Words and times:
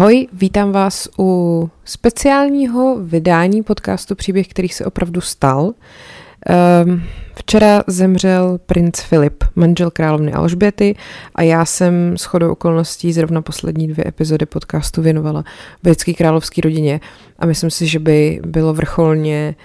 Ahoj, 0.00 0.26
vítám 0.32 0.72
vás 0.72 1.08
u 1.18 1.70
speciálního 1.84 2.96
vydání 3.02 3.62
podcastu 3.62 4.14
Příběh, 4.14 4.48
který 4.48 4.68
se 4.68 4.84
opravdu 4.84 5.20
stal. 5.20 5.62
Um, 5.64 7.02
včera 7.34 7.82
zemřel 7.86 8.58
princ 8.66 9.00
Filip, 9.00 9.44
manžel 9.56 9.90
královny 9.90 10.32
Alžběty 10.32 10.96
a 11.34 11.42
já 11.42 11.64
jsem 11.64 12.16
s 12.16 12.24
chodou 12.24 12.52
okolností 12.52 13.12
zrovna 13.12 13.42
poslední 13.42 13.88
dvě 13.88 14.04
epizody 14.08 14.46
podcastu 14.46 15.02
věnovala 15.02 15.44
britské 15.82 16.14
královské 16.14 16.60
rodině 16.60 17.00
a 17.38 17.46
myslím 17.46 17.70
si, 17.70 17.86
že 17.86 17.98
by 17.98 18.40
bylo 18.46 18.74
vrcholně 18.74 19.54
uh, 19.58 19.64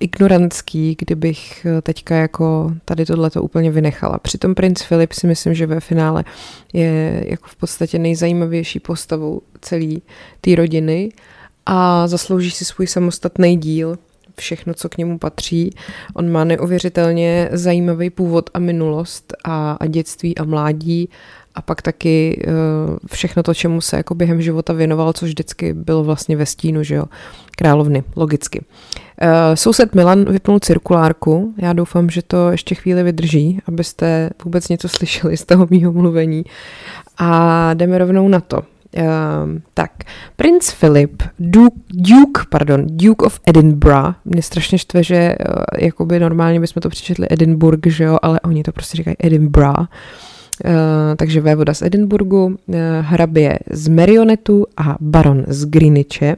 ignorantský, 0.00 0.96
kdybych 0.98 1.66
eh, 1.66 1.82
teďka 1.82 2.16
jako 2.16 2.72
tady 2.84 3.06
tohleto 3.06 3.42
úplně 3.42 3.70
vynechala. 3.70 4.18
Přitom 4.18 4.54
princ 4.54 4.82
Filip 4.82 5.12
si 5.12 5.26
myslím, 5.26 5.54
že 5.54 5.66
ve 5.66 5.80
finále 5.80 6.24
je 6.72 7.24
jako 7.26 7.48
v 7.48 7.56
podstatě 7.56 7.98
nejzajímavější 7.98 8.80
postavou 8.80 9.40
celé 9.60 9.94
té 10.40 10.54
rodiny 10.54 11.12
a 11.66 12.08
zaslouží 12.08 12.50
si 12.50 12.64
svůj 12.64 12.86
samostatný 12.86 13.56
díl 13.56 13.98
všechno, 14.36 14.74
co 14.74 14.88
k 14.88 14.98
němu 14.98 15.18
patří. 15.18 15.70
On 16.14 16.30
má 16.30 16.44
neuvěřitelně 16.44 17.48
zajímavý 17.52 18.10
původ 18.10 18.50
a 18.54 18.58
minulost 18.58 19.34
a, 19.44 19.72
a 19.80 19.86
dětství 19.86 20.38
a 20.38 20.44
mládí 20.44 21.08
a 21.54 21.62
pak 21.62 21.82
taky 21.82 22.44
uh, 22.46 22.96
všechno 23.12 23.42
to, 23.42 23.54
čemu 23.54 23.80
se 23.80 23.96
jako 23.96 24.14
během 24.14 24.42
života 24.42 24.72
věnoval, 24.72 25.12
což 25.12 25.28
vždycky 25.28 25.72
bylo 25.72 26.04
vlastně 26.04 26.36
ve 26.36 26.46
stínu, 26.46 26.82
že 26.82 26.94
jo, 26.94 27.04
královny, 27.56 28.04
logicky. 28.16 28.64
Uh, 29.22 29.54
soused 29.54 29.94
Milan 29.94 30.24
vypnul 30.24 30.58
cirkulárku, 30.58 31.54
já 31.58 31.72
doufám, 31.72 32.10
že 32.10 32.22
to 32.22 32.50
ještě 32.50 32.74
chvíli 32.74 33.02
vydrží, 33.02 33.60
abyste 33.66 34.30
vůbec 34.44 34.68
něco 34.68 34.88
slyšeli 34.88 35.36
z 35.36 35.44
toho 35.44 35.66
mýho 35.70 35.92
mluvení 35.92 36.44
a 37.18 37.70
jdeme 37.74 37.98
rovnou 37.98 38.28
na 38.28 38.40
to. 38.40 38.62
Uh, 38.98 39.04
tak, 39.74 39.90
princ 40.36 40.74
Philip, 40.74 41.22
Duke, 41.38 41.76
Duke, 41.94 42.42
pardon, 42.50 42.86
Duke 42.86 43.26
of 43.26 43.40
Edinburgh, 43.46 44.14
mě 44.24 44.42
strašně 44.42 44.78
štve, 44.78 45.02
že 45.02 45.36
uh, 45.48 45.62
jakoby 45.78 46.20
normálně 46.20 46.60
bychom 46.60 46.80
to 46.80 46.88
přečetli 46.88 47.26
Edinburgh, 47.30 47.86
že 47.86 48.04
jo, 48.04 48.18
ale 48.22 48.40
oni 48.40 48.62
to 48.62 48.72
prostě 48.72 48.96
říkají 48.96 49.16
Edinburgh. 49.18 49.88
Uh, 50.64 50.70
takže 51.16 51.40
vévoda 51.40 51.74
z 51.74 51.82
Edinburgu, 51.82 52.44
uh, 52.44 52.74
hrabě 53.00 53.58
z 53.70 53.88
Marionetu 53.88 54.66
a 54.76 54.96
baron 55.00 55.44
z 55.48 55.64
Greenwiche 55.64 56.36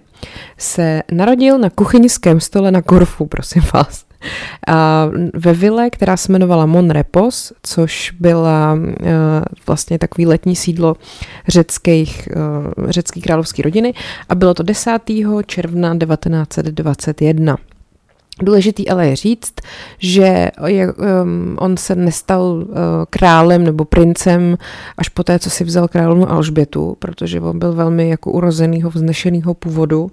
se 0.58 1.02
narodil 1.12 1.58
na 1.58 1.70
kuchyňském 1.70 2.40
stole 2.40 2.70
na 2.70 2.82
Korfu, 2.82 3.26
prosím 3.36 3.62
vás 3.74 4.04
ve 5.34 5.52
vile, 5.54 5.90
která 5.90 6.16
se 6.16 6.32
jmenovala 6.32 6.66
Mon 6.66 6.90
Repos, 6.90 7.52
což 7.62 8.10
byla 8.20 8.78
eh, 9.00 9.04
vlastně 9.66 9.98
takový 9.98 10.26
letní 10.26 10.56
sídlo 10.56 10.96
řeckých, 11.48 12.28
eh, 12.28 12.92
řecký 12.92 13.20
královské 13.20 13.62
rodiny 13.62 13.94
a 14.28 14.34
bylo 14.34 14.54
to 14.54 14.62
10. 14.62 15.42
června 15.46 15.96
1921. 15.98 17.56
Důležitý 18.42 18.88
ale 18.88 19.08
je 19.08 19.16
říct, 19.16 19.54
že 19.98 20.50
je, 20.66 20.92
um, 20.92 21.56
on 21.60 21.76
se 21.76 21.94
nestal 21.94 22.42
uh, 22.42 22.74
králem 23.10 23.64
nebo 23.64 23.84
princem 23.84 24.58
až 24.98 25.08
po 25.08 25.24
té, 25.24 25.38
co 25.38 25.50
si 25.50 25.64
vzal 25.64 25.88
královnu 25.88 26.30
Alžbětu, 26.30 26.96
protože 26.98 27.40
on 27.40 27.58
byl 27.58 27.72
velmi 27.72 28.08
jako 28.08 28.30
urozenýho, 28.30 28.90
vznešenýho 28.90 29.54
původu 29.54 30.10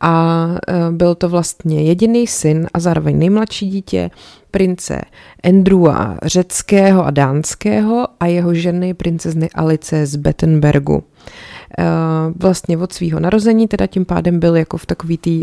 a 0.00 0.46
e, 0.68 0.92
byl 0.92 1.14
to 1.14 1.28
vlastně 1.28 1.82
jediný 1.82 2.26
syn 2.26 2.66
a 2.74 2.80
zároveň 2.80 3.18
nejmladší 3.18 3.70
dítě 3.70 4.10
prince 4.50 5.00
Andrewa 5.44 6.18
řeckého 6.22 7.06
a 7.06 7.10
dánského 7.10 8.08
a 8.20 8.26
jeho 8.26 8.54
ženy 8.54 8.94
princezny 8.94 9.50
Alice 9.54 10.06
z 10.06 10.16
Bettenbergu. 10.16 11.04
E, 11.78 11.84
vlastně 12.36 12.78
od 12.78 12.92
svého 12.92 13.20
narození, 13.20 13.68
teda 13.68 13.86
tím 13.86 14.04
pádem 14.04 14.40
byl 14.40 14.56
jako 14.56 14.76
v 14.76 14.86
takový 14.86 15.18
té 15.18 15.30
uh, 15.30 15.42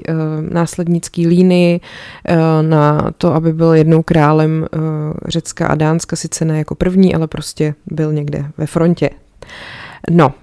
následnický 0.49 1.27
línii 1.27 1.79
uh, 1.79 2.35
na 2.61 3.11
to, 3.17 3.33
aby 3.33 3.53
byl 3.53 3.73
jednou 3.73 4.03
králem 4.03 4.67
Řecka 5.27 5.67
a 5.67 5.75
Dánska, 5.75 6.15
sice 6.15 6.45
ne 6.45 6.57
jako 6.57 6.75
první, 6.75 7.15
ale 7.15 7.27
prostě 7.27 7.75
byl 7.85 8.13
někde 8.13 8.45
ve 8.57 8.65
frontě. 8.65 9.09
No, 10.11 10.33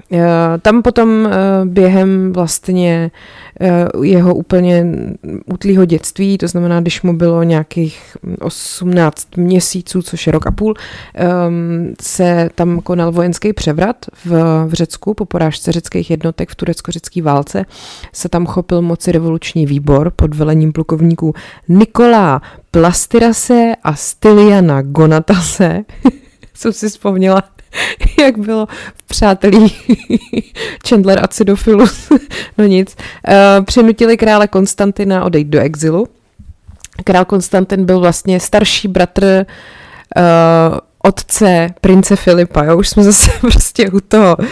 tam 0.62 0.82
potom 0.82 1.28
během 1.64 2.32
vlastně 2.32 3.10
Eh, 3.62 3.88
jeho 4.02 4.34
úplně 4.34 4.86
útlýho 5.46 5.84
dětství, 5.84 6.38
to 6.38 6.48
znamená, 6.48 6.80
když 6.80 7.02
mu 7.02 7.16
bylo 7.16 7.42
nějakých 7.42 8.16
18 8.40 9.36
měsíců, 9.36 10.02
což 10.02 10.26
je 10.26 10.32
rok 10.32 10.46
a 10.46 10.50
půl, 10.50 10.74
ehm, 11.14 11.94
se 12.02 12.50
tam 12.54 12.80
konal 12.80 13.12
vojenský 13.12 13.52
převrat 13.52 13.96
v, 14.24 14.30
v 14.66 14.72
Řecku 14.72 15.14
po 15.14 15.24
porážce 15.24 15.72
řeckých 15.72 16.10
jednotek 16.10 16.50
v 16.50 16.54
turecko-řecké 16.54 17.22
válce. 17.22 17.64
Se 18.12 18.28
tam 18.28 18.46
chopil 18.46 18.82
moci 18.82 19.12
revoluční 19.12 19.66
výbor 19.66 20.10
pod 20.10 20.34
velením 20.34 20.72
plukovníků 20.72 21.34
Nikolá 21.68 22.42
Plastirase 22.70 23.72
a 23.82 23.94
Styliana 23.94 24.82
Gonatase. 24.82 25.84
Jsem 26.54 26.72
si 26.72 26.88
vzpomněla 26.88 27.44
jak 28.20 28.38
bylo 28.38 28.66
v 28.94 29.02
přátelí 29.06 29.72
Chandler 30.88 31.24
a 31.24 31.28
Cidofilus, 31.28 32.08
no 32.58 32.64
nic, 32.64 32.96
uh, 33.28 33.64
přinutili 33.64 34.16
krále 34.16 34.48
Konstantina 34.48 35.24
odejít 35.24 35.48
do 35.48 35.60
exilu. 35.60 36.06
Král 37.04 37.24
Konstantin 37.24 37.84
byl 37.84 38.00
vlastně 38.00 38.40
starší 38.40 38.88
bratr 38.88 39.46
uh, 40.16 40.78
otce 41.02 41.68
prince 41.80 42.16
Filipa, 42.16 42.64
jo, 42.64 42.78
už 42.78 42.88
jsme 42.88 43.02
zase 43.02 43.30
prostě 43.40 43.90
u 43.90 44.00
toho. 44.00 44.36
Uh, 44.38 44.46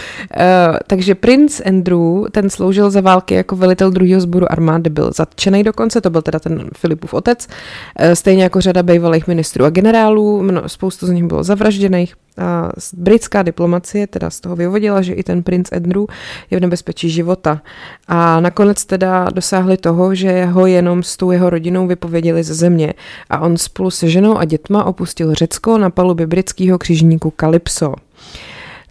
takže 0.87 1.15
princ 1.15 1.61
Andrew, 1.65 2.25
ten 2.31 2.49
sloužil 2.49 2.91
za 2.91 3.01
války 3.01 3.33
jako 3.35 3.55
velitel 3.55 3.91
druhého 3.91 4.21
sboru 4.21 4.51
armády, 4.51 4.89
byl 4.89 5.11
zatčený 5.15 5.63
dokonce, 5.63 6.01
to 6.01 6.09
byl 6.09 6.21
teda 6.21 6.39
ten 6.39 6.69
Filipův 6.77 7.13
otec, 7.13 7.47
uh, 7.47 8.11
stejně 8.11 8.43
jako 8.43 8.61
řada 8.61 8.83
bývalých 8.83 9.27
ministrů 9.27 9.65
a 9.65 9.69
generálů, 9.69 10.41
mno, 10.41 10.69
spoustu 10.69 11.05
z 11.07 11.09
nich 11.09 11.23
bylo 11.23 11.43
zavražděných, 11.43 12.15
a 12.39 12.71
britská 12.93 13.43
diplomacie 13.43 14.07
teda 14.07 14.29
z 14.29 14.39
toho 14.39 14.55
vyvodila, 14.55 15.01
že 15.01 15.13
i 15.13 15.23
ten 15.23 15.43
princ 15.43 15.71
Andrew 15.71 16.03
je 16.51 16.57
v 16.57 16.61
nebezpečí 16.61 17.09
života. 17.09 17.61
A 18.07 18.39
nakonec 18.39 18.85
teda 18.85 19.27
dosáhli 19.33 19.77
toho, 19.77 20.15
že 20.15 20.45
ho 20.45 20.67
jenom 20.67 21.03
s 21.03 21.17
tou 21.17 21.31
jeho 21.31 21.49
rodinou 21.49 21.87
vypověděli 21.87 22.43
ze 22.43 22.53
země. 22.53 22.93
A 23.29 23.39
on 23.39 23.57
spolu 23.57 23.91
se 23.91 24.09
ženou 24.09 24.37
a 24.37 24.45
dětma 24.45 24.83
opustil 24.83 25.33
Řecko 25.33 25.77
na 25.77 25.89
palubě 25.89 26.27
britského 26.39 26.77
křižníku 26.77 27.33
Calypso. 27.39 27.93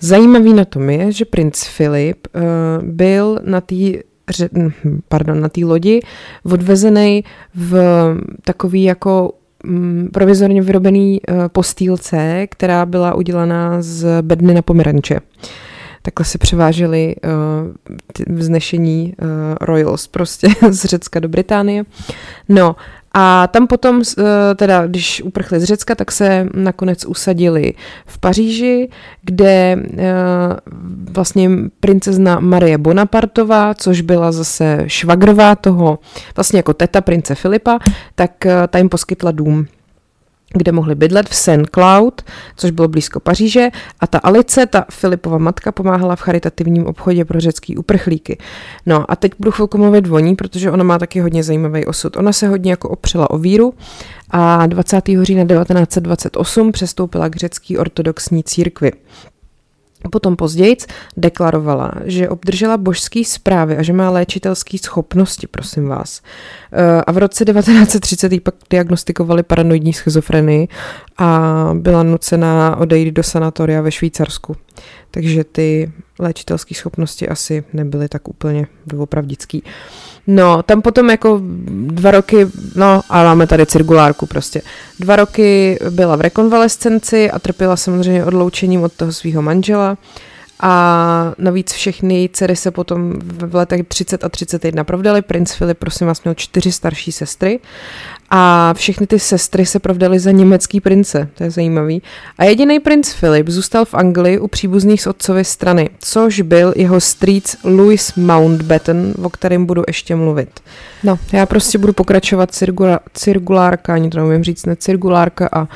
Zajímavý 0.01 0.53
na 0.53 0.65
tom 0.65 0.91
je, 0.91 1.13
že 1.13 1.25
princ 1.25 1.65
Filip 1.65 2.27
uh, 2.27 2.43
byl 2.85 3.39
na 3.45 3.61
té 3.61 3.75
hm, 4.53 4.71
pardon, 5.09 5.41
na 5.41 5.49
té 5.49 5.65
lodi 5.65 6.01
odvezený 6.45 7.25
v 7.55 7.77
takový 8.45 8.83
jako 8.83 9.33
Mm, 9.65 10.09
provizorně 10.13 10.63
vyrobený 10.63 11.21
eh, 11.29 11.49
postýlce, 11.49 12.47
která 12.51 12.87
byla 12.87 13.15
udělaná 13.15 13.83
z 13.83 14.23
bedny 14.23 14.55
na 14.55 14.63
pomeranče. 14.63 15.21
Takhle 16.03 16.25
se 16.25 16.39
převážely 16.39 17.17
uh, 17.17 18.37
vznešení 18.37 19.15
Royals 19.61 20.07
prostě 20.07 20.49
z 20.71 20.85
Řecka 20.85 21.21
do 21.21 21.29
Británie. 21.29 21.85
No 22.49 22.77
a 23.21 23.47
tam 23.47 23.67
potom, 23.67 24.03
eh, 24.19 24.55
teda 24.55 24.87
když 24.87 25.23
uprchli 25.23 25.61
z 25.61 25.65
Řecka, 25.65 25.95
tak 25.95 26.13
se 26.13 26.47
nakonec 26.55 27.05
usadili 27.05 27.75
v 28.07 28.19
Paříži, 28.19 28.89
kde 29.23 29.77
eh, 29.77 30.07
vlastně 31.11 31.51
princezna 31.81 32.41
Marie 32.41 32.79
Bonapartová, 32.79 33.75
což 33.75 34.01
byla 34.01 34.33
zase 34.33 34.85
švagrová 34.87 35.57
toho, 35.57 35.99
vlastně 36.37 36.59
jako 36.59 36.75
teta 36.75 37.01
prince 37.01 37.35
Filipa, 37.35 37.79
tak 38.15 38.47
eh, 38.47 38.69
ta 38.71 38.79
jim 38.79 38.89
poskytla 38.89 39.31
dům 39.31 39.67
kde 40.55 40.73
mohli 40.73 40.95
bydlet 40.95 41.29
v 41.29 41.35
Saint 41.35 41.71
Cloud, 41.71 42.23
což 42.57 42.71
bylo 42.71 42.89
blízko 42.89 43.21
Paříže, 43.21 43.69
a 44.01 44.07
ta 44.07 44.19
Alice, 44.19 44.67
ta 44.67 44.85
Filipova 44.91 45.39
matka, 45.39 45.73
pomáhala 45.73 46.17
v 46.17 46.21
charitativním 46.21 46.87
obchodě 46.87 47.25
pro 47.25 47.41
řecký 47.41 47.77
uprchlíky. 47.77 48.39
No 48.87 49.11
a 49.11 49.17
teď 49.17 49.33
budu 49.39 49.51
chvilku 49.51 49.79
mluvit 49.79 50.11
o 50.11 50.19
ní, 50.19 50.37
protože 50.37 50.71
ona 50.71 50.85
má 50.85 50.99
taky 50.99 51.21
hodně 51.21 51.43
zajímavý 51.43 51.87
osud. 51.87 52.17
Ona 52.17 52.33
se 52.33 52.49
hodně 52.49 52.71
jako 52.71 52.89
opřela 52.89 53.31
o 53.31 53.39
víru 53.39 53.75
a 54.31 54.67
20. 54.67 55.05
října 55.23 55.45
1928 55.45 56.73
přestoupila 56.73 57.29
k 57.29 57.37
řecký 57.37 57.79
ortodoxní 57.79 58.45
církvi. 58.45 58.93
Potom 60.11 60.37
později 60.37 60.77
deklarovala, 61.17 61.93
že 62.05 62.29
obdržela 62.29 62.77
božský 62.77 63.25
zprávy 63.25 63.77
a 63.77 63.83
že 63.83 63.93
má 63.93 64.11
léčitelské 64.11 64.79
schopnosti, 64.79 65.47
prosím 65.47 65.89
vás. 65.89 66.23
Eh, 66.73 67.03
a 67.07 67.13
v 67.13 67.19
roce 67.19 67.45
1930 67.45 68.41
pak 68.41 68.55
diagnostikovali 68.71 69.43
paranoidní 69.43 69.93
schizofrenii 69.93 70.69
a 71.19 71.71
byla 71.75 72.03
nucena 72.03 72.77
odejít 72.77 73.11
do 73.15 73.23
sanatoria 73.23 73.81
ve 73.81 73.91
Švýcarsku. 73.91 74.57
Takže 75.11 75.45
ty 75.45 75.93
léčitelské 76.19 76.75
schopnosti 76.75 77.29
asi 77.29 77.65
nebyly 77.73 78.09
tak 78.09 78.29
úplně 78.29 78.67
doopravdický. 78.87 79.63
No, 80.31 80.63
tam 80.63 80.83
potom 80.83 81.11
jako 81.11 81.41
dva 81.87 82.11
roky, 82.11 82.47
no 82.75 83.01
a 83.09 83.25
máme 83.25 83.47
tady 83.47 83.67
cirkulárku 83.67 84.27
prostě. 84.27 84.63
Dva 85.01 85.17
roky 85.17 85.79
byla 85.91 86.17
v 86.17 86.21
rekonvalescenci 86.21 87.31
a 87.31 87.39
trpěla 87.39 87.77
samozřejmě 87.77 88.25
odloučením 88.25 88.83
od 88.83 88.93
toho 88.93 89.13
svého 89.13 89.43
manžela 89.43 89.97
a 90.61 91.35
navíc 91.39 91.73
všechny 91.73 92.31
dcery 92.33 92.57
se 92.57 92.71
potom 92.71 93.13
v 93.23 93.55
letech 93.55 93.87
30 93.89 94.25
a 94.25 94.29
31 94.29 94.85
provdaly. 94.85 95.23
Princ 95.23 95.53
Filip, 95.53 95.79
prosím 95.79 96.07
vás, 96.07 96.25
měl 96.25 96.35
čtyři 96.35 96.73
starší 96.73 97.13
sestry 97.13 97.61
a 98.31 98.75
všechny 98.75 99.07
ty 99.07 99.19
sestry 99.19 99.67
se 99.67 99.79
provdaly 99.79 100.19
za 100.19 100.31
německý 100.31 100.81
prince, 100.81 101.29
to 101.35 101.45
je 101.45 101.51
zajímavý. 101.51 102.03
A 102.39 102.45
jediný 102.45 102.81
princ 102.81 103.13
Filip 103.13 103.49
zůstal 103.49 103.85
v 103.85 103.95
Anglii 103.95 104.39
u 104.39 104.49
příbuzných 104.49 105.03
z 105.03 105.07
otcovy 105.07 105.45
strany, 105.45 105.91
což 105.99 106.41
byl 106.41 106.73
jeho 106.77 107.01
strýc 107.01 107.57
Louis 107.65 108.15
Mountbatten, 108.15 109.15
o 109.23 109.31
kterém 109.31 109.67
budu 109.67 109.83
ještě 109.87 110.17
mluvit. 110.17 110.61
No, 111.03 111.19
já 111.33 111.47
prostě 111.47 111.79
budu 111.79 111.93
pokračovat 111.93 112.55
cirkula, 112.55 113.01
cirkulárka, 113.15 113.95
ani 113.95 114.11
to 114.11 114.19
nevím 114.19 114.45
říct, 114.45 114.67
ne 114.67 114.77
cirkulárka 114.77 115.49
a 115.53 115.69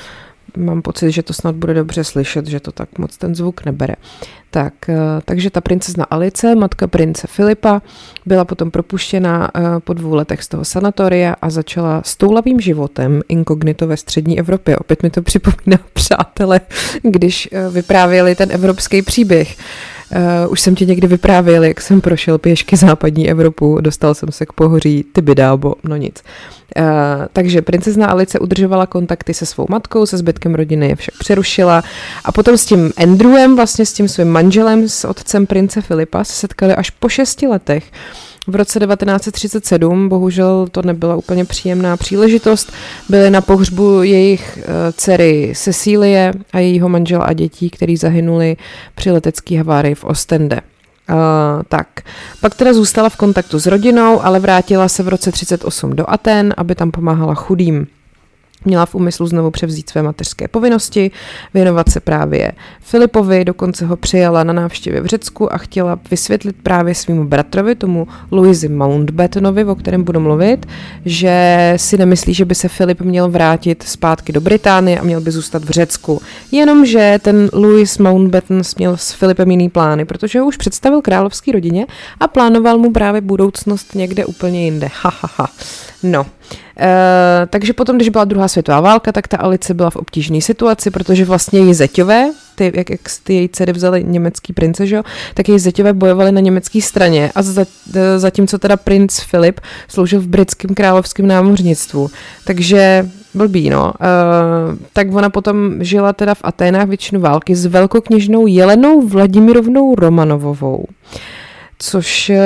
mám 0.57 0.83
pocit, 0.83 1.13
že 1.13 1.23
to 1.23 1.33
snad 1.33 1.55
bude 1.55 1.75
dobře 1.75 2.05
slyšet, 2.05 2.47
že 2.47 2.61
to 2.61 2.73
tak 2.73 2.99
moc 2.99 3.17
ten 3.17 3.35
zvuk 3.35 3.65
nebere. 3.65 3.95
Tak, 4.51 4.89
eh, 4.89 4.97
takže 5.25 5.51
ta 5.51 5.61
princezna 5.61 6.05
Alice, 6.05 6.55
matka 6.55 6.87
prince 6.87 7.27
Filipa, 7.27 7.83
byla 8.27 8.45
potom 8.45 8.71
propuštěna 8.71 9.51
eh, 9.55 9.61
po 9.81 9.93
dvou 9.93 10.15
letech 10.15 10.43
z 10.43 10.49
toho 10.49 10.65
sanatoria 10.65 11.37
a 11.43 11.51
začala 11.51 12.03
s 12.05 12.17
toulavým 12.17 12.61
životem 12.61 13.21
inkognito 13.29 13.87
ve 13.87 13.97
střední 13.97 14.39
Evropě. 14.39 14.77
Opět 14.77 15.03
mi 15.03 15.11
to 15.11 15.23
připomíná 15.23 15.79
přátelé, 15.93 16.61
když 17.03 17.49
eh, 17.53 17.71
vyprávěli 17.71 18.35
ten 18.35 18.53
evropský 18.53 19.03
příběh. 19.03 19.57
Uh, 20.17 20.53
už 20.53 20.61
jsem 20.61 20.75
ti 20.75 20.87
někdy 20.87 21.07
vyprávěl, 21.07 21.65
jak 21.65 21.81
jsem 21.81 22.01
prošel 22.01 22.39
pěšky 22.39 22.77
západní 22.77 23.31
Evropu, 23.31 23.79
dostal 23.81 24.15
jsem 24.15 24.33
se 24.33 24.47
k 24.47 24.53
pohoří 24.53 25.05
Tybidábo, 25.13 25.75
no 25.85 25.97
nic. 25.97 26.23
Uh, 26.77 26.85
takže 27.33 27.63
princezna 27.63 28.07
Alice 28.07 28.39
udržovala 28.39 28.87
kontakty 28.87 29.35
se 29.35 29.47
svou 29.47 29.67
matkou, 29.69 30.07
se 30.07 30.17
zbytkem 30.17 30.55
rodiny 30.55 30.89
je 30.89 30.97
však 30.97 31.15
přerušila 31.19 31.83
a 32.25 32.33
potom 32.33 32.57
s 32.57 32.67
tím 32.67 32.93
Andrewem, 32.97 33.57
vlastně 33.57 33.87
s 33.87 33.93
tím 33.93 34.09
svým 34.09 34.29
manželem, 34.29 34.89
s 34.89 35.05
otcem 35.05 35.47
prince 35.47 35.81
Filipa, 35.81 36.25
se 36.25 36.33
setkali 36.33 36.75
až 36.75 36.91
po 36.91 37.09
šesti 37.09 37.47
letech. 37.47 37.85
V 38.47 38.57
roce 38.57 38.81
1937 38.81 40.09
bohužel 40.09 40.67
to 40.71 40.83
nebyla 40.83 41.17
úplně 41.17 41.45
příjemná 41.45 41.97
příležitost. 41.97 42.73
Byly 43.09 43.31
na 43.31 43.41
pohřbu 43.41 44.03
jejich 44.03 44.59
eh, 44.59 44.93
dcery 44.93 45.53
Cecílie 45.57 46.33
a 46.53 46.59
jejího 46.59 46.89
manžela 46.89 47.25
a 47.25 47.33
dětí, 47.33 47.71
který 47.71 47.97
zahynuli 47.97 48.57
při 48.95 49.11
letecké 49.11 49.59
havárii 49.59 49.95
v 49.95 50.05
Ostende. 50.05 50.61
Uh, 51.11 51.63
tak, 51.69 51.87
pak 52.41 52.55
teda 52.55 52.73
zůstala 52.73 53.09
v 53.09 53.17
kontaktu 53.17 53.59
s 53.59 53.67
rodinou, 53.67 54.25
ale 54.25 54.41
vrátila 54.41 54.89
se 54.89 55.03
v 55.03 55.09
roce 55.09 55.33
38 55.33 55.97
do 55.97 56.11
Aten, 56.11 56.55
aby 56.57 56.75
tam 56.75 56.91
pomáhala 56.91 57.35
chudým. 57.35 57.87
Měla 58.65 58.87
v 58.87 58.95
úmyslu 58.95 59.27
znovu 59.27 59.51
převzít 59.51 59.91
své 59.91 60.03
mateřské 60.03 60.49
povinnosti, 60.49 61.11
věnovat 61.55 61.89
se 61.89 62.01
právě 62.01 62.53
Filipovi, 62.81 63.45
dokonce 63.45 63.87
ho 63.87 63.97
přijala 63.97 64.45
na 64.45 64.53
návštěvě 64.53 65.01
v 65.01 65.07
Řecku 65.07 65.53
a 65.53 65.59
chtěla 65.59 65.99
vysvětlit 66.11 66.57
právě 66.63 66.95
svým 66.95 67.27
bratrovi, 67.27 67.75
tomu 67.75 68.09
Louisi 68.31 68.69
Mountbattonovi, 68.69 69.65
o 69.65 69.75
kterém 69.75 70.05
budu 70.05 70.21
mluvit, 70.21 70.67
že 71.05 71.75
si 71.77 71.99
nemyslí, 71.99 72.35
že 72.35 72.45
by 72.45 72.55
se 72.55 72.69
Filip 72.69 73.01
měl 73.01 73.31
vrátit 73.31 73.83
zpátky 73.83 74.33
do 74.33 74.41
Británie 74.41 75.01
a 75.01 75.05
měl 75.05 75.21
by 75.21 75.31
zůstat 75.31 75.65
v 75.65 75.71
Řecku. 75.71 76.23
Jenomže 76.53 77.19
ten 77.23 77.51
Louis 77.53 77.99
Mountbatten 77.99 78.63
měl 78.79 78.97
s 78.97 79.13
Filipem 79.13 79.51
jiný 79.51 79.71
plány, 79.71 80.05
protože 80.05 80.41
ho 80.41 80.47
už 80.47 80.57
představil 80.57 81.03
královský 81.03 81.53
rodině 81.53 81.87
a 82.21 82.29
plánoval 82.29 82.79
mu 82.79 82.93
právě 82.93 83.21
budoucnost 83.21 83.95
někde 83.95 84.27
úplně 84.27 84.65
jinde. 84.65 84.89
Ha, 85.03 85.13
ha, 85.21 85.31
ha. 85.37 85.49
No, 86.03 86.27
e, 86.81 87.47
takže 87.51 87.73
potom, 87.73 87.97
když 87.97 88.09
byla 88.09 88.25
druhá 88.25 88.49
světová 88.49 88.81
válka, 88.81 89.13
tak 89.13 89.29
ta 89.29 89.37
Alice 89.37 89.75
byla 89.75 89.91
v 89.91 89.97
obtížné 89.97 90.41
situaci, 90.41 90.91
protože 90.91 91.25
vlastně 91.25 91.61
její 91.61 91.75
zeťové, 91.75 92.31
ty, 92.55 92.73
jak, 92.75 92.91
jak 92.91 93.01
ty 93.23 93.35
její 93.35 93.49
dcery 93.49 93.73
vzali 93.73 94.05
německý 94.05 94.53
prince, 94.53 94.87
že 94.87 94.97
jo, 94.97 95.03
tak 95.35 95.49
její 95.49 95.59
zeťové 95.59 95.93
bojovali 95.93 96.33
na 96.33 96.41
německé 96.41 96.81
straně 96.81 97.33
a 97.35 97.43
za, 97.43 97.67
e, 97.95 98.19
zatímco 98.19 98.59
teda 98.59 98.77
princ 98.77 99.21
Filip 99.21 99.61
sloužil 99.89 100.21
v 100.21 100.27
britském 100.27 100.75
královském 100.75 101.27
námořnictvu. 101.27 102.11
Takže 102.45 103.09
blbý, 103.35 103.71
no. 103.71 103.93
E, 104.01 104.07
tak 104.93 105.15
ona 105.15 105.31
potom 105.31 105.85
žila 105.85 106.13
teda 106.13 106.35
v 106.35 106.41
Aténách 106.45 106.89
většinu 106.89 107.21
války 107.21 107.57
s 107.57 107.67
velkokněžnou 107.67 108.47
Jelenou 108.47 109.09
Vladimirovnou 109.09 109.95
Romanovovou 109.95 110.87
což 111.83 112.31
eh, 112.31 112.41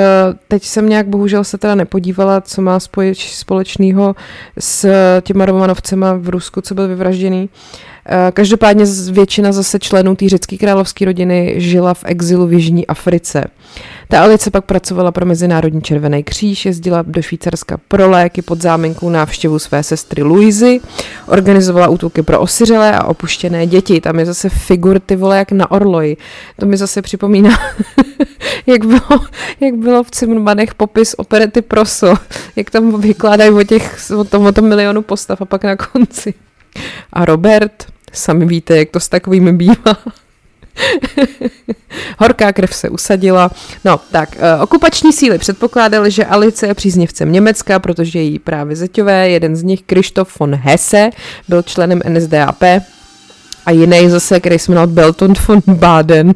teď 0.47 0.63
jsem 0.63 0.89
nějak 0.89 1.07
bohužel 1.07 1.43
se 1.43 1.57
teda 1.57 1.75
nepodívala, 1.75 2.41
co 2.41 2.61
má 2.61 2.79
společného 3.17 4.15
s 4.59 4.89
těma 5.21 5.45
Romanovcema 5.45 6.13
v 6.13 6.29
Rusku, 6.29 6.61
co 6.61 6.75
byl 6.75 6.87
vyvražděný. 6.87 7.49
Eh, 7.49 7.96
každopádně 8.33 8.85
většina 9.11 9.51
zase 9.51 9.79
členů 9.79 10.15
té 10.15 10.29
řecké 10.29 10.57
královské 10.57 11.05
rodiny 11.05 11.53
žila 11.57 11.93
v 11.93 12.03
exilu 12.05 12.47
v 12.47 12.53
Jižní 12.53 12.87
Africe. 12.87 13.45
Ta 14.07 14.21
Alice 14.21 14.51
pak 14.51 14.65
pracovala 14.65 15.11
pro 15.11 15.25
Mezinárodní 15.25 15.81
červený 15.81 16.23
kříž, 16.23 16.65
jezdila 16.65 17.01
do 17.01 17.21
Švýcarska 17.21 17.77
pro 17.87 18.09
léky 18.09 18.41
pod 18.41 18.61
záminkou 18.61 19.09
návštěvu 19.09 19.59
své 19.59 19.83
sestry 19.83 20.23
Luizy, 20.23 20.79
organizovala 21.27 21.87
útoky 21.87 22.23
pro 22.23 22.39
osiřelé 22.39 22.91
a 22.91 23.03
opuštěné 23.03 23.67
děti. 23.67 24.01
Tam 24.01 24.19
je 24.19 24.25
zase 24.25 24.49
figur 24.49 24.99
ty 24.99 25.15
vole 25.15 25.37
jak 25.37 25.51
na 25.51 25.71
orloji. 25.71 26.17
To 26.59 26.65
mi 26.65 26.77
zase 26.77 27.01
připomíná, 27.01 27.59
jak, 28.65 28.85
bylo, 28.85 29.25
jak 29.59 29.75
bylo 29.75 30.03
v 30.03 30.11
Cimrmanech 30.11 30.75
popis 30.75 31.15
operety 31.17 31.61
Proso, 31.61 32.15
jak 32.55 32.69
tam 32.69 33.01
vykládají 33.01 33.51
o, 33.51 33.63
těch, 33.63 33.97
o, 34.17 34.23
tom, 34.23 34.45
o 34.45 34.51
tom 34.51 34.67
milionu 34.67 35.01
postav 35.01 35.41
a 35.41 35.45
pak 35.45 35.63
na 35.63 35.75
konci. 35.75 36.33
A 37.13 37.25
Robert, 37.25 37.85
sami 38.13 38.45
víte, 38.45 38.77
jak 38.77 38.89
to 38.89 38.99
s 38.99 39.09
takovými 39.09 39.53
bývá. 39.53 39.97
Horká 42.19 42.53
krev 42.53 42.75
se 42.75 42.89
usadila. 42.89 43.51
No, 43.85 43.99
tak, 44.11 44.29
uh, 44.35 44.63
okupační 44.63 45.13
síly 45.13 45.37
předpokládaly, 45.37 46.11
že 46.11 46.25
Alice 46.25 46.67
je 46.67 46.73
příznivcem 46.73 47.31
Německa, 47.31 47.79
protože 47.79 48.19
její 48.19 48.39
právě 48.39 48.75
zeťové, 48.75 49.29
jeden 49.29 49.55
z 49.55 49.63
nich, 49.63 49.81
Krištof 49.81 50.39
von 50.39 50.55
Hesse, 50.55 51.09
byl 51.47 51.61
členem 51.61 52.01
NSDAP 52.09 52.63
a 53.65 53.71
jiný 53.71 54.09
zase, 54.09 54.39
který 54.39 54.59
se 54.59 54.71
jmenoval 54.71 54.87
Belton 54.87 55.33
von 55.47 55.61
Baden, 55.67 56.35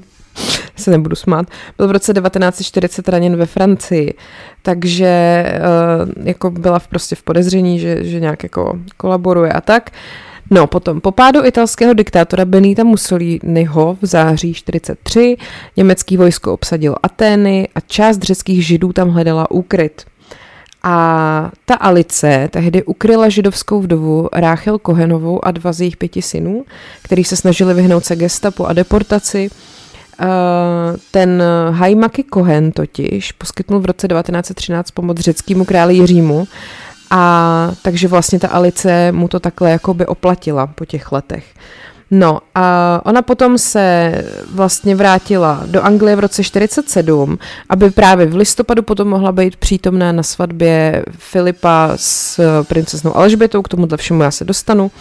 se 0.76 0.92
nebudu 0.92 1.16
smát, 1.16 1.46
byl 1.78 1.88
v 1.88 1.92
roce 1.92 2.14
1940 2.14 3.10
raněn 3.10 3.36
ve 3.36 3.46
Francii, 3.46 4.14
takže 4.62 5.44
uh, 5.46 6.12
jako 6.24 6.52
byla 6.52 6.80
prostě 6.80 7.16
v 7.16 7.24
podezření, 7.24 7.80
že, 7.80 8.04
že 8.04 8.20
nějak 8.20 8.44
jako 8.44 8.80
kolaboruje 8.98 9.52
a 9.52 9.62
tak. 9.62 9.90
Uh, 9.90 10.31
No, 10.54 10.68
potom 10.68 11.02
po 11.02 11.12
pádu 11.12 11.46
italského 11.46 11.94
diktátora 11.94 12.46
Benita 12.46 12.84
Mussoliniho 12.84 13.98
v 14.02 14.06
září 14.06 14.54
43 14.54 15.38
německý 15.78 16.18
vojsko 16.18 16.54
obsadilo 16.54 16.96
Atény 17.04 17.68
a 17.76 17.80
část 17.80 18.24
řeckých 18.24 18.66
židů 18.66 18.94
tam 18.94 19.10
hledala 19.10 19.52
úkryt. 19.52 20.06
A 20.84 21.52
ta 21.66 21.76
Alice 21.76 22.50
tehdy 22.52 22.84
ukryla 22.84 23.30
židovskou 23.30 23.82
vdovu 23.82 24.30
Ráchel 24.34 24.80
Kohenovou 24.80 25.46
a 25.46 25.52
dva 25.52 25.74
z 25.74 25.82
jejich 25.82 25.98
pěti 25.98 26.22
synů, 26.22 26.66
který 27.02 27.24
se 27.24 27.36
snažili 27.36 27.74
vyhnout 27.74 28.06
se 28.06 28.16
gestapu 28.16 28.68
a 28.68 28.74
deportaci. 28.74 29.50
Ten 31.12 31.44
Haimaki 31.70 32.24
Kohen 32.24 32.72
totiž 32.72 33.32
poskytnul 33.32 33.80
v 33.80 33.86
roce 33.86 34.08
1913 34.08 34.92
pomoc 34.92 35.18
řeckému 35.18 35.66
králi 35.66 35.96
Jiřímu 35.96 36.48
a 37.12 37.72
takže 37.82 38.08
vlastně 38.08 38.40
ta 38.40 38.48
Alice 38.48 39.12
mu 39.12 39.28
to 39.28 39.40
takhle 39.40 39.72
jako 39.72 39.94
by 39.94 40.06
oplatila 40.06 40.68
po 40.68 40.86
těch 40.86 41.12
letech. 41.12 41.46
No 42.14 42.40
a 42.56 43.02
ona 43.06 43.22
potom 43.22 43.58
se 43.58 44.14
vlastně 44.52 44.96
vrátila 44.96 45.64
do 45.66 45.82
Anglie 45.82 46.16
v 46.16 46.20
roce 46.20 46.44
47, 46.44 47.40
aby 47.70 47.92
právě 47.92 48.26
v 48.26 48.36
listopadu 48.36 48.84
potom 48.84 49.08
mohla 49.08 49.32
být 49.32 49.56
přítomná 49.56 50.12
na 50.12 50.24
svatbě 50.24 51.06
Filipa 51.18 51.92
s 51.96 52.40
princeznou 52.64 53.18
Alžbětou, 53.18 53.62
k 53.62 53.68
tomuhle 53.68 53.98
všemu 53.98 54.24
já 54.24 54.32
se 54.32 54.46
dostanu. 54.46 54.92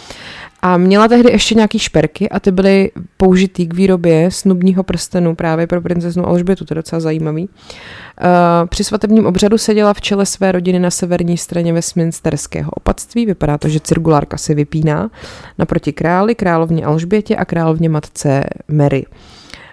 A 0.61 0.77
měla 0.77 1.07
tehdy 1.07 1.31
ještě 1.31 1.55
nějaký 1.55 1.79
šperky 1.79 2.29
a 2.29 2.39
ty 2.39 2.51
byly 2.51 2.91
použitý 3.17 3.67
k 3.67 3.73
výrobě 3.73 4.31
snubního 4.31 4.83
prstenu 4.83 5.35
právě 5.35 5.67
pro 5.67 5.81
princeznu 5.81 6.27
Alžbětu, 6.27 6.65
to 6.65 6.73
je 6.73 6.75
docela 6.75 6.99
zajímavý. 6.99 7.43
Uh, 7.43 8.67
při 8.69 8.83
svatebním 8.83 9.25
obřadu 9.25 9.57
seděla 9.57 9.93
v 9.93 10.01
čele 10.01 10.25
své 10.25 10.51
rodiny 10.51 10.79
na 10.79 10.91
severní 10.91 11.37
straně 11.37 11.73
Westminsterského 11.73 12.71
opatství, 12.71 13.25
vypadá 13.25 13.57
to, 13.57 13.69
že 13.69 13.79
cirkulárka 13.79 14.37
se 14.37 14.53
vypíná, 14.53 15.09
naproti 15.57 15.93
králi, 15.93 16.35
královně 16.35 16.85
Alžbětě 16.85 17.35
a 17.35 17.45
královně 17.45 17.89
matce 17.89 18.43
Mary. 18.67 19.05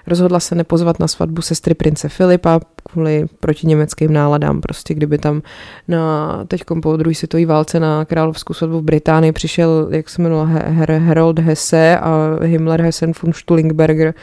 Rozhodla 0.09 0.41
se 0.41 0.55
nepozvat 0.55 1.01
na 1.01 1.09
svatbu 1.09 1.43
sestry 1.43 1.75
prince 1.75 2.09
Filipa 2.09 2.61
kvůli 2.93 3.27
protiněmeckým 3.41 4.13
náladám. 4.13 4.61
Prostě 4.61 4.95
kdyby 4.95 5.19
tam 5.19 5.43
na, 5.89 6.45
teď 6.49 6.63
po 6.83 6.97
druhé 6.97 7.15
světové 7.15 7.47
válce 7.47 7.81
na 7.81 8.05
královskou 8.05 8.55
svatbu 8.55 8.81
v 8.81 8.83
Británii 8.83 9.33
přišel, 9.33 9.89
jak 9.91 10.09
se 10.09 10.23
jmenoval, 10.23 10.47
Her- 10.47 10.99
Harold 10.99 11.39
Hesse 11.39 11.99
a 11.99 12.39
Himmler 12.43 12.83
Hessen 12.83 13.13
von 13.23 13.33
Stuhlingberger, 13.33 14.15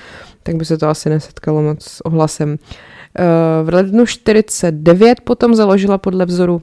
tak 0.44 0.56
by 0.56 0.66
se 0.66 0.78
to 0.78 0.88
asi 0.88 1.10
nesetkalo 1.10 1.62
moc 1.62 1.84
s 1.84 2.06
ohlasem. 2.06 2.58
Eh, 3.20 3.24
v 3.64 3.74
lednu 3.74 4.06
49 4.06 5.22
potom 5.22 5.56
založila 5.56 5.98
podle 5.98 6.26
vzoru 6.26 6.62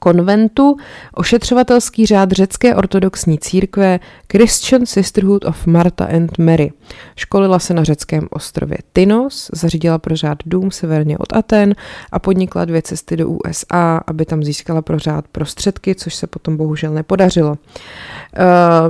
konventu 0.00 0.76
ošetřovatelský 1.14 2.06
řád 2.06 2.32
řecké 2.32 2.74
ortodoxní 2.74 3.38
církve 3.38 4.00
Christian 4.32 4.86
Sisterhood 4.86 5.44
of 5.44 5.66
Martha 5.66 6.04
and 6.04 6.38
Mary. 6.38 6.72
Školila 7.16 7.58
se 7.58 7.74
na 7.74 7.84
řeckém 7.84 8.28
ostrově 8.30 8.78
Tynos, 8.92 9.50
zařídila 9.54 9.98
pro 9.98 10.16
řád 10.16 10.38
dům 10.46 10.70
severně 10.70 11.18
od 11.18 11.32
Aten 11.32 11.74
a 12.12 12.18
podnikla 12.18 12.64
dvě 12.64 12.82
cesty 12.82 13.16
do 13.16 13.28
USA, 13.28 14.00
aby 14.06 14.24
tam 14.24 14.42
získala 14.42 14.82
pro 14.82 14.98
řád 14.98 15.28
prostředky, 15.28 15.94
což 15.94 16.14
se 16.14 16.26
potom 16.26 16.56
bohužel 16.56 16.94
nepodařilo. 16.94 17.56
Eh, 17.56 18.44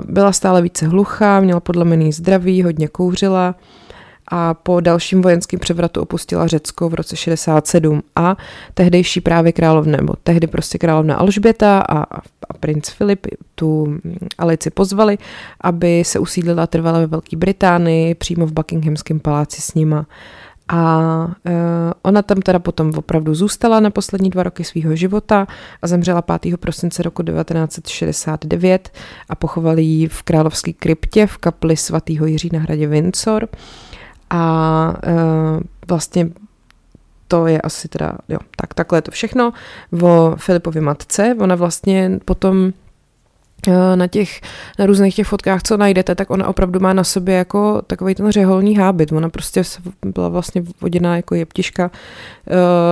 byla 0.05 0.33
stále 0.33 0.63
více 0.63 0.87
hluchá, 0.87 1.41
měla 1.41 1.61
podlomený 1.61 2.13
zdraví, 2.13 2.63
hodně 2.63 2.89
kouřila, 2.89 3.55
a 4.31 4.55
po 4.55 4.81
dalším 4.81 5.23
vojenském 5.23 5.61
převratu 5.61 6.01
opustila 6.01 6.47
Řecko 6.47 6.89
v 6.89 6.95
roce 6.95 7.17
67 7.17 8.03
a 8.17 8.37
tehdejší 8.75 9.21
právě 9.21 9.53
královna, 9.53 9.97
nebo 9.97 10.15
tehdy 10.23 10.47
prostě 10.47 10.79
královna 10.79 11.17
Alžběta 11.17 11.79
a, 11.79 12.03
a 12.49 12.55
princ 12.61 12.89
Filip 12.89 13.27
tu 13.55 13.99
Alici 14.39 14.71
pozvali, 14.71 15.19
aby 15.61 16.05
se 16.05 16.19
usídlila 16.19 16.67
trvala 16.67 16.99
ve 16.99 17.07
Velké 17.07 17.37
Británii, 17.37 18.15
přímo 18.15 18.47
v 18.47 18.53
Buckinghamském 18.53 19.21
paláci 19.21 19.63
s 19.63 19.75
nima. 19.75 20.07
A 20.69 21.25
uh, 21.27 21.53
ona 22.03 22.23
tam 22.23 22.41
teda 22.41 22.59
potom 22.59 22.93
opravdu 22.97 23.35
zůstala 23.35 23.81
na 23.81 23.91
poslední 23.91 24.31
dva 24.31 24.43
roky 24.43 24.65
svého 24.65 24.97
života 24.97 25.47
a 25.83 25.87
zemřela 25.87 26.23
5. 26.23 26.57
prosince 26.57 27.03
roku 27.03 27.23
1969 27.23 28.91
a 29.29 29.35
pochovali 29.35 29.83
ji 29.83 30.09
v 30.09 30.23
královské 30.23 30.73
kryptě 30.73 31.27
v 31.27 31.39
kapli 31.39 31.77
svatého 31.77 32.27
Jiří 32.27 32.51
na 32.53 32.59
hradě 32.59 32.87
Windsor. 32.87 33.49
A 34.31 34.95
uh, 35.07 35.61
vlastně 35.89 36.29
to 37.29 37.47
je 37.47 37.61
asi 37.61 37.89
teda, 37.89 38.13
jo, 38.29 38.39
tak 38.57 38.75
takhle 38.75 38.99
je 38.99 39.03
to 39.03 39.11
všechno 39.11 39.53
o 40.03 40.37
Filipově 40.37 40.83
matce. 40.83 41.37
Ona 41.41 41.55
vlastně 41.55 42.21
potom 42.25 42.73
na 43.95 44.07
těch, 44.07 44.41
na 44.79 44.87
různých 44.87 45.15
těch 45.15 45.27
fotkách, 45.27 45.63
co 45.63 45.77
najdete, 45.77 46.15
tak 46.15 46.31
ona 46.31 46.49
opravdu 46.49 46.81
má 46.81 46.93
na 46.93 47.05
sobě 47.05 47.35
jako 47.35 47.83
takový 47.87 48.15
ten 48.15 48.31
řeholní 48.31 48.77
hábit. 48.77 49.13
Ona 49.13 49.29
prostě 49.29 49.63
byla 50.05 50.29
vlastně 50.29 50.63
voděná 50.81 51.17
jako 51.17 51.35
jeptiška. 51.35 51.91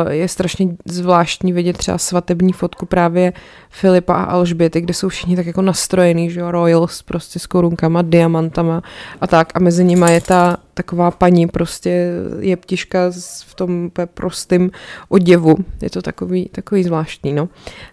Eh, 0.09 0.15
je 0.15 0.29
strašně 0.29 0.69
zvláštní 0.85 1.53
vidět 1.53 1.77
třeba 1.77 1.99
svatební 1.99 2.53
fotku 2.53 2.87
právě 2.87 3.33
Filipa 3.71 4.15
a 4.15 4.25
Alžběty, 4.25 4.81
kde 4.81 4.95
jsou 4.95 5.09
všichni 5.09 5.37
tak 5.37 5.47
jako 5.47 5.63
nastrojený, 5.63 6.31
že 6.31 6.41
jo, 6.41 6.51
royals 6.51 7.03
prostě 7.03 7.39
s 7.39 7.47
korunkama, 7.47 8.03
diamantama 8.03 8.83
a 9.21 9.27
tak. 9.27 9.53
A 9.55 9.59
mezi 9.59 9.85
nimi 9.85 10.13
je 10.13 10.21
ta 10.21 10.57
taková 10.75 11.11
paní 11.11 11.47
prostě 11.47 12.11
jeptiška 12.41 12.99
v 13.47 13.55
tom 13.55 13.91
prostým 14.15 14.71
oděvu. 15.09 15.57
Je 15.83 15.91
to 15.91 16.03
takový, 16.03 16.49
takový 16.53 16.85
zvláštní, 16.85 17.33
no. 17.33 17.49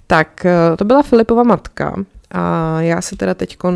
Tak 0.07 0.45
eh, 0.45 0.77
to 0.77 0.85
byla 0.85 1.01
Filipova 1.01 1.43
matka 1.43 1.95
a 2.33 2.81
já 2.81 3.01
se 3.01 3.15
teda 3.15 3.33
teď 3.33 3.57
uh, 3.63 3.73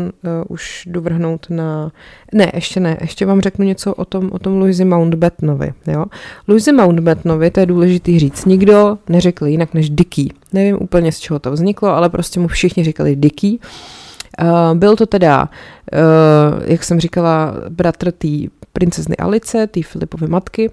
už 0.48 0.86
jdu 0.86 1.00
vrhnout 1.00 1.46
na... 1.50 1.92
Ne, 2.32 2.50
ještě 2.54 2.80
ne, 2.80 2.96
ještě 3.00 3.26
vám 3.26 3.40
řeknu 3.40 3.64
něco 3.64 3.94
o 3.94 4.04
tom, 4.04 4.30
o 4.32 4.38
tom 4.38 4.58
Louisi 4.58 4.84
Mountbattonovi. 4.84 5.72
Jo? 5.86 6.04
Louisi 6.48 6.72
Mountbattonovi, 6.72 7.50
to 7.50 7.60
je 7.60 7.66
důležitý 7.66 8.18
říct, 8.18 8.44
nikdo 8.44 8.98
neřekl 9.08 9.46
jinak 9.46 9.74
než 9.74 9.90
Dický. 9.90 10.32
Nevím 10.52 10.78
úplně 10.80 11.12
z 11.12 11.18
čeho 11.18 11.38
to 11.38 11.52
vzniklo, 11.52 11.88
ale 11.88 12.08
prostě 12.08 12.40
mu 12.40 12.48
všichni 12.48 12.84
říkali 12.84 13.16
Dický. 13.16 13.60
Uh, 14.42 14.74
byl 14.74 14.96
to 14.96 15.06
teda, 15.06 15.48
uh, 15.92 16.62
jak 16.64 16.84
jsem 16.84 17.00
říkala, 17.00 17.54
bratr 17.68 18.12
té 18.12 18.28
princezny 18.72 19.16
Alice, 19.16 19.66
té 19.66 19.82
Filipovy 19.82 20.26
matky, 20.26 20.70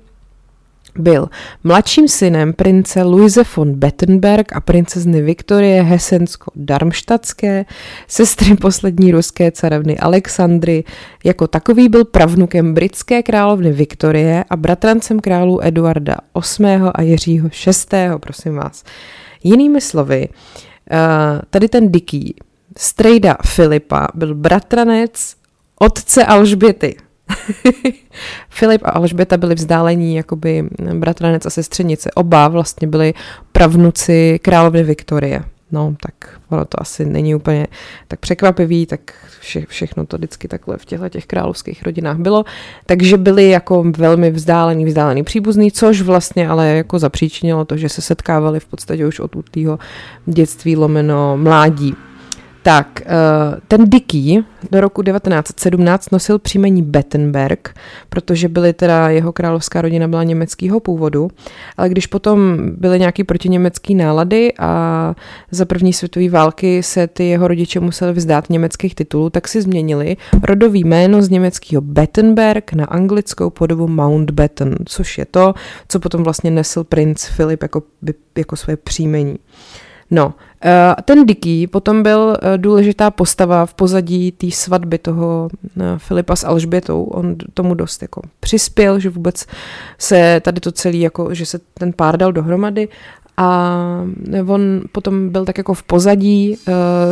byl 1.00 1.30
mladším 1.64 2.08
synem 2.08 2.54
prince 2.54 3.04
Luise 3.04 3.44
von 3.56 3.74
Bettenberg 3.74 4.56
a 4.56 4.62
princezny 4.62 5.22
Viktorie 5.22 5.84
Hesensko-Darmštadské, 5.84 7.66
sestry 8.08 8.56
poslední 8.56 9.12
ruské 9.12 9.52
carovny 9.52 9.98
Alexandry. 9.98 10.84
Jako 11.24 11.48
takový 11.48 11.90
byl 11.90 12.06
pravnukem 12.06 12.74
britské 12.74 13.24
královny 13.24 13.72
Viktorie 13.72 14.46
a 14.50 14.56
bratrancem 14.56 15.20
králů 15.20 15.66
Eduarda 15.66 16.16
VIII. 16.60 16.82
a 16.94 17.02
Jiřího 17.02 17.50
VI. 17.50 17.98
prosím 18.20 18.56
vás. 18.56 18.84
Jinými 19.44 19.82
slovy, 19.82 20.30
eh, 20.92 20.98
tady 21.50 21.70
ten 21.70 21.92
Dický, 21.92 22.36
strejda 22.78 23.38
Filipa, 23.46 24.08
byl 24.14 24.36
bratranec 24.36 25.36
otce 25.80 26.26
Alžběty. 26.26 26.96
Filip 28.50 28.82
a 28.86 28.90
Alžběta 28.90 29.38
byli 29.38 29.56
vzdálení 29.56 30.16
jakoby 30.16 30.70
bratranec 30.94 31.46
a 31.46 31.50
sestřenice. 31.50 32.12
Oba 32.12 32.48
vlastně 32.48 32.88
byli 32.88 33.14
pravnuci 33.52 34.40
královny 34.42 34.84
Viktorie. 34.84 35.44
No, 35.72 35.96
tak 36.02 36.40
ono 36.50 36.66
to 36.66 36.82
asi 36.82 37.06
není 37.06 37.36
úplně 37.36 37.68
tak 38.08 38.20
překvapivý, 38.20 38.86
tak 38.86 39.00
vše, 39.40 39.66
všechno 39.68 40.06
to 40.06 40.18
vždycky 40.18 40.48
takhle 40.48 40.78
v 40.78 40.86
těchto 40.86 41.10
těch 41.10 41.26
královských 41.26 41.84
rodinách 41.84 42.18
bylo. 42.18 42.44
Takže 42.86 43.18
byli 43.18 43.50
jako 43.50 43.84
velmi 43.98 44.32
vzdálený, 44.32 44.86
vzdálený 44.86 45.24
příbuzný, 45.24 45.72
což 45.72 46.02
vlastně 46.02 46.50
ale 46.50 46.68
jako 46.68 47.00
zapříčinilo 47.00 47.66
to, 47.66 47.78
že 47.78 47.90
se 47.90 48.02
setkávali 48.02 48.60
v 48.60 48.66
podstatě 48.66 49.08
už 49.08 49.20
od 49.20 49.36
útlého 49.36 49.80
dětství 50.26 50.76
lomeno 50.76 51.38
mládí. 51.38 51.96
Tak, 52.66 53.02
eh, 53.02 53.06
ten 53.68 53.90
Dický 53.90 54.44
do 54.72 54.82
roku 54.82 55.04
1917 55.04 56.12
nosil 56.12 56.40
příjmení 56.40 56.82
Bettenberg, 56.82 57.76
protože 58.10 58.50
byly 58.50 58.74
teda 58.74 59.10
jeho 59.10 59.34
královská 59.34 59.82
rodina 59.82 60.08
byla 60.08 60.24
německého 60.24 60.80
původu, 60.80 61.28
ale 61.78 61.90
když 61.90 62.08
potom 62.08 62.58
byly 62.78 63.00
nějaký 63.00 63.24
protiněmecký 63.24 63.96
nálady 63.96 64.54
a 64.60 65.16
za 65.52 65.66
první 65.66 65.94
světové 65.94 66.30
války 66.30 66.84
se 66.84 67.08
ty 67.08 67.26
jeho 67.26 67.48
rodiče 67.48 67.80
museli 67.80 68.14
vzdát 68.14 68.50
německých 68.50 68.96
titulů, 68.96 69.30
tak 69.30 69.48
si 69.48 69.62
změnili 69.62 70.18
rodový 70.44 70.84
jméno 70.84 71.22
z 71.22 71.30
německého 71.30 71.82
Bettenberg 71.82 72.74
na 72.74 72.86
anglickou 72.86 73.50
podobu 73.50 73.88
Mountbatten, 73.88 74.76
což 74.86 75.18
je 75.18 75.26
to, 75.26 75.54
co 75.88 76.00
potom 76.00 76.24
vlastně 76.24 76.52
nesl 76.52 76.84
princ 76.84 77.26
Filip 77.26 77.62
jako, 77.62 77.84
jako 78.38 78.56
své 78.56 78.78
příjmení. 78.78 79.36
No, 80.12 80.34
eh, 80.66 80.96
ten 81.06 81.26
Dický 81.26 81.68
potom 81.68 82.04
byl 82.04 82.38
eh, 82.42 82.58
důležitá 82.58 83.12
postava 83.12 83.66
v 83.66 83.74
pozadí 83.74 84.32
té 84.32 84.52
svatby 84.52 84.98
toho 84.98 85.50
eh, 85.80 85.84
Filipa 85.98 86.36
s 86.36 86.44
Alžbětou. 86.44 87.04
On 87.04 87.36
tomu 87.54 87.74
dost 87.74 88.02
jako 88.02 88.22
přispěl, 88.40 89.00
že 89.00 89.10
vůbec 89.10 89.46
se 90.00 90.42
tady 90.44 90.60
to 90.60 90.72
celý, 90.72 91.02
jako, 91.02 91.34
že 91.34 91.46
se 91.46 91.60
ten 91.74 91.94
pár 91.94 92.18
dal 92.18 92.32
dohromady 92.32 92.88
a 93.38 93.78
on 94.48 94.82
potom 94.92 95.30
byl 95.30 95.46
tak 95.46 95.58
jako 95.58 95.74
v 95.74 95.84
pozadí 95.84 96.58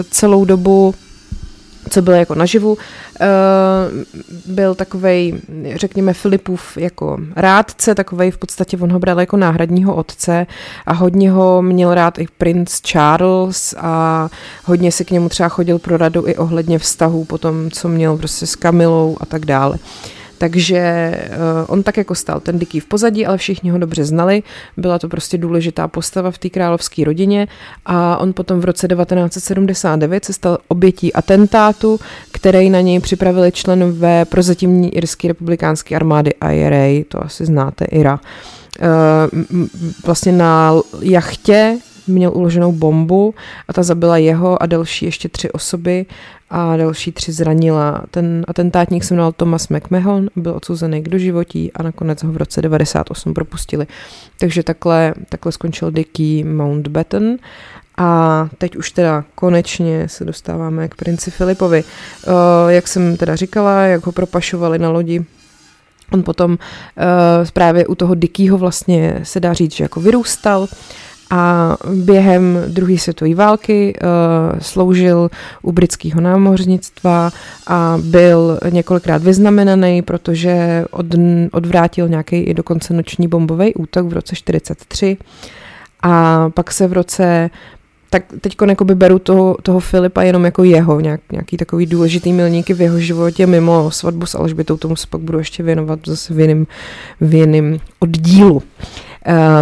celou 0.10 0.46
dobu 0.46 0.94
co 1.90 2.02
byl 2.02 2.13
jako 2.13 2.36
naživu, 2.36 2.78
eh, 3.22 3.25
byl 4.46 4.75
takovej, 4.75 5.42
řekněme, 5.75 6.13
Filipův 6.13 6.78
jako 6.78 7.18
rádce, 7.36 7.96
takovej 7.96 8.32
v 8.32 8.38
podstatě 8.38 8.78
on 8.78 8.92
ho 8.92 9.00
bral 9.00 9.20
jako 9.20 9.38
náhradního 9.38 9.96
otce 9.96 10.48
a 10.86 10.94
hodně 10.94 11.32
ho 11.32 11.62
měl 11.62 11.94
rád 11.94 12.20
i 12.20 12.28
princ 12.38 12.82
Charles 12.82 13.75
a 13.78 14.30
hodně 14.66 14.92
si 14.92 15.06
k 15.06 15.12
němu 15.12 15.30
třeba 15.30 15.50
chodil 15.50 15.80
pro 15.80 15.98
radu 15.98 16.28
i 16.28 16.36
ohledně 16.36 16.80
vztahů 16.80 17.25
potom, 17.25 17.72
co 17.72 17.88
měl 17.90 18.18
prostě 18.18 18.48
s 18.48 18.56
Kamilou 18.56 19.18
a 19.20 19.25
tak 19.25 19.46
dále. 19.46 19.72
Uh, 19.72 20.23
takže 20.44 21.12
uh, 21.30 21.66
on 21.68 21.84
tak 21.84 21.98
jako 21.98 22.16
stal 22.16 22.40
ten 22.40 22.60
Dický 22.60 22.80
v 22.80 22.86
pozadí, 22.86 23.26
ale 23.26 23.38
všichni 23.38 23.70
ho 23.70 23.78
dobře 23.78 24.06
znali. 24.06 24.44
Byla 24.78 25.00
to 25.00 25.10
prostě 25.10 25.38
důležitá 25.38 25.88
postava 25.88 26.32
v 26.32 26.38
té 26.38 26.50
královské 26.50 27.04
rodině 27.04 27.48
a 27.86 28.18
on 28.18 28.34
potom 28.34 28.60
v 28.60 28.66
roce 28.66 28.88
1979 28.88 30.26
se 30.26 30.34
stal 30.34 30.58
obětí 30.68 31.14
atentátu, 31.14 32.00
který 32.32 32.70
na 32.70 32.82
něj 32.82 33.00
připravili 33.00 33.52
členové 33.52 34.26
prozatímní 34.26 34.96
irské 34.96 35.28
republikánské 35.28 35.96
armády 35.96 36.34
IRA, 36.52 37.04
to 37.08 37.24
asi 37.24 37.46
znáte, 37.46 37.86
IRA. 37.86 38.20
Uh, 38.82 39.68
vlastně 40.06 40.32
na 40.32 40.74
jachtě 41.02 41.78
měl 42.08 42.32
uloženou 42.34 42.72
bombu 42.72 43.36
a 43.68 43.74
ta 43.74 43.84
zabila 43.84 44.18
jeho 44.18 44.64
a 44.64 44.66
další 44.66 45.06
ještě 45.06 45.30
tři 45.30 45.52
osoby 45.52 46.06
a 46.50 46.78
další 46.78 47.12
tři 47.12 47.32
zranila. 47.32 48.04
Ten 48.12 48.46
atentátník 48.48 49.04
se 49.04 49.14
jmenoval 49.14 49.32
Thomas 49.32 49.68
McMahon, 49.68 50.30
byl 50.36 50.56
odsouzený 50.56 51.04
k 51.04 51.10
doživotí 51.10 51.74
a 51.74 51.84
nakonec 51.84 52.24
ho 52.24 52.32
v 52.32 52.38
roce 52.38 52.62
98 52.62 53.34
propustili. 53.34 53.88
Takže 54.40 54.64
takhle, 54.64 55.14
takhle 55.30 55.52
skončil 55.52 55.92
Dický 55.92 56.44
Mountbatten. 56.44 57.38
A 57.98 58.50
teď 58.58 58.76
už 58.76 58.92
teda 58.92 59.24
konečně 59.36 60.10
se 60.10 60.26
dostáváme 60.26 60.88
k 60.88 60.96
princi 60.96 61.32
Filipovi. 61.32 61.84
Jak 62.68 62.88
jsem 62.88 63.18
teda 63.18 63.36
říkala, 63.36 63.82
jak 63.82 64.06
ho 64.06 64.12
propašovali 64.12 64.80
na 64.80 64.90
lodi 64.90 65.26
On 66.14 66.24
potom 66.24 66.52
uh, 66.52 66.58
právě 67.54 67.88
u 67.88 67.96
toho 67.96 68.16
Dickýho 68.16 68.58
vlastně 68.58 69.20
se 69.24 69.40
dá 69.40 69.54
říct, 69.54 69.76
že 69.76 69.84
jako 69.84 70.02
vyrůstal 70.02 70.68
a 71.34 71.78
během 71.94 72.63
druhé 72.68 72.98
světové 72.98 73.36
války 73.36 73.94
uh, 73.94 74.60
sloužil 74.60 75.30
u 75.62 75.72
britského 75.72 76.22
námořnictva 76.22 77.32
a 77.68 77.98
byl 78.04 78.60
několikrát 78.70 79.24
vyznamenaný, 79.24 80.02
protože 80.02 80.86
od, 80.92 81.06
odvrátil 81.52 82.10
nějaký 82.10 82.36
i 82.36 82.54
dokonce 82.54 82.94
noční 82.94 83.28
bombový 83.28 83.74
útok 83.74 84.08
v 84.08 84.13
roce 84.13 84.36
43 84.36 85.18
a 86.04 86.50
pak 86.50 86.72
se 86.72 86.88
v 86.88 86.94
roce 86.94 87.50
tak 88.10 88.24
teď 88.42 88.56
by 88.84 88.96
beru 88.96 89.20
toho, 89.20 89.58
toho 89.62 89.80
Filipa 89.80 90.24
jenom 90.24 90.46
jako 90.46 90.63
jeho, 90.63 91.00
nějak, 91.00 91.22
nějaký 91.32 91.58
takový 91.58 91.86
důležitý 91.86 92.34
milníky 92.34 92.74
v 92.74 92.82
jeho 92.82 93.00
životě 93.00 93.48
mimo 93.48 93.92
svatbu 93.92 94.25
s 94.25 94.36
Alžbětou, 94.36 94.78
tomu 94.78 94.96
se 94.96 95.08
pak 95.10 95.22
budu 95.22 95.38
ještě 95.38 95.63
věnovat 95.63 96.00
zase 96.06 96.34
v 97.22 97.34
jiném, 97.34 97.78
oddílu. 98.00 98.62
Eh, 98.62 99.12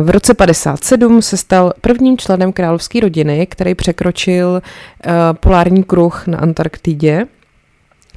v 0.01 0.09
roce 0.09 0.33
57 0.33 1.21
se 1.21 1.37
stal 1.37 1.73
prvním 1.81 2.17
členem 2.17 2.53
královské 2.53 2.99
rodiny, 2.99 3.47
který 3.47 3.75
překročil 3.75 4.61
eh, 4.61 5.11
polární 5.33 5.83
kruh 5.83 6.27
na 6.27 6.37
Antarktidě. 6.37 7.25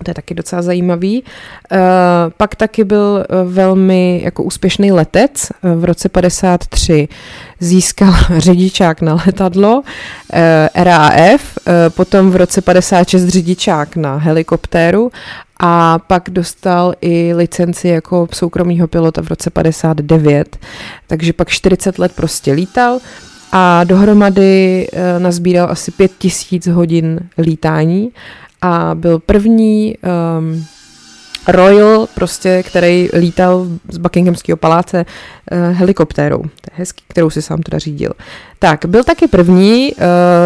To 0.02 0.10
je 0.10 0.14
taky 0.14 0.34
docela 0.34 0.62
zajímavý. 0.62 1.22
Uh, 1.22 1.78
pak 2.36 2.54
taky 2.54 2.84
byl 2.84 3.24
velmi 3.44 4.20
jako 4.24 4.42
úspěšný 4.42 4.92
letec. 4.92 5.52
V 5.62 5.84
roce 5.84 6.08
53 6.08 7.08
získal 7.60 8.14
řidičák 8.38 9.00
na 9.00 9.18
letadlo 9.26 9.82
RAF, 10.74 11.58
potom 11.88 12.30
v 12.30 12.36
roce 12.36 12.60
56 12.60 13.28
řidičák 13.28 13.96
na 13.96 14.16
helikoptéru 14.16 15.12
a 15.60 15.98
pak 15.98 16.30
dostal 16.30 16.94
i 17.00 17.34
licenci 17.34 17.88
jako 17.88 18.28
soukromýho 18.32 18.88
pilota 18.88 19.22
v 19.22 19.28
roce 19.28 19.50
59, 19.50 20.56
takže 21.06 21.32
pak 21.32 21.48
40 21.48 21.98
let 21.98 22.12
prostě 22.12 22.52
lítal 22.52 22.98
a 23.52 23.84
dohromady 23.84 24.86
nazbíral 25.18 25.68
asi 25.70 25.90
5000 25.90 26.66
hodin 26.66 27.20
lítání 27.38 28.10
a 28.64 28.94
byl 28.94 29.18
první 29.18 29.97
um, 30.38 30.64
Royal, 31.49 32.09
prostě, 32.14 32.62
který 32.62 33.09
lítal 33.18 33.66
z 33.88 33.99
Buckinghamského 33.99 34.56
paláce 34.56 35.04
uh, 35.52 35.76
helikoptérou. 35.76 36.38
To 36.38 36.47
je 36.47 36.73
hezký, 36.73 37.04
kterou 37.09 37.30
si 37.30 37.42
sám 37.42 37.62
teda 37.62 37.78
řídil. 37.78 38.12
Tak, 38.59 38.87
byl 38.87 39.04
taky 39.04 39.28
první 39.28 39.92
uh, 39.92 40.00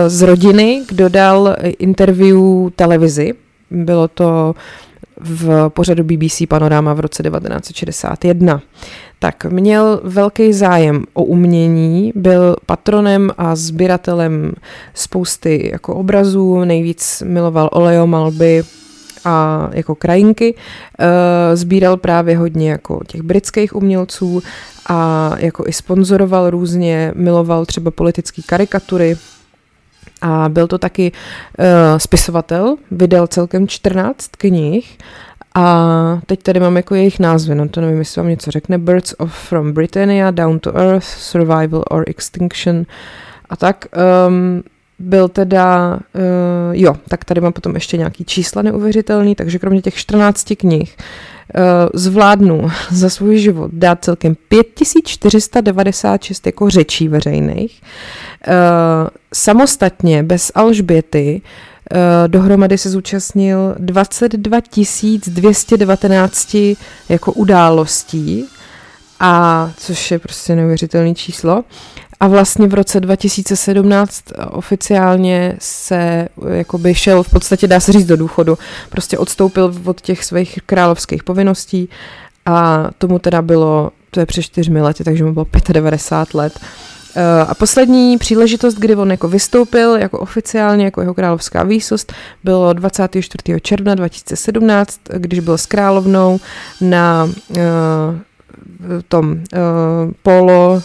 z 0.06 0.22
rodiny, 0.22 0.82
kdo 0.88 1.08
dal 1.08 1.56
interview 1.78 2.38
televizi. 2.76 3.34
Bylo 3.70 4.08
to 4.08 4.54
v 5.20 5.68
pořadu 5.68 6.04
BBC 6.04 6.42
Panorama 6.48 6.94
v 6.94 7.00
roce 7.00 7.22
1961. 7.22 8.60
Tak 9.18 9.44
měl 9.44 10.00
velký 10.04 10.52
zájem 10.52 11.04
o 11.12 11.24
umění, 11.24 12.12
byl 12.14 12.56
patronem 12.66 13.30
a 13.38 13.56
sběratelem 13.56 14.52
spousty 14.94 15.70
jako 15.72 15.94
obrazů, 15.94 16.64
nejvíc 16.64 17.22
miloval 17.26 17.68
oleomalby 17.72 18.62
a 19.24 19.68
jako 19.72 19.94
krajinky. 19.94 20.54
E, 20.98 21.56
sbíral 21.56 21.96
právě 21.96 22.38
hodně 22.38 22.70
jako 22.70 23.00
těch 23.06 23.22
britských 23.22 23.76
umělců 23.76 24.42
a 24.88 25.32
jako 25.38 25.64
i 25.66 25.72
sponzoroval 25.72 26.50
různě, 26.50 27.12
miloval 27.14 27.66
třeba 27.66 27.90
politické 27.90 28.42
karikatury, 28.46 29.16
a 30.22 30.48
byl 30.48 30.66
to 30.66 30.78
taky 30.78 31.12
uh, 31.12 31.64
spisovatel, 31.98 32.76
vydal 32.90 33.26
celkem 33.26 33.68
14 33.68 34.28
knih 34.38 34.98
a 35.54 36.20
teď 36.26 36.42
tady 36.42 36.60
mám 36.60 36.76
jako 36.76 36.94
jejich 36.94 37.18
názvy, 37.18 37.54
no 37.54 37.68
to 37.68 37.80
nevím, 37.80 37.98
jestli 37.98 38.20
vám 38.20 38.30
něco 38.30 38.50
řekne. 38.50 38.78
Birds 38.78 39.14
of 39.18 39.34
from 39.34 39.72
Britannia, 39.72 40.30
Down 40.30 40.58
to 40.58 40.76
Earth, 40.78 41.06
Survival 41.06 41.84
or 41.90 42.04
Extinction 42.06 42.86
a 43.50 43.56
tak. 43.56 43.86
Um, 44.28 44.62
byl 44.98 45.28
teda, 45.28 45.94
uh, 45.94 46.00
jo, 46.72 46.96
tak 47.08 47.24
tady 47.24 47.40
mám 47.40 47.52
potom 47.52 47.74
ještě 47.74 47.96
nějaký 47.96 48.24
čísla 48.24 48.62
neuvěřitelný, 48.62 49.34
takže 49.34 49.58
kromě 49.58 49.82
těch 49.82 49.94
14 49.94 50.52
knih 50.58 50.96
uh, 50.96 51.62
zvládnu 51.94 52.70
za 52.90 53.10
svůj 53.10 53.38
život 53.38 53.70
dát 53.74 54.04
celkem 54.04 54.36
5496 54.48 56.46
jako 56.46 56.70
řečí 56.70 57.08
veřejných. 57.08 57.82
Uh, 57.82 57.88
samostatně, 59.34 60.22
bez 60.22 60.52
Alžběty, 60.54 61.42
uh, 61.92 61.98
dohromady 62.26 62.78
se 62.78 62.90
zúčastnil 62.90 63.74
22 63.78 64.58
219 65.26 66.56
jako 67.08 67.32
událostí, 67.32 68.46
a 69.20 69.70
což 69.76 70.10
je 70.10 70.18
prostě 70.18 70.56
neuvěřitelné 70.56 71.14
číslo. 71.14 71.64
A 72.20 72.28
vlastně 72.28 72.66
v 72.68 72.74
roce 72.74 73.00
2017 73.00 74.24
oficiálně 74.50 75.56
se 75.58 76.28
jakoby 76.48 76.94
šel, 76.94 77.22
v 77.22 77.30
podstatě 77.30 77.66
dá 77.66 77.80
se 77.80 77.92
říct 77.92 78.06
do 78.06 78.16
důchodu, 78.16 78.58
prostě 78.88 79.18
odstoupil 79.18 79.74
od 79.84 80.00
těch 80.00 80.24
svých 80.24 80.58
královských 80.66 81.24
povinností 81.24 81.88
a 82.46 82.88
tomu 82.98 83.18
teda 83.18 83.42
bylo, 83.42 83.90
to 84.10 84.20
je 84.20 84.26
před 84.26 84.42
čtyřmi 84.42 84.82
lety, 84.82 85.04
takže 85.04 85.24
mu 85.24 85.32
bylo 85.32 85.46
95 85.72 86.38
let. 86.38 86.60
Eh, 86.62 86.97
a 87.48 87.54
poslední 87.54 88.18
příležitost, 88.18 88.74
kdy 88.74 88.96
on 88.96 89.10
jako 89.10 89.28
vystoupil 89.28 89.96
jako 89.96 90.18
oficiálně, 90.18 90.84
jako 90.84 91.00
jeho 91.00 91.14
královská 91.14 91.62
výsost, 91.62 92.12
bylo 92.44 92.72
24. 92.72 93.60
června 93.60 93.94
2017, 93.94 95.00
když 95.16 95.40
byl 95.40 95.58
s 95.58 95.66
královnou 95.66 96.40
na 96.80 97.30
uh, 97.48 97.58
tom 99.08 99.30
uh, 99.30 99.38
polo 100.22 100.74
uh, 100.74 100.82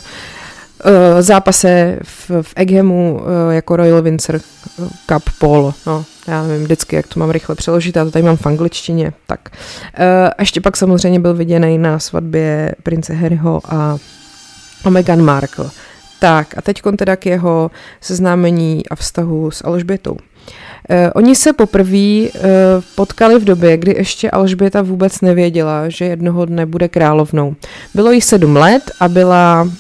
zápase 1.20 2.00
v, 2.04 2.32
v 2.42 2.54
Eghemu 2.56 3.22
jako 3.52 3.76
Royal 3.76 4.02
Windsor 4.02 4.42
Cup 5.06 5.24
Polo. 5.40 5.74
No, 5.88 6.06
já 6.28 6.44
nevím 6.44 6.64
vždycky, 6.64 6.96
jak 6.96 7.08
to 7.08 7.20
mám 7.20 7.30
rychle 7.30 7.56
přeložit, 7.56 7.96
já 7.96 8.06
to 8.06 8.12
tady 8.12 8.26
mám 8.26 8.38
v 8.38 8.46
angličtině. 8.46 9.14
Tak. 9.28 9.40
A 10.38 10.42
ještě 10.42 10.62
pak 10.62 10.78
samozřejmě 10.78 11.20
byl 11.20 11.34
viděný 11.34 11.78
na 11.78 12.00
svatbě 12.00 12.76
prince 12.84 13.14
Harryho 13.14 13.62
a 13.66 13.98
Meghan 14.90 15.22
Markle. 15.22 15.70
Tak 16.24 16.58
a 16.58 16.62
teď 16.62 16.82
teda 16.98 17.16
k 17.16 17.26
jeho 17.26 17.72
seznámení 18.02 18.84
a 18.90 18.96
vztahu 18.96 19.52
s 19.52 19.66
Alžbětou. 19.66 20.12
Uh, 20.12 20.18
oni 21.16 21.36
se 21.36 21.54
poprvé 21.54 22.20
uh, 22.22 22.30
potkali 22.96 23.40
v 23.40 23.44
době, 23.44 23.78
kdy 23.78 23.96
ještě 23.98 24.32
Alžběta 24.32 24.82
vůbec 24.82 25.22
nevěděla, 25.22 25.90
že 25.90 26.06
jednoho 26.06 26.46
dne 26.46 26.66
bude 26.66 26.88
královnou. 26.88 27.56
Bylo 27.94 28.12
jí 28.12 28.22
sedm 28.22 28.56
let 28.56 28.92
a 29.00 29.08
byla 29.08 29.64
uh, 29.64 29.72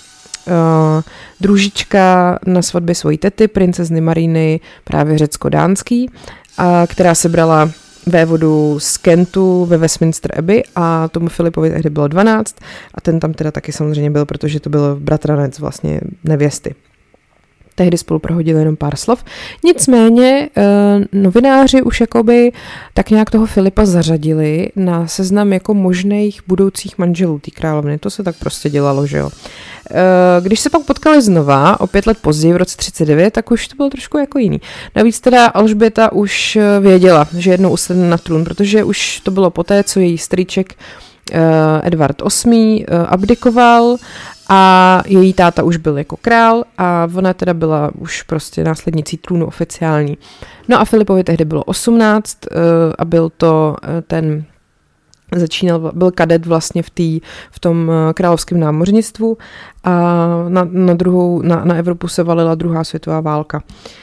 družička 1.41 2.39
na 2.45 2.61
svatbě 2.61 2.95
svojí 2.95 3.17
tety, 3.17 3.47
princezny 3.47 4.01
Mariny, 4.01 4.59
právě 4.83 5.17
řecko-dánský, 5.17 6.09
a, 6.57 6.87
která 6.87 7.15
se 7.15 7.29
brala 7.29 7.71
vévodu 8.05 8.79
z 8.79 8.97
Kentu 8.97 9.65
ve 9.65 9.77
Westminster 9.77 10.39
Abbey 10.39 10.63
a 10.75 11.07
tomu 11.07 11.29
Filipovi 11.29 11.69
tehdy 11.69 11.89
bylo 11.89 12.07
12 12.07 12.55
a 12.93 13.01
ten 13.01 13.19
tam 13.19 13.33
teda 13.33 13.51
taky 13.51 13.71
samozřejmě 13.71 14.11
byl, 14.11 14.25
protože 14.25 14.59
to 14.59 14.69
byl 14.69 14.95
bratranec 14.99 15.59
vlastně 15.59 16.01
nevěsty. 16.23 16.75
Tehdy 17.75 17.97
spolu 17.97 18.19
prohodili 18.19 18.59
jenom 18.59 18.75
pár 18.75 18.95
slov. 18.95 19.23
Nicméně 19.63 20.49
eh, 20.57 20.63
novináři 21.11 21.81
už 21.81 22.01
jakoby 22.01 22.51
tak 22.93 23.09
nějak 23.09 23.29
toho 23.29 23.45
Filipa 23.45 23.85
zařadili 23.85 24.69
na 24.75 25.07
seznam 25.07 25.53
jako 25.53 25.73
možných 25.73 26.41
budoucích 26.47 26.97
manželů 26.97 27.39
té 27.39 27.51
královny. 27.51 27.97
To 27.97 28.09
se 28.09 28.23
tak 28.23 28.35
prostě 28.39 28.69
dělalo, 28.69 29.07
že 29.07 29.17
jo. 29.17 29.29
Eh, 29.91 30.41
když 30.41 30.59
se 30.59 30.69
pak 30.69 30.85
potkali 30.85 31.21
znova, 31.21 31.79
o 31.79 31.87
pět 31.87 32.07
let 32.07 32.17
později, 32.21 32.53
v 32.53 32.57
roce 32.57 32.77
39, 32.77 33.31
tak 33.31 33.51
už 33.51 33.67
to 33.67 33.75
bylo 33.75 33.89
trošku 33.89 34.17
jako 34.17 34.39
jiný. 34.39 34.61
Navíc 34.95 35.19
teda 35.19 35.45
Alžběta 35.45 36.11
už 36.11 36.55
eh, 36.55 36.79
věděla, 36.79 37.27
že 37.37 37.51
jednou 37.51 37.71
usedne 37.71 38.09
na 38.09 38.17
trůn, 38.17 38.43
protože 38.43 38.83
už 38.83 39.19
to 39.19 39.31
bylo 39.31 39.49
poté, 39.49 39.83
co 39.83 39.99
její 39.99 40.17
strýček 40.17 40.75
Edward 41.83 42.21
VIII 42.45 42.85
abdikoval 42.85 43.97
a 44.49 45.01
její 45.05 45.33
táta 45.33 45.63
už 45.63 45.77
byl 45.77 45.97
jako 45.97 46.17
král 46.17 46.63
a 46.77 47.07
ona 47.15 47.33
teda 47.33 47.53
byla 47.53 47.91
už 47.97 48.21
prostě 48.21 48.63
následnicí 48.63 49.17
trůnu 49.17 49.45
oficiální. 49.45 50.17
No 50.67 50.79
a 50.79 50.85
Filipovi 50.85 51.23
tehdy 51.23 51.45
bylo 51.45 51.63
18 51.63 52.37
uh, 52.51 52.57
eh, 52.57 52.93
a 52.97 53.05
byl 53.05 53.29
to 53.37 53.75
ten 54.07 54.45
začínal, 55.35 55.91
byl 55.95 56.11
kadet 56.11 56.45
vlastně 56.45 56.83
v, 56.83 56.89
tý, 56.89 57.21
v 57.51 57.59
tom 57.59 57.91
eh, 57.91 58.13
královském 58.13 58.59
námořnictvu 58.59 59.37
a 59.83 59.91
na, 60.49 60.67
na, 60.71 60.93
druhou, 60.93 61.41
na, 61.41 61.65
na 61.65 61.75
Evropu 61.75 62.07
se 62.07 62.23
valila 62.23 62.55
druhá 62.55 62.83
světová 62.83 63.21
válka. 63.21 63.57
Uh, 63.57 64.02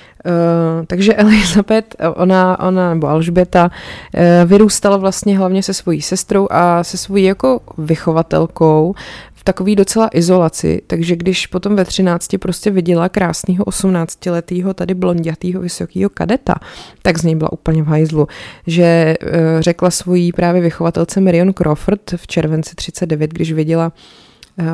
takže 0.86 1.14
Elizabeth, 1.14 1.96
ona, 2.14 2.60
ona 2.60 2.94
nebo 2.94 3.06
Alžběta, 3.06 3.64
uh, 3.64 4.50
vyrůstala 4.50 4.96
vlastně 4.96 5.38
hlavně 5.38 5.62
se 5.62 5.74
svojí 5.74 6.02
sestrou 6.02 6.48
a 6.50 6.84
se 6.84 6.96
svojí 6.96 7.24
jako 7.24 7.60
vychovatelkou 7.78 8.94
v 9.34 9.44
takový 9.44 9.76
docela 9.76 10.08
izolaci, 10.12 10.82
takže 10.86 11.16
když 11.16 11.46
potom 11.46 11.76
ve 11.76 11.84
13 11.84 12.36
prostě 12.40 12.70
viděla 12.70 13.08
krásného 13.08 13.64
18-letého 13.64 14.74
tady 14.74 14.94
blondětého 14.94 15.62
vysokého 15.62 16.10
kadeta, 16.10 16.54
tak 17.02 17.18
z 17.18 17.22
něj 17.22 17.34
byla 17.34 17.52
úplně 17.52 17.82
v 17.82 17.86
hajzlu, 17.86 18.28
že 18.66 19.16
uh, 19.22 19.28
řekla 19.60 19.90
svojí 19.90 20.32
právě 20.32 20.60
vychovatelce 20.62 21.20
Marion 21.20 21.52
Crawford 21.52 22.00
v 22.16 22.26
červenci 22.26 22.74
39, 22.74 23.30
když 23.30 23.52
viděla 23.52 23.86
uh, 23.86 23.92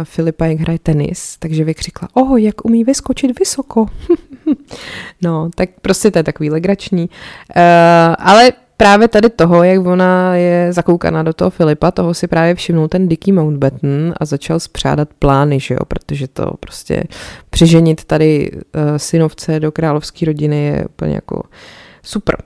Filipa, 0.05 0.47
jak 0.47 0.61
hraje 0.61 0.79
tenis, 0.79 1.37
takže 1.39 1.65
vykřikla, 1.65 2.09
oho, 2.13 2.37
jak 2.37 2.65
umí 2.65 2.85
vyskočit 2.85 3.39
vysoko. 3.39 3.87
no, 5.23 5.51
tak 5.55 5.71
prostě 5.83 6.11
to 6.11 6.19
je 6.19 6.23
takový 6.23 6.51
legrační. 6.51 7.03
Uh, 7.03 8.15
ale 8.19 8.53
právě 8.77 9.09
tady 9.09 9.31
toho, 9.31 9.63
jak 9.63 9.87
ona 9.87 10.37
je 10.37 10.73
zakoukaná 10.73 11.23
do 11.23 11.33
toho 11.33 11.51
Filipa, 11.51 11.91
toho 11.91 12.15
si 12.15 12.27
právě 12.27 12.55
všimnul 12.55 12.89
ten 12.89 13.09
Dicky 13.09 13.33
Mountbatten 13.33 14.15
a 14.21 14.25
začal 14.25 14.61
spřádat 14.61 15.09
plány, 15.19 15.61
že 15.61 15.75
jo, 15.75 15.81
protože 15.89 16.29
to 16.29 16.51
prostě 16.61 17.05
přiženit 17.51 18.05
tady 18.05 18.51
uh, 18.53 18.61
synovce 18.97 19.61
do 19.61 19.73
královské 19.73 20.27
rodiny 20.27 20.65
je 20.65 20.85
úplně 20.85 21.15
jako 21.15 21.43
super. 22.03 22.37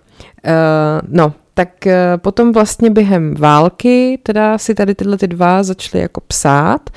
Uh, 0.47 1.09
no, 1.09 1.33
tak 1.55 1.69
potom 2.17 2.53
vlastně 2.53 2.91
během 2.91 3.35
války 3.35 4.19
teda 4.23 4.59
si 4.59 4.75
tady 4.75 4.95
tyhle 4.95 5.19
ty 5.19 5.27
dva 5.27 5.63
začaly 5.63 6.03
jako 6.03 6.21
psát 6.21 6.91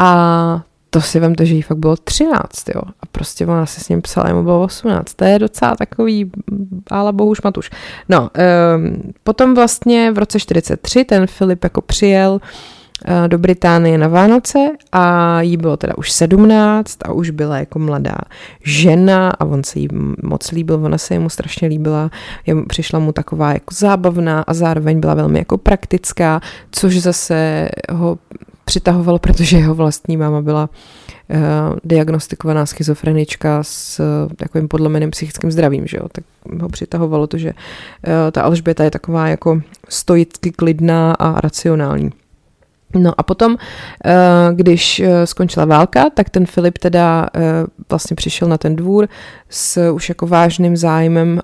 a 0.00 0.62
to 0.90 1.00
si 1.00 1.20
vemte, 1.20 1.46
že 1.46 1.54
jí 1.54 1.62
fakt 1.62 1.78
bylo 1.78 1.96
13, 1.96 2.68
jo. 2.74 2.82
A 3.00 3.06
prostě 3.12 3.46
ona 3.46 3.66
se 3.66 3.80
s 3.80 3.88
ním 3.88 4.02
psala, 4.02 4.28
jemu 4.28 4.42
bylo 4.42 4.62
18. 4.62 5.14
To 5.14 5.24
je 5.24 5.38
docela 5.38 5.76
takový, 5.76 6.30
ale 6.90 7.12
bohu 7.12 7.34
šmatuš. 7.34 7.70
No, 8.08 8.30
um, 8.76 9.12
potom 9.24 9.54
vlastně 9.54 10.12
v 10.12 10.18
roce 10.18 10.40
43 10.40 11.04
ten 11.04 11.26
Filip 11.26 11.64
jako 11.64 11.80
přijel 11.80 12.32
uh, 12.32 13.28
do 13.28 13.38
Británie 13.38 13.98
na 13.98 14.08
Vánoce 14.08 14.58
a 14.92 15.40
jí 15.40 15.56
bylo 15.56 15.76
teda 15.76 15.92
už 15.98 16.12
17 16.12 16.98
a 17.04 17.12
už 17.12 17.30
byla 17.30 17.58
jako 17.58 17.78
mladá 17.78 18.18
žena 18.64 19.30
a 19.30 19.44
on 19.44 19.64
se 19.64 19.78
jí 19.78 19.88
moc 20.22 20.50
líbil, 20.50 20.84
ona 20.84 20.98
se 20.98 21.14
jemu 21.14 21.28
strašně 21.28 21.68
líbila, 21.68 22.10
jemu, 22.46 22.66
přišla 22.66 22.98
mu 22.98 23.12
taková 23.12 23.52
jako 23.52 23.74
zábavná 23.74 24.44
a 24.46 24.54
zároveň 24.54 25.00
byla 25.00 25.14
velmi 25.14 25.38
jako 25.38 25.58
praktická, 25.58 26.40
což 26.70 27.00
zase 27.00 27.68
ho 27.90 28.18
přitahovalo, 28.70 29.18
protože 29.18 29.56
jeho 29.56 29.74
vlastní 29.74 30.16
máma 30.16 30.42
byla 30.42 30.70
uh, 30.70 31.38
diagnostikovaná 31.84 32.66
schizofrenička 32.66 33.62
s 33.62 34.00
uh, 34.00 34.32
takovým 34.32 34.68
podlomeným 34.68 35.10
psychickým 35.10 35.50
zdravím, 35.50 35.86
že 35.86 35.96
jo, 35.96 36.06
tak 36.12 36.24
ho 36.62 36.68
přitahovalo 36.68 37.26
to, 37.26 37.38
že 37.38 37.50
uh, 37.50 38.12
ta 38.32 38.42
Alžběta 38.42 38.84
je 38.84 38.90
taková 38.90 39.28
jako 39.28 39.60
stoicky 39.88 40.50
klidná 40.50 41.12
a 41.12 41.40
racionální. 41.40 42.10
No 42.94 43.12
a 43.16 43.22
potom, 43.22 43.56
eh, 44.04 44.10
když 44.52 45.00
eh, 45.00 45.26
skončila 45.26 45.64
válka, 45.64 46.10
tak 46.10 46.30
ten 46.30 46.46
Filip 46.46 46.78
teda 46.78 47.28
eh, 47.34 47.40
vlastně 47.90 48.16
přišel 48.16 48.48
na 48.48 48.58
ten 48.58 48.76
dvůr 48.76 49.08
s 49.48 49.90
už 49.90 50.08
jako 50.08 50.26
vážným 50.26 50.76
zájmem 50.76 51.40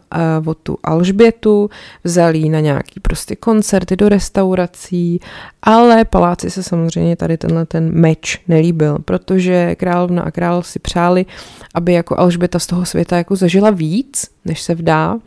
o 0.47 0.55
tu 0.55 0.79
Alžbětu, 0.85 1.71
vzal 2.05 2.35
jí 2.35 2.51
na 2.51 2.61
nějaký 2.61 3.01
prostě 3.01 3.37
koncerty 3.37 3.97
do 3.97 4.09
restaurací, 4.09 5.21
ale 5.63 6.05
paláci 6.05 6.51
se 6.51 6.63
samozřejmě 6.63 7.17
tady 7.17 7.39
tenhle 7.39 7.67
ten 7.67 7.91
meč 7.93 8.41
nelíbil, 8.49 8.99
protože 9.05 9.75
královna 9.75 10.23
a 10.23 10.31
král 10.31 10.63
si 10.63 10.79
přáli, 10.79 11.27
aby 11.75 11.93
jako 11.93 12.19
Alžběta 12.19 12.59
z 12.59 12.67
toho 12.67 12.87
světa 12.87 13.17
jako 13.17 13.37
zažila 13.37 13.71
víc, 13.71 14.31
než 14.45 14.63
se 14.63 14.75
vdá, 14.75 15.19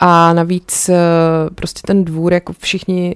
a 0.00 0.32
navíc 0.32 0.90
prostě 1.54 1.80
ten 1.86 2.04
dvůr, 2.04 2.32
jako 2.32 2.52
všichni 2.58 3.14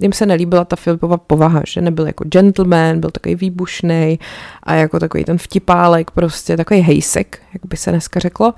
jim 0.00 0.12
se 0.12 0.26
nelíbila 0.26 0.64
ta 0.64 0.76
Filipova 0.76 1.16
povaha, 1.16 1.62
že 1.66 1.80
nebyl 1.80 2.06
jako 2.06 2.24
gentleman, 2.24 3.00
byl 3.00 3.10
takový 3.10 3.34
výbušný 3.34 4.18
a 4.62 4.74
jako 4.74 5.00
takový 5.00 5.24
ten 5.24 5.38
vtipálek, 5.38 6.10
prostě 6.10 6.56
takový 6.56 6.80
hejsek, 6.80 7.38
jak 7.54 7.66
by 7.66 7.76
se 7.76 7.90
dneska 7.90 8.20
řeklo. 8.20 8.54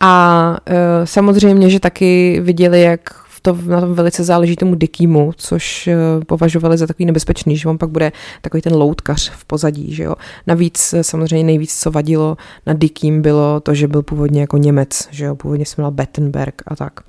A 0.00 0.56
e, 0.66 1.06
samozřejmě, 1.06 1.70
že 1.70 1.80
taky 1.80 2.40
viděli, 2.40 2.82
jak 2.82 3.25
to 3.46 3.58
na 3.66 3.80
tom 3.80 3.94
velice 3.94 4.24
záleží 4.24 4.56
tomu 4.56 4.74
Dickiemu, 4.74 5.32
což 5.36 5.88
uh, 5.88 6.24
považovali 6.24 6.78
za 6.78 6.86
takový 6.86 7.06
nebezpečný, 7.06 7.56
že 7.56 7.68
on 7.68 7.78
pak 7.78 7.90
bude 7.90 8.12
takový 8.42 8.62
ten 8.62 8.74
loutkař 8.74 9.30
v 9.30 9.44
pozadí, 9.44 9.94
že 9.94 10.02
jo. 10.02 10.14
Navíc 10.46 10.92
e, 10.92 11.04
samozřejmě 11.04 11.44
nejvíc, 11.44 11.80
co 11.80 11.90
vadilo 11.90 12.36
na 12.66 12.72
Dickiem, 12.72 13.22
bylo 13.22 13.60
to, 13.60 13.74
že 13.74 13.88
byl 13.88 14.02
původně 14.02 14.40
jako 14.40 14.56
Němec, 14.56 15.08
že 15.10 15.24
jo, 15.24 15.36
původně 15.36 15.66
se 15.66 15.74
jmenoval 15.78 15.90
Bettenberg 15.90 16.62
a 16.66 16.76
tak. 16.76 17.00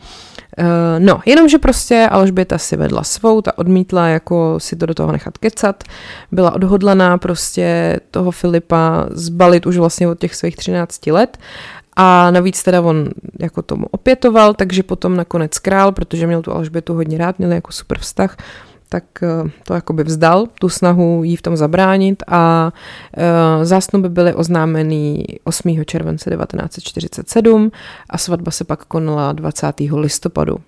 Uh, 0.60 0.66
no, 1.00 1.20
jenomže 1.26 1.58
prostě 1.58 2.08
Alžběta 2.12 2.58
si 2.58 2.78
vedla 2.78 3.04
svou, 3.04 3.42
ta 3.42 3.58
odmítla 3.58 4.08
jako 4.08 4.56
si 4.58 4.76
to 4.76 4.86
do 4.86 4.94
toho 4.94 5.12
nechat 5.12 5.38
kecat, 5.38 5.84
byla 6.32 6.52
odhodlaná 6.52 7.18
prostě 7.18 8.00
toho 8.12 8.32
Filipa 8.32 9.06
zbalit 9.12 9.66
už 9.66 9.78
vlastně 9.78 10.08
od 10.08 10.20
těch 10.20 10.36
svých 10.36 10.56
13 10.56 11.08
let 11.08 11.38
a 12.00 12.32
navíc 12.32 12.64
teda 12.64 12.82
on 12.82 13.10
jako 13.40 13.62
tomu 13.62 13.86
opětoval, 13.92 14.54
takže 14.54 14.84
potom 14.84 15.18
nakonec 15.18 15.60
král, 15.60 15.92
protože 15.92 16.28
měl 16.28 16.42
tu 16.42 16.54
Alžbětu 16.54 16.94
hodně 16.94 17.18
rád, 17.18 17.40
měl 17.40 17.52
jako 17.52 17.72
super 17.72 17.98
vztah, 18.00 18.38
tak 18.90 19.04
eh, 19.24 19.50
to 19.64 19.74
jakoby 19.74 20.04
vzdal, 20.04 20.48
tu 20.60 20.70
snahu 20.70 21.24
jí 21.24 21.36
v 21.36 21.42
tom 21.42 21.58
zabránit 21.58 22.24
a 22.28 22.72
uh, 23.18 23.64
zásnuby 23.64 24.10
byly 24.10 24.34
oznámený 24.34 25.26
8. 25.44 25.86
července 25.86 26.30
1947 26.30 27.72
a 28.10 28.18
svatba 28.18 28.52
se 28.52 28.64
pak 28.64 28.86
konala 28.86 29.34
20. 29.34 29.80
listopadu. 29.80 30.56
Uh, 30.56 30.62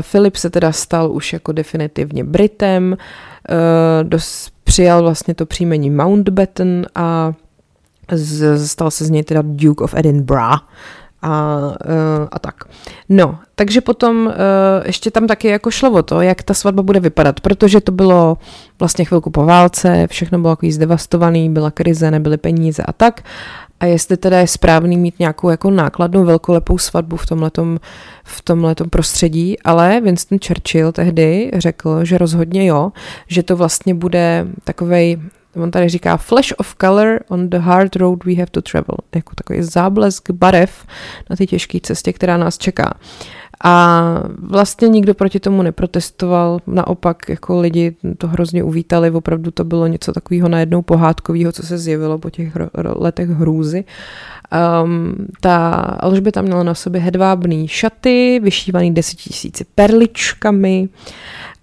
Filip 0.00 0.36
se 0.36 0.50
teda 0.50 0.72
stal 0.72 1.12
už 1.12 1.32
jako 1.32 1.52
definitivně 1.52 2.24
Britem, 2.24 2.96
dos, 4.02 4.50
přijal 4.64 5.02
vlastně 5.02 5.34
to 5.34 5.46
příjmení 5.46 5.90
Mountbatten 5.90 6.86
a 6.94 7.32
z, 8.12 8.66
stal 8.68 8.90
se 8.90 9.04
z 9.04 9.10
něj 9.10 9.22
teda 9.22 9.42
Duke 9.44 9.84
of 9.84 9.94
Edinburgh 9.94 10.60
a, 11.22 11.58
uh, 11.58 12.28
a 12.32 12.38
tak. 12.38 12.54
No, 13.08 13.38
takže 13.54 13.80
potom 13.80 14.26
uh, 14.26 14.32
ještě 14.86 15.10
tam 15.10 15.26
taky 15.26 15.48
jako 15.48 15.70
šlo 15.70 15.90
o 15.90 16.02
to, 16.02 16.20
jak 16.20 16.42
ta 16.42 16.54
svatba 16.54 16.82
bude 16.82 17.00
vypadat, 17.00 17.40
protože 17.40 17.80
to 17.80 17.92
bylo 17.92 18.38
vlastně 18.78 19.04
chvilku 19.04 19.30
po 19.30 19.44
válce, 19.44 20.06
všechno 20.10 20.38
bylo 20.38 20.52
jako 20.52 20.66
zdevastovaný, 20.70 21.50
byla 21.50 21.70
krize, 21.70 22.10
nebyly 22.10 22.36
peníze 22.36 22.82
a 22.82 22.92
tak. 22.92 23.22
A 23.80 23.86
jestli 23.86 24.16
teda 24.16 24.38
je 24.38 24.46
správný 24.46 24.96
mít 24.96 25.18
nějakou 25.18 25.50
jako 25.50 25.70
nákladnou 25.70 26.24
velkolepou 26.24 26.78
svatbu 26.78 27.16
v 27.16 27.26
tomhletom, 27.26 27.78
v 28.24 28.42
tomhletom 28.42 28.90
prostředí, 28.90 29.62
ale 29.62 30.00
Winston 30.00 30.38
Churchill 30.46 30.92
tehdy 30.92 31.50
řekl, 31.54 32.04
že 32.04 32.18
rozhodně 32.18 32.66
jo, 32.66 32.92
že 33.28 33.42
to 33.42 33.56
vlastně 33.56 33.94
bude 33.94 34.46
takovej 34.64 35.18
on 35.56 35.70
tady 35.70 35.88
říká 35.88 36.16
flash 36.16 36.52
of 36.58 36.74
color 36.80 37.20
on 37.28 37.50
the 37.50 37.58
hard 37.58 37.96
road 37.96 38.24
we 38.24 38.34
have 38.34 38.50
to 38.50 38.62
travel, 38.62 38.96
jako 39.14 39.34
takový 39.34 39.62
záblesk 39.62 40.30
barev 40.30 40.86
na 41.30 41.36
té 41.36 41.46
těžké 41.46 41.78
cestě, 41.82 42.12
která 42.12 42.36
nás 42.36 42.58
čeká. 42.58 42.94
A 43.64 44.04
vlastně 44.38 44.88
nikdo 44.88 45.14
proti 45.14 45.40
tomu 45.40 45.62
neprotestoval, 45.62 46.58
naopak 46.66 47.28
jako 47.28 47.60
lidi 47.60 47.96
to 48.18 48.28
hrozně 48.28 48.62
uvítali, 48.62 49.10
opravdu 49.10 49.50
to 49.50 49.64
bylo 49.64 49.86
něco 49.86 50.12
takového 50.12 50.48
najednou 50.48 50.82
pohádkového, 50.82 51.52
co 51.52 51.62
se 51.62 51.78
zjevilo 51.78 52.18
po 52.18 52.30
těch 52.30 52.52
letech 52.96 53.28
hrůzy. 53.28 53.84
Um, 54.84 55.14
ta 55.40 55.68
Alžběta 56.00 56.42
měla 56.42 56.62
na 56.62 56.74
sobě 56.74 57.00
hedvábný 57.00 57.68
šaty, 57.68 58.40
vyšívaný 58.42 58.94
desetitisíci 58.94 59.64
perličkami, 59.74 60.88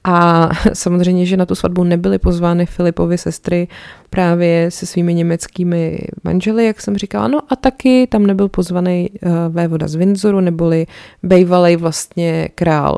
a 0.04 0.50
samozřejmě, 0.74 1.26
že 1.26 1.38
na 1.38 1.46
tu 1.46 1.56
svatbu 1.56 1.84
nebyly 1.84 2.20
pozvány 2.20 2.66
Filipovy 2.66 3.18
sestry 3.18 3.68
právě 4.10 4.72
se 4.72 4.86
svými 4.86 5.14
německými 5.14 6.00
manžely, 6.24 6.66
jak 6.66 6.82
jsem 6.82 6.98
říkala. 6.98 7.28
No 7.28 7.40
a 7.50 7.56
taky 7.56 8.08
tam 8.08 8.26
nebyl 8.26 8.50
pozvaný 8.50 9.10
uh, 9.10 9.32
vévoda 9.50 9.88
z 9.88 9.96
Windsoru, 9.96 10.40
neboli 10.40 10.88
bejvalej 11.24 11.76
vlastně 11.76 12.50
král. 12.56 12.98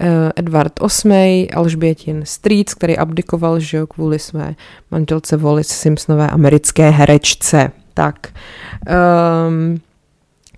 Uh, 0.00 0.06
Edward 0.36 0.72
VIII, 1.04 1.50
Alžbětin 1.50 2.20
Streets, 2.24 2.74
který 2.74 2.98
abdikoval 2.98 3.60
že 3.60 3.76
jo, 3.76 3.86
kvůli 3.86 4.18
své 4.18 4.54
manželce 4.90 5.36
Wallis 5.36 5.68
Simpsonové 5.68 6.30
americké 6.30 6.90
herečce. 6.90 7.70
Tak. 7.94 8.28
Um, 9.48 9.80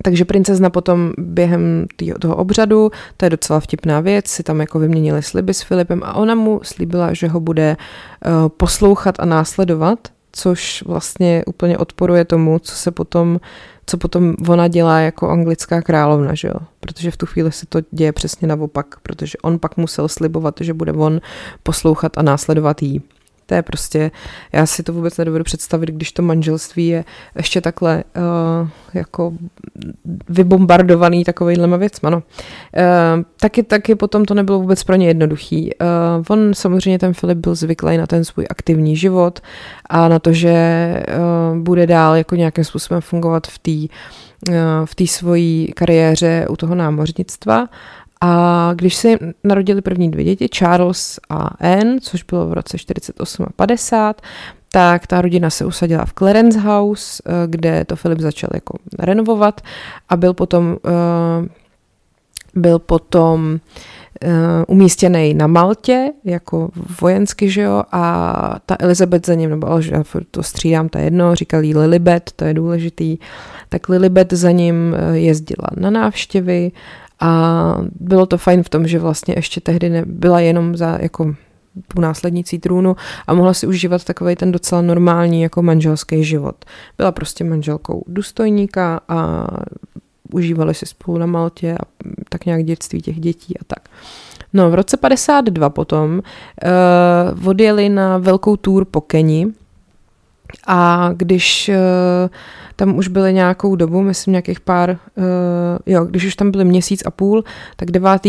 takže 0.03 0.25
princezna 0.25 0.71
potom 0.71 1.13
během 1.19 1.87
týho, 1.97 2.19
toho 2.19 2.37
obřadu, 2.37 2.91
to 3.17 3.27
je 3.27 3.31
docela 3.31 3.61
vtipná 3.61 4.01
věc, 4.01 4.27
si 4.27 4.43
tam 4.43 4.61
jako 4.61 4.79
vyměnili 4.79 5.23
sliby 5.23 5.55
s 5.55 5.63
Filipem 5.63 6.03
a 6.05 6.15
ona 6.15 6.35
mu 6.35 6.61
slíbila, 6.63 7.15
že 7.15 7.29
ho 7.29 7.41
bude 7.41 7.77
uh, 7.77 8.49
poslouchat 8.49 9.15
a 9.19 9.25
následovat, 9.25 9.99
což 10.33 10.83
vlastně 10.87 11.43
úplně 11.47 11.79
odporuje 11.79 12.25
tomu, 12.25 12.59
co 12.59 12.75
se 12.75 12.91
potom, 12.91 13.41
co 13.87 13.99
potom 13.99 14.35
ona 14.49 14.69
dělá 14.69 15.01
jako 15.01 15.31
anglická 15.31 15.83
královna, 15.83 16.35
že 16.35 16.49
jo? 16.49 16.55
Protože 16.81 17.11
v 17.11 17.17
tu 17.17 17.27
chvíli 17.27 17.53
se 17.53 17.67
to 17.67 17.79
děje 17.91 18.13
přesně 18.13 18.49
naopak, 18.49 18.87
protože 19.03 19.39
on 19.43 19.59
pak 19.59 19.77
musel 19.77 20.09
slibovat, 20.09 20.55
že 20.61 20.75
bude 20.75 20.93
on 20.93 21.21
poslouchat 21.63 22.19
a 22.19 22.23
následovat 22.23 22.83
jí. 22.83 23.03
To 23.47 23.55
je 23.55 23.63
prostě, 23.63 24.11
já 24.53 24.67
si 24.67 24.83
to 24.83 24.93
vůbec 24.93 25.17
nedovedu 25.17 25.45
představit, 25.45 25.91
když 25.91 26.13
to 26.13 26.23
manželství 26.23 26.87
je 26.87 27.05
ještě 27.37 27.61
takhle 27.61 28.05
uh, 28.17 28.69
jako 28.95 29.33
vybombardovaný 30.29 31.25
takovýhlema 31.25 31.77
věcma, 31.77 32.11
no. 32.11 32.17
Uh, 32.17 32.23
taky, 33.41 33.63
taky 33.63 33.95
potom 33.95 34.25
to 34.25 34.35
nebylo 34.35 34.59
vůbec 34.59 34.85
pro 34.85 34.97
ně 34.97 35.07
jednoduchý. 35.07 35.71
Uh, 35.81 36.25
on 36.29 36.55
samozřejmě, 36.55 36.99
ten 36.99 37.15
Filip 37.15 37.39
byl 37.39 37.55
zvyklý 37.55 37.97
na 37.97 38.07
ten 38.07 38.25
svůj 38.25 38.47
aktivní 38.51 38.97
život 38.97 39.41
a 39.87 40.09
na 40.09 40.19
to, 40.19 40.33
že 40.33 40.57
uh, 41.53 41.59
bude 41.59 41.87
dál 41.87 42.17
jako 42.17 42.37
nějakým 42.37 42.65
způsobem 42.65 43.01
fungovat 43.01 43.47
v 43.47 43.59
té 43.59 43.95
v 44.85 44.95
té 44.95 45.07
svojí 45.07 45.73
kariéře 45.77 46.47
u 46.51 46.57
toho 46.57 46.75
námořnictva 46.75 47.69
a 48.21 48.71
když 48.75 48.95
se 48.95 49.09
narodili 49.45 49.83
první 49.83 50.11
dvě 50.11 50.25
děti, 50.25 50.49
Charles 50.49 51.21
a 51.29 51.37
Anne, 51.61 52.01
což 52.01 52.23
bylo 52.23 52.47
v 52.47 52.53
roce 52.53 52.79
48 52.79 53.47
a 53.49 53.53
50, 53.57 54.23
tak 54.73 55.07
ta 55.07 55.21
rodina 55.21 55.51
se 55.51 55.65
usadila 55.65 56.05
v 56.05 56.13
Clarence 56.13 56.61
House, 56.61 57.23
eh, 57.27 57.33
kde 57.47 57.85
to 57.85 57.97
Filip 57.97 58.21
začal 58.21 58.51
jako 58.55 58.79
renovovat 58.99 59.61
a 60.09 60.17
byl 60.17 60.35
potom 60.35 60.77
uh, 60.85 61.47
Byl 62.57 62.79
potom 62.79 63.61
uh, 64.25 64.31
umístěný 64.69 65.35
na 65.35 65.47
Maltě, 65.47 66.13
jako 66.25 66.71
vojensky, 67.01 67.51
že 67.51 67.63
jo, 67.63 67.83
a 67.93 68.57
ta 68.67 68.77
Elizabeth 68.79 69.27
za 69.27 69.35
ním, 69.35 69.51
nebo 69.51 69.81
já 69.93 70.05
to 70.31 70.43
střídám, 70.43 70.89
je 70.99 71.05
jedno, 71.05 71.35
říkal 71.35 71.65
jí 71.65 71.75
Lilibet, 71.75 72.31
to 72.37 72.45
je 72.45 72.55
důležitý, 72.55 73.19
tak 73.69 73.89
Lilibet 73.89 74.33
za 74.33 74.51
ním 74.51 74.95
eh, 74.95 75.19
jezdila 75.19 75.69
na 75.77 75.91
návštěvy 75.91 76.73
a 77.21 77.77
bylo 78.01 78.27
to 78.27 78.39
fajn 78.39 78.63
v 78.63 78.69
tom, 78.69 78.87
že 78.87 78.99
vlastně 78.99 79.35
ještě 79.37 79.61
tehdy 79.61 79.89
nebyla 79.91 80.41
jenom 80.41 80.77
za 80.77 80.99
jako 81.01 81.35
tu 81.89 82.01
následnicí 82.01 82.59
trůnu 82.59 82.97
a 83.27 83.35
mohla 83.35 83.55
si 83.55 83.67
užívat 83.67 84.05
takový 84.05 84.37
ten 84.37 84.53
docela 84.53 84.83
normální 84.83 85.43
jako 85.43 85.63
manželský 85.63 86.25
život. 86.25 86.65
Byla 86.99 87.13
prostě 87.13 87.45
manželkou 87.45 88.05
důstojníka 88.07 89.01
a 89.09 89.47
užívali 90.33 90.75
si 90.75 90.87
spolu 90.87 91.19
na 91.19 91.27
Maltě 91.27 91.77
a 91.81 91.85
tak 92.29 92.47
nějak 92.47 92.65
dětství 92.65 93.01
těch 93.01 93.21
dětí 93.21 93.59
a 93.59 93.65
tak. 93.67 93.89
No, 94.53 94.71
v 94.71 94.75
roce 94.75 94.97
52 94.97 95.71
potom 95.71 96.23
uh, 97.39 97.49
odjeli 97.49 97.89
na 97.89 98.19
velkou 98.19 98.57
tour 98.57 98.85
po 98.85 99.01
Keni 99.01 99.47
a 100.67 101.11
když 101.17 101.69
uh, 101.69 102.31
tam 102.77 102.97
už 102.97 103.09
byly 103.09 103.33
nějakou 103.33 103.77
dobu, 103.77 104.03
myslím 104.03 104.33
nějakých 104.33 104.61
pár, 104.61 104.91
uh, 104.91 105.25
jo, 105.87 106.05
když 106.05 106.25
už 106.25 106.37
tam 106.37 106.51
byly 106.51 106.65
měsíc 106.65 107.03
a 107.07 107.11
půl, 107.11 107.45
tak 107.77 107.91
9. 107.91 108.23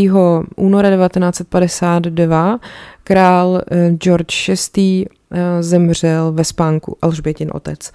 února 0.56 0.90
1952 1.08 2.60
král 3.04 3.50
uh, 3.50 3.98
George 3.98 4.50
VI 4.76 5.06
zemřel 5.60 6.32
ve 6.32 6.44
spánku, 6.44 6.98
Alžbětin 7.02 7.50
otec. 7.54 7.92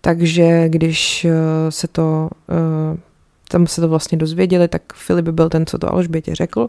Takže 0.00 0.68
když 0.68 1.26
se 1.70 1.88
to 1.88 2.30
tam 3.48 3.66
se 3.66 3.80
to 3.80 3.88
vlastně 3.88 4.18
dozvěděli, 4.18 4.68
tak 4.68 4.82
Filip 4.94 5.28
byl 5.28 5.48
ten, 5.48 5.66
co 5.66 5.78
to 5.78 5.92
Alžbětě 5.92 6.34
řekl, 6.34 6.68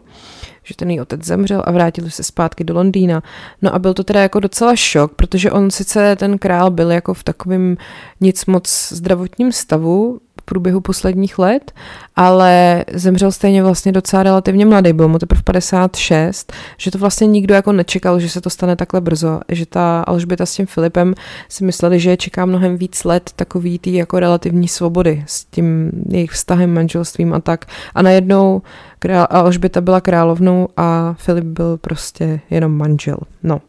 že 0.64 0.74
ten 0.74 0.90
její 0.90 1.00
otec 1.00 1.24
zemřel 1.24 1.62
a 1.66 1.70
vrátili 1.70 2.10
se 2.10 2.22
zpátky 2.22 2.64
do 2.64 2.74
Londýna. 2.74 3.22
No 3.62 3.74
a 3.74 3.78
byl 3.78 3.94
to 3.94 4.04
teda 4.04 4.22
jako 4.22 4.40
docela 4.40 4.76
šok, 4.76 5.14
protože 5.14 5.50
on 5.50 5.70
sice 5.70 6.16
ten 6.16 6.38
král 6.38 6.70
byl 6.70 6.90
jako 6.90 7.14
v 7.14 7.24
takovém 7.24 7.76
nic 8.20 8.46
moc 8.46 8.92
zdravotním 8.92 9.52
stavu, 9.52 10.20
průběhu 10.48 10.80
posledních 10.80 11.38
let, 11.38 11.72
ale 12.16 12.84
zemřel 12.92 13.32
stejně 13.32 13.62
vlastně 13.62 13.92
docela 13.92 14.22
relativně 14.22 14.66
mladý, 14.66 14.92
byl 14.92 15.08
mu 15.08 15.18
teprve 15.18 15.42
56, 15.42 16.52
že 16.76 16.90
to 16.90 16.98
vlastně 16.98 17.26
nikdo 17.26 17.54
jako 17.54 17.72
nečekal, 17.72 18.20
že 18.20 18.28
se 18.28 18.40
to 18.40 18.50
stane 18.50 18.76
takhle 18.76 19.00
brzo, 19.00 19.40
že 19.48 19.66
ta 19.66 20.00
Alžběta 20.00 20.46
s 20.46 20.54
tím 20.54 20.66
Filipem 20.66 21.14
si 21.48 21.64
mysleli, 21.64 22.00
že 22.00 22.10
je 22.10 22.16
čeká 22.16 22.46
mnohem 22.46 22.76
víc 22.76 23.04
let 23.04 23.30
takový 23.36 23.78
tý 23.78 23.94
jako 23.94 24.20
relativní 24.20 24.68
svobody 24.68 25.24
s 25.26 25.44
tím 25.44 25.90
jejich 26.08 26.30
vztahem, 26.30 26.74
manželstvím 26.74 27.34
a 27.34 27.40
tak. 27.40 27.64
A 27.94 28.02
najednou 28.02 28.62
král, 28.98 29.26
Alžběta 29.30 29.80
byla 29.80 30.00
královnou 30.00 30.68
a 30.76 31.14
Filip 31.18 31.44
byl 31.44 31.76
prostě 31.76 32.40
jenom 32.50 32.76
manžel. 32.76 33.18
No. 33.42 33.60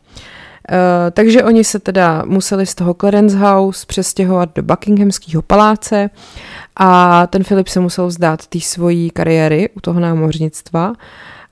Uh, 0.70 0.76
takže 1.12 1.44
oni 1.44 1.64
se 1.64 1.80
teda 1.80 2.24
museli 2.26 2.66
z 2.66 2.76
toho 2.76 2.94
Clarence 2.94 3.38
House 3.38 3.86
přestěhovat 3.86 4.50
do 4.56 4.64
Buckinghamského 4.64 5.42
paláce 5.42 6.10
a 6.76 7.28
ten 7.28 7.44
Filip 7.44 7.68
se 7.68 7.80
musel 7.80 8.08
vzdát 8.08 8.48
té 8.48 8.60
svojí 8.60 9.10
kariéry 9.10 9.70
u 9.76 9.82
toho 9.82 10.00
námořnictva. 10.00 10.94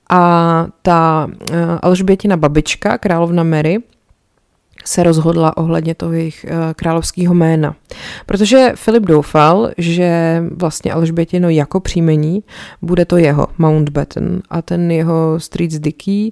A 0.10 0.66
ta 0.82 1.28
uh, 1.30 1.58
Alžbětina 1.82 2.38
babička, 2.38 2.98
královna 2.98 3.44
Mary, 3.44 3.78
se 4.88 5.04
rozhodla 5.04 5.58
ohledně 5.58 5.96
toho 5.96 6.14
jejich 6.14 6.46
uh, 6.50 6.74
královského 6.76 7.34
jména. 7.34 7.76
Protože 8.26 8.72
Filip 8.76 9.04
doufal, 9.04 9.70
že 9.78 10.44
vlastně 10.52 10.94
Alžbětino 10.94 11.50
jako 11.50 11.80
příjmení 11.80 12.44
bude 12.82 13.06
to 13.06 13.18
jeho 13.18 13.48
Mountbatten 13.58 14.42
a 14.50 14.62
ten 14.62 14.92
jeho 14.92 15.40
Streets 15.40 15.80
Dickey 15.80 16.32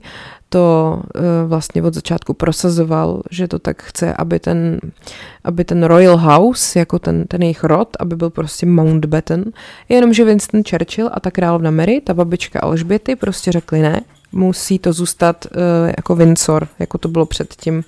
to 0.50 1.02
uh, 1.16 1.50
vlastně 1.50 1.84
od 1.84 1.94
začátku 1.94 2.34
prosazoval, 2.34 3.22
že 3.32 3.48
to 3.48 3.60
tak 3.60 3.84
chce, 3.84 4.14
aby 4.14 4.40
ten, 4.40 4.80
aby 5.44 5.64
ten 5.64 5.84
Royal 5.84 6.18
House, 6.18 6.80
jako 6.80 7.00
ten, 7.00 7.28
ten 7.28 7.42
jejich 7.42 7.64
rod, 7.64 7.90
aby 8.00 8.16
byl 8.16 8.30
prostě 8.30 8.66
Mountbatten, 8.66 9.46
jenomže 9.90 10.26
Winston 10.26 10.64
Churchill 10.70 11.10
a 11.14 11.20
ta 11.20 11.32
královna 11.32 11.72
Mary, 11.72 12.02
ta 12.02 12.14
babička 12.14 12.60
Alžběty, 12.60 13.16
prostě 13.16 13.52
řekli 13.52 13.82
ne, 13.82 14.02
musí 14.32 14.80
to 14.80 14.94
zůstat 14.94 15.46
uh, 15.46 15.62
jako 15.98 16.16
Windsor, 16.16 16.68
jako 16.80 16.98
to 16.98 17.08
bylo 17.08 17.26
předtím. 17.26 17.84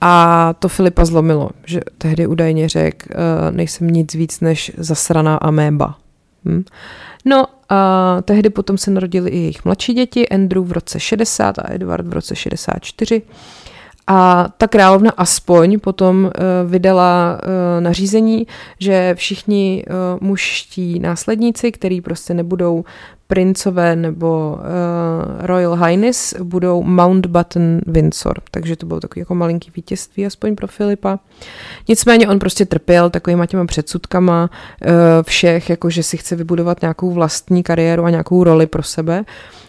A 0.00 0.54
to 0.58 0.68
Filipa 0.68 1.04
zlomilo, 1.04 1.50
že 1.64 1.80
tehdy 1.98 2.26
údajně 2.26 2.68
řekl, 2.68 3.06
uh, 3.10 3.56
nejsem 3.56 3.90
nic 3.90 4.14
víc 4.14 4.40
než 4.40 4.72
zasraná 4.76 5.36
améba. 5.36 5.98
Hm? 6.44 6.64
No 7.24 7.46
a 7.68 8.16
tehdy 8.24 8.50
potom 8.50 8.78
se 8.78 8.90
narodili 8.90 9.30
i 9.30 9.36
jejich 9.36 9.64
mladší 9.64 9.94
děti, 9.94 10.28
Andrew 10.28 10.64
v 10.64 10.72
roce 10.72 11.00
60 11.00 11.58
a 11.58 11.72
Edward 11.72 12.06
v 12.06 12.12
roce 12.12 12.36
64. 12.36 13.22
A 14.06 14.48
ta 14.58 14.68
královna 14.68 15.10
aspoň 15.16 15.78
potom 15.78 16.24
uh, 16.24 16.30
vydala 16.70 17.38
uh, 17.42 17.82
nařízení, 17.82 18.46
že 18.78 19.14
všichni 19.14 19.84
uh, 19.86 20.28
mužští 20.28 20.98
následníci, 20.98 21.72
který 21.72 22.00
prostě 22.00 22.34
nebudou 22.34 22.84
princové 23.26 23.96
nebo 23.96 24.58
Royal 25.38 25.74
Highness, 25.76 26.34
budou 26.42 26.82
Mountbatten 26.82 27.80
Windsor. 27.86 28.40
Takže 28.50 28.76
to 28.76 28.86
bylo 28.86 29.00
takový 29.00 29.20
jako 29.20 29.34
malinký 29.34 29.70
vítězství 29.76 30.26
aspoň 30.26 30.54
pro 30.54 30.66
Filipa. 30.66 31.18
Nicméně 31.88 32.28
on 32.28 32.38
prostě 32.38 32.66
trpěl 32.66 33.10
takovýma 33.10 33.46
těma 33.46 33.66
předsudkama 33.66 34.50
všech, 35.22 35.70
jako 35.70 35.90
že 35.90 36.02
si 36.02 36.16
chce 36.16 36.36
vybudovat 36.36 36.80
nějakou 36.80 37.10
vlastní 37.10 37.62
kariéru 37.62 38.04
a 38.04 38.10
nějakou 38.10 38.44
roli 38.44 38.66
pro 38.66 38.82
sebe. 38.82 39.20
Uh, 39.20 39.24
Eh, 39.24 39.59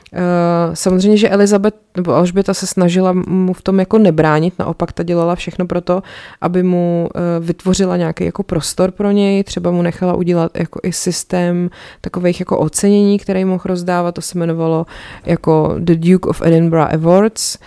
samozřejmě, 0.74 1.18
že 1.18 1.30
Elizabeth 1.30 1.76
nebo 1.98 2.14
Alžběta 2.14 2.54
se 2.54 2.68
snažila 2.68 3.14
mu 3.28 3.54
v 3.54 3.62
tom 3.62 3.80
jako 3.80 3.98
nebránit, 3.98 4.54
naopak 4.60 4.92
ta 4.92 5.04
dělala 5.04 5.36
všechno 5.36 5.66
pro 5.66 5.82
to, 5.82 6.04
aby 6.42 6.64
mu 6.64 7.10
eh, 7.16 7.20
vytvořila 7.40 7.98
nějaký 7.98 8.26
jako 8.26 8.44
prostor 8.44 8.92
pro 8.92 9.12
něj, 9.12 9.44
třeba 9.44 9.72
mu 9.72 9.82
nechala 9.82 10.14
udělat 10.14 10.58
jako 10.58 10.80
i 10.84 10.94
systém 10.94 11.70
takových 12.02 12.40
jako 12.40 12.58
ocenění, 12.58 13.20
který 13.20 13.46
mohl 13.46 13.64
rozdávat, 13.66 14.16
to 14.16 14.22
se 14.22 14.38
jmenovalo 14.38 14.86
jako 15.26 15.76
The 15.80 15.96
Duke 15.96 16.30
of 16.30 16.42
Edinburgh 16.42 16.94
Awards, 16.94 17.58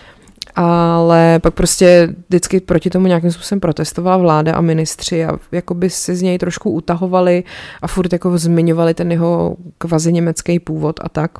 ale 0.56 1.38
pak 1.38 1.54
prostě 1.54 2.14
vždycky 2.28 2.60
proti 2.60 2.90
tomu 2.90 3.06
nějakým 3.06 3.32
způsobem 3.32 3.60
protestovala 3.60 4.16
vláda 4.16 4.54
a 4.54 4.60
ministři 4.60 5.24
a 5.24 5.38
jakoby 5.52 5.90
si 5.90 6.16
z 6.16 6.22
něj 6.22 6.38
trošku 6.38 6.70
utahovali 6.70 7.44
a 7.82 7.86
furt 7.86 8.12
jako 8.12 8.38
zmiňovali 8.38 8.94
ten 8.94 9.12
jeho 9.12 9.56
kvazi 9.78 10.12
německý 10.12 10.58
původ 10.58 11.00
a 11.02 11.08
tak. 11.08 11.30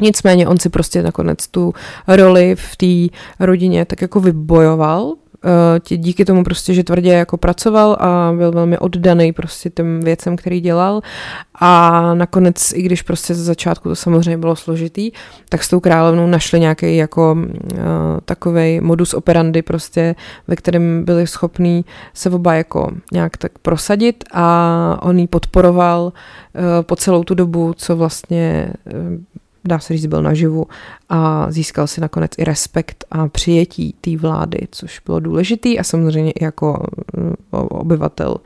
Nicméně 0.00 0.48
on 0.48 0.58
si 0.58 0.68
prostě 0.68 1.02
nakonec 1.02 1.48
tu 1.48 1.74
roli 2.08 2.56
v 2.58 2.76
té 2.76 3.16
rodině 3.46 3.84
tak 3.84 4.02
jako 4.02 4.20
vybojoval, 4.20 5.14
eh, 5.44 5.96
díky 5.96 6.24
tomu 6.24 6.44
prostě, 6.44 6.74
že 6.74 6.84
tvrdě 6.84 7.12
jako 7.12 7.36
pracoval 7.36 7.96
a 8.00 8.32
byl 8.36 8.52
velmi 8.52 8.78
oddaný 8.78 9.32
prostě 9.32 9.70
těm 9.70 10.00
věcem, 10.00 10.36
který 10.36 10.60
dělal. 10.60 11.00
A 11.60 12.14
nakonec, 12.14 12.72
i 12.72 12.82
když 12.82 13.02
prostě 13.02 13.34
ze 13.34 13.44
začátku 13.44 13.88
to 13.88 13.96
samozřejmě 13.96 14.38
bylo 14.38 14.56
složitý, 14.56 15.10
tak 15.48 15.64
s 15.64 15.68
tou 15.68 15.80
královnou 15.80 16.26
našli 16.26 16.60
nějaký 16.60 16.96
jako 16.96 17.36
uh, 17.38 17.78
takovej 18.24 18.80
modus 18.80 19.14
operandi 19.14 19.62
prostě, 19.62 20.14
ve 20.48 20.56
kterém 20.56 21.04
byli 21.04 21.26
schopní 21.26 21.84
se 22.14 22.30
oba 22.30 22.54
jako 22.54 22.90
nějak 23.12 23.36
tak 23.36 23.52
prosadit 23.58 24.24
a 24.32 24.98
on 25.02 25.18
ji 25.18 25.26
podporoval 25.26 26.02
uh, 26.02 26.12
po 26.82 26.96
celou 26.96 27.24
tu 27.24 27.34
dobu, 27.34 27.74
co 27.76 27.96
vlastně 27.96 28.72
uh, 28.94 29.18
dá 29.66 29.78
se 29.78 29.94
říct, 29.94 30.06
byl 30.06 30.22
naživu 30.22 30.66
a 31.08 31.46
získal 31.50 31.86
si 31.86 32.00
nakonec 32.00 32.30
i 32.38 32.44
respekt 32.44 33.04
a 33.10 33.28
přijetí 33.28 33.94
té 34.00 34.16
vlády, 34.16 34.58
což 34.70 35.00
bylo 35.06 35.20
důležitý 35.20 35.78
a 35.78 35.84
samozřejmě 35.84 36.30
i 36.30 36.44
jako 36.44 36.86
mm, 37.16 37.34
obyvatel 37.52 38.36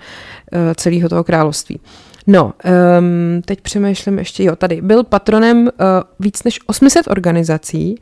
eh, 0.52 0.74
celého 0.74 1.08
toho 1.08 1.24
království. 1.24 1.80
No, 2.26 2.52
um, 2.98 3.42
teď 3.42 3.60
přemýšlím 3.60 4.18
ještě, 4.18 4.44
jo, 4.44 4.56
tady 4.56 4.80
byl 4.80 5.04
patronem 5.04 5.58
uh, 5.58 5.68
víc 6.20 6.42
než 6.42 6.60
800 6.66 7.08
organizací 7.08 8.00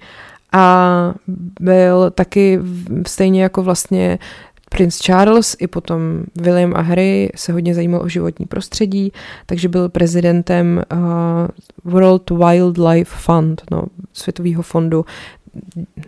a 0.53 1.15
byl 1.61 2.11
taky 2.11 2.61
stejně 3.07 3.43
jako 3.43 3.63
vlastně 3.63 4.19
Prince 4.69 4.99
Charles 5.03 5.57
i 5.59 5.67
potom 5.67 6.23
William 6.41 6.73
a 6.77 6.81
Harry 6.81 7.31
se 7.35 7.53
hodně 7.53 7.75
zajímal 7.75 8.03
o 8.03 8.09
životní 8.09 8.47
prostředí, 8.47 9.13
takže 9.47 9.69
byl 9.69 9.89
prezidentem 9.89 10.83
uh, 10.93 11.03
World 11.93 12.31
Wildlife 12.31 13.17
Fund, 13.17 13.63
no, 13.71 13.83
Světového 14.13 14.63
fondu 14.63 15.05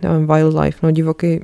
nevím, 0.01 0.27
wildlife, 0.27 0.79
no, 0.83 0.91
divoký, 0.91 1.39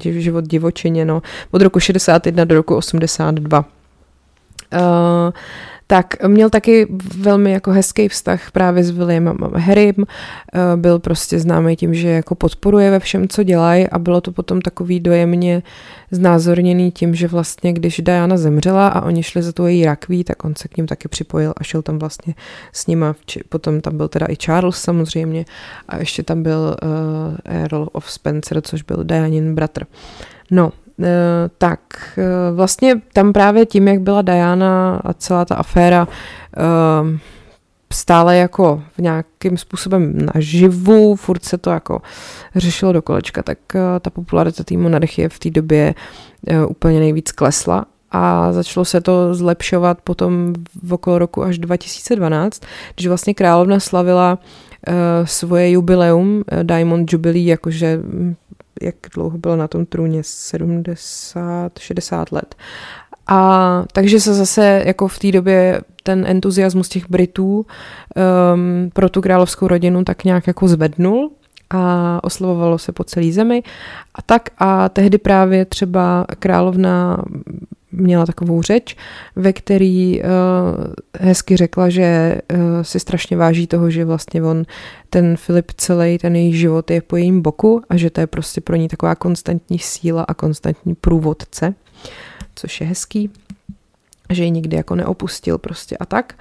život 0.00 0.44
divočině, 0.44 1.04
no, 1.04 1.22
od 1.50 1.62
roku 1.62 1.80
61 1.80 2.44
do 2.44 2.54
roku 2.54 2.76
82. 2.76 3.64
Uh, 4.72 5.32
tak 5.92 6.22
měl 6.26 6.50
taky 6.50 6.86
velmi 7.18 7.52
jako 7.52 7.70
hezký 7.70 8.08
vztah 8.08 8.50
právě 8.50 8.84
s 8.84 8.90
Williamem 8.90 9.36
Harrym, 9.54 9.94
uh, 9.98 10.06
byl 10.76 10.98
prostě 10.98 11.38
známý 11.38 11.76
tím, 11.76 11.94
že 11.94 12.08
jako 12.08 12.34
podporuje 12.34 12.90
ve 12.90 13.00
všem, 13.00 13.28
co 13.28 13.42
dělají 13.42 13.88
a 13.88 13.98
bylo 13.98 14.20
to 14.20 14.32
potom 14.32 14.60
takový 14.60 15.00
dojemně 15.00 15.62
znázorněný 16.10 16.90
tím, 16.90 17.14
že 17.14 17.28
vlastně 17.28 17.72
když 17.72 18.00
Diana 18.00 18.36
zemřela 18.36 18.88
a 18.88 19.00
oni 19.00 19.22
šli 19.22 19.42
za 19.42 19.52
tu 19.52 19.66
její 19.66 19.84
rakví, 19.84 20.24
tak 20.24 20.44
on 20.44 20.56
se 20.56 20.68
k 20.68 20.76
ním 20.76 20.86
taky 20.86 21.08
připojil 21.08 21.52
a 21.56 21.64
šel 21.64 21.82
tam 21.82 21.98
vlastně 21.98 22.34
s 22.72 22.86
nima. 22.86 23.14
Potom 23.48 23.80
tam 23.80 23.96
byl 23.96 24.08
teda 24.08 24.26
i 24.28 24.36
Charles 24.36 24.76
samozřejmě 24.76 25.44
a 25.88 25.96
ještě 25.96 26.22
tam 26.22 26.42
byl 26.42 26.76
uh, 26.82 26.88
Earl 27.44 27.88
of 27.92 28.10
Spencer, 28.10 28.60
což 28.60 28.82
byl 28.82 29.04
Dianin 29.04 29.54
bratr. 29.54 29.84
No, 30.50 30.72
tak 31.58 31.80
uh, 32.16 32.56
vlastně 32.56 33.00
tam 33.12 33.32
právě 33.32 33.66
tím, 33.66 33.88
jak 33.88 34.00
byla 34.00 34.22
Diana 34.22 35.00
a 35.04 35.12
celá 35.12 35.44
ta 35.44 35.54
aféra 35.54 36.08
uh, 36.08 37.18
stále 37.92 38.36
jako 38.36 38.82
v 38.96 38.98
nějakým 38.98 39.56
způsobem 39.56 40.26
naživu, 40.34 41.16
furt 41.16 41.44
se 41.44 41.58
to 41.58 41.70
jako 41.70 42.02
řešilo 42.56 42.92
do 42.92 43.02
kolečka, 43.02 43.42
tak 43.42 43.58
uh, 43.74 43.80
ta 44.00 44.10
popularita 44.10 44.64
té 44.64 44.76
monarchie 44.76 45.28
v 45.28 45.38
té 45.38 45.50
době 45.50 45.94
úplně 46.68 47.00
nejvíc 47.00 47.32
klesla 47.32 47.84
a 48.12 48.52
začalo 48.52 48.84
se 48.84 49.00
to 49.00 49.34
zlepšovat 49.34 50.00
potom 50.00 50.52
v 50.82 50.92
okolo 50.92 51.18
roku 51.18 51.42
až 51.42 51.58
2012, 51.58 52.62
když 52.94 53.06
vlastně 53.06 53.34
královna 53.34 53.80
slavila 53.80 54.38
svoje 55.24 55.70
jubileum, 55.70 56.36
uh, 56.36 56.62
Diamond 56.62 57.12
Jubilee, 57.12 57.46
jakože 57.46 58.00
hm, 58.02 58.34
jak 58.82 58.94
dlouho 59.14 59.38
byla 59.38 59.56
na 59.56 59.68
tom 59.68 59.86
trůně, 59.86 60.22
70, 60.22 61.78
60 61.78 62.32
let. 62.32 62.54
A 63.26 63.84
takže 63.92 64.20
se 64.20 64.34
zase 64.34 64.82
jako 64.86 65.08
v 65.08 65.18
té 65.18 65.32
době 65.32 65.80
ten 66.02 66.24
entuziasmus 66.26 66.88
těch 66.88 67.10
Britů 67.10 67.66
um, 68.54 68.90
pro 68.92 69.08
tu 69.08 69.20
královskou 69.20 69.68
rodinu 69.68 70.04
tak 70.04 70.24
nějak 70.24 70.46
jako 70.46 70.68
zvednul 70.68 71.30
a 71.70 72.20
oslovovalo 72.24 72.78
se 72.78 72.92
po 72.92 73.04
celé 73.04 73.32
zemi 73.32 73.62
a 74.14 74.22
tak 74.22 74.48
a 74.58 74.88
tehdy 74.88 75.18
právě 75.18 75.64
třeba 75.64 76.26
královna 76.38 77.24
měla 77.92 78.26
takovou 78.26 78.62
řeč, 78.62 78.96
ve 79.36 79.52
který 79.52 80.22
uh, 80.22 80.28
hezky 81.20 81.56
řekla, 81.56 81.88
že 81.88 82.38
uh, 82.52 82.58
si 82.82 83.00
strašně 83.00 83.36
váží 83.36 83.66
toho, 83.66 83.90
že 83.90 84.04
vlastně 84.04 84.42
on, 84.42 84.64
ten 85.10 85.36
Filip 85.36 85.72
celý, 85.76 86.18
ten 86.18 86.36
její 86.36 86.52
život 86.52 86.90
je 86.90 87.02
po 87.02 87.16
jejím 87.16 87.42
boku 87.42 87.82
a 87.88 87.96
že 87.96 88.10
to 88.10 88.20
je 88.20 88.26
prostě 88.26 88.60
pro 88.60 88.76
ní 88.76 88.88
taková 88.88 89.14
konstantní 89.14 89.78
síla 89.78 90.22
a 90.22 90.34
konstantní 90.34 90.94
průvodce, 90.94 91.74
což 92.54 92.80
je 92.80 92.86
hezký, 92.86 93.30
že 94.30 94.44
ji 94.44 94.50
nikdy 94.50 94.76
jako 94.76 94.94
neopustil 94.94 95.58
prostě 95.58 95.96
a 95.96 96.06
tak. 96.06 96.34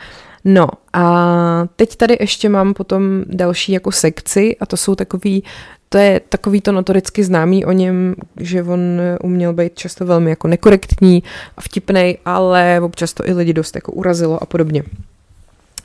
No 0.46 0.68
a 0.94 1.68
teď 1.76 1.96
tady 1.96 2.18
ještě 2.20 2.50
mám 2.50 2.74
potom 2.74 3.24
další 3.28 3.72
jako 3.72 3.92
sekci 3.92 4.58
a 4.58 4.66
to 4.66 4.78
jsou 4.78 4.96
takový 4.96 5.44
to 5.92 5.98
je 5.98 6.22
takový 6.30 6.62
to 6.62 6.72
notoricky 6.72 7.24
známý 7.24 7.66
o 7.66 7.72
něm, 7.72 8.16
že 8.40 8.64
on 8.64 8.80
uměl 9.24 9.54
být 9.54 9.76
často 9.76 10.06
velmi 10.06 10.30
jako 10.30 10.48
nekorektní 10.48 11.24
a 11.58 11.62
vtipnej, 11.62 12.18
ale 12.26 12.82
občas 12.82 13.14
to 13.14 13.28
i 13.28 13.34
lidi 13.34 13.54
dost 13.54 13.76
jako 13.76 13.92
urazilo 13.92 14.44
a 14.44 14.46
podobně. 14.46 14.84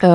Uh, 0.04 0.10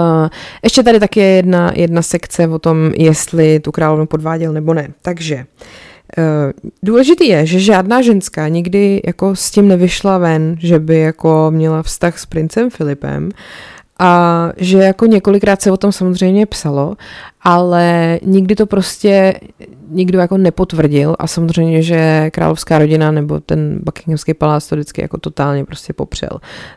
ještě 0.64 0.84
tady 0.84 1.00
taky 1.00 1.20
je 1.20 1.26
jedna, 1.26 1.72
jedna 1.76 2.02
sekce 2.02 2.48
o 2.48 2.60
tom, 2.60 2.92
jestli 2.98 3.60
tu 3.60 3.72
královnu 3.72 4.06
podváděl 4.06 4.54
nebo 4.54 4.74
ne. 4.74 4.88
Takže 5.02 5.36
uh, 5.36 6.24
důležitý 6.84 7.28
je, 7.28 7.46
že 7.46 7.60
žádná 7.60 8.02
ženská 8.02 8.48
nikdy 8.48 9.02
jako 9.06 9.36
s 9.36 9.52
tím 9.52 9.68
nevyšla 9.68 10.18
ven, 10.18 10.56
že 10.60 10.80
by 10.80 11.00
jako 11.00 11.52
měla 11.52 11.84
vztah 11.84 12.20
s 12.20 12.26
princem 12.26 12.70
Filipem 12.70 13.30
a 14.02 14.50
že 14.58 14.78
jako 14.78 15.06
několikrát 15.06 15.62
se 15.62 15.72
o 15.72 15.78
tom 15.78 15.92
samozřejmě 15.92 16.46
psalo, 16.46 16.96
ale 17.42 18.20
nikdy 18.24 18.56
to 18.56 18.66
prostě 18.66 19.34
nikdo 19.90 20.20
jako 20.20 20.38
nepotvrdil 20.38 21.16
a 21.20 21.28
samozřejmě, 21.28 21.82
že 21.82 22.30
královská 22.34 22.80
rodina 22.80 23.12
nebo 23.12 23.40
ten 23.40 23.80
Buckinghamský 23.84 24.34
palác 24.34 24.68
to 24.68 24.76
vždycky 24.76 25.02
jako 25.02 25.18
totálně 25.18 25.66
prostě 25.66 25.94
popřel. 25.94 26.30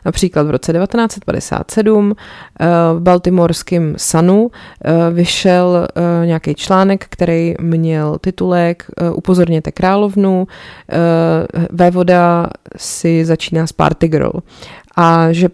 Například 0.05 0.47
v 0.47 0.49
roce 0.49 0.73
1957 0.73 2.15
eh, 2.59 2.65
v 2.95 2.99
Baltimorském 2.99 3.93
Sunu 3.97 4.51
eh, 4.51 4.91
vyšel 5.13 5.87
eh, 5.95 6.25
nějaký 6.25 6.55
článek, 6.55 7.05
který 7.09 7.55
měl 7.61 8.17
titulek 8.21 8.85
Upozorněte 9.13 9.71
královnu, 9.71 10.47
vévoda 11.71 12.47
si 12.77 13.25
začíná 13.25 13.67
s 13.67 13.71
party 13.71 14.07
girl 14.07 14.31
a 14.95 15.31
že 15.31 15.49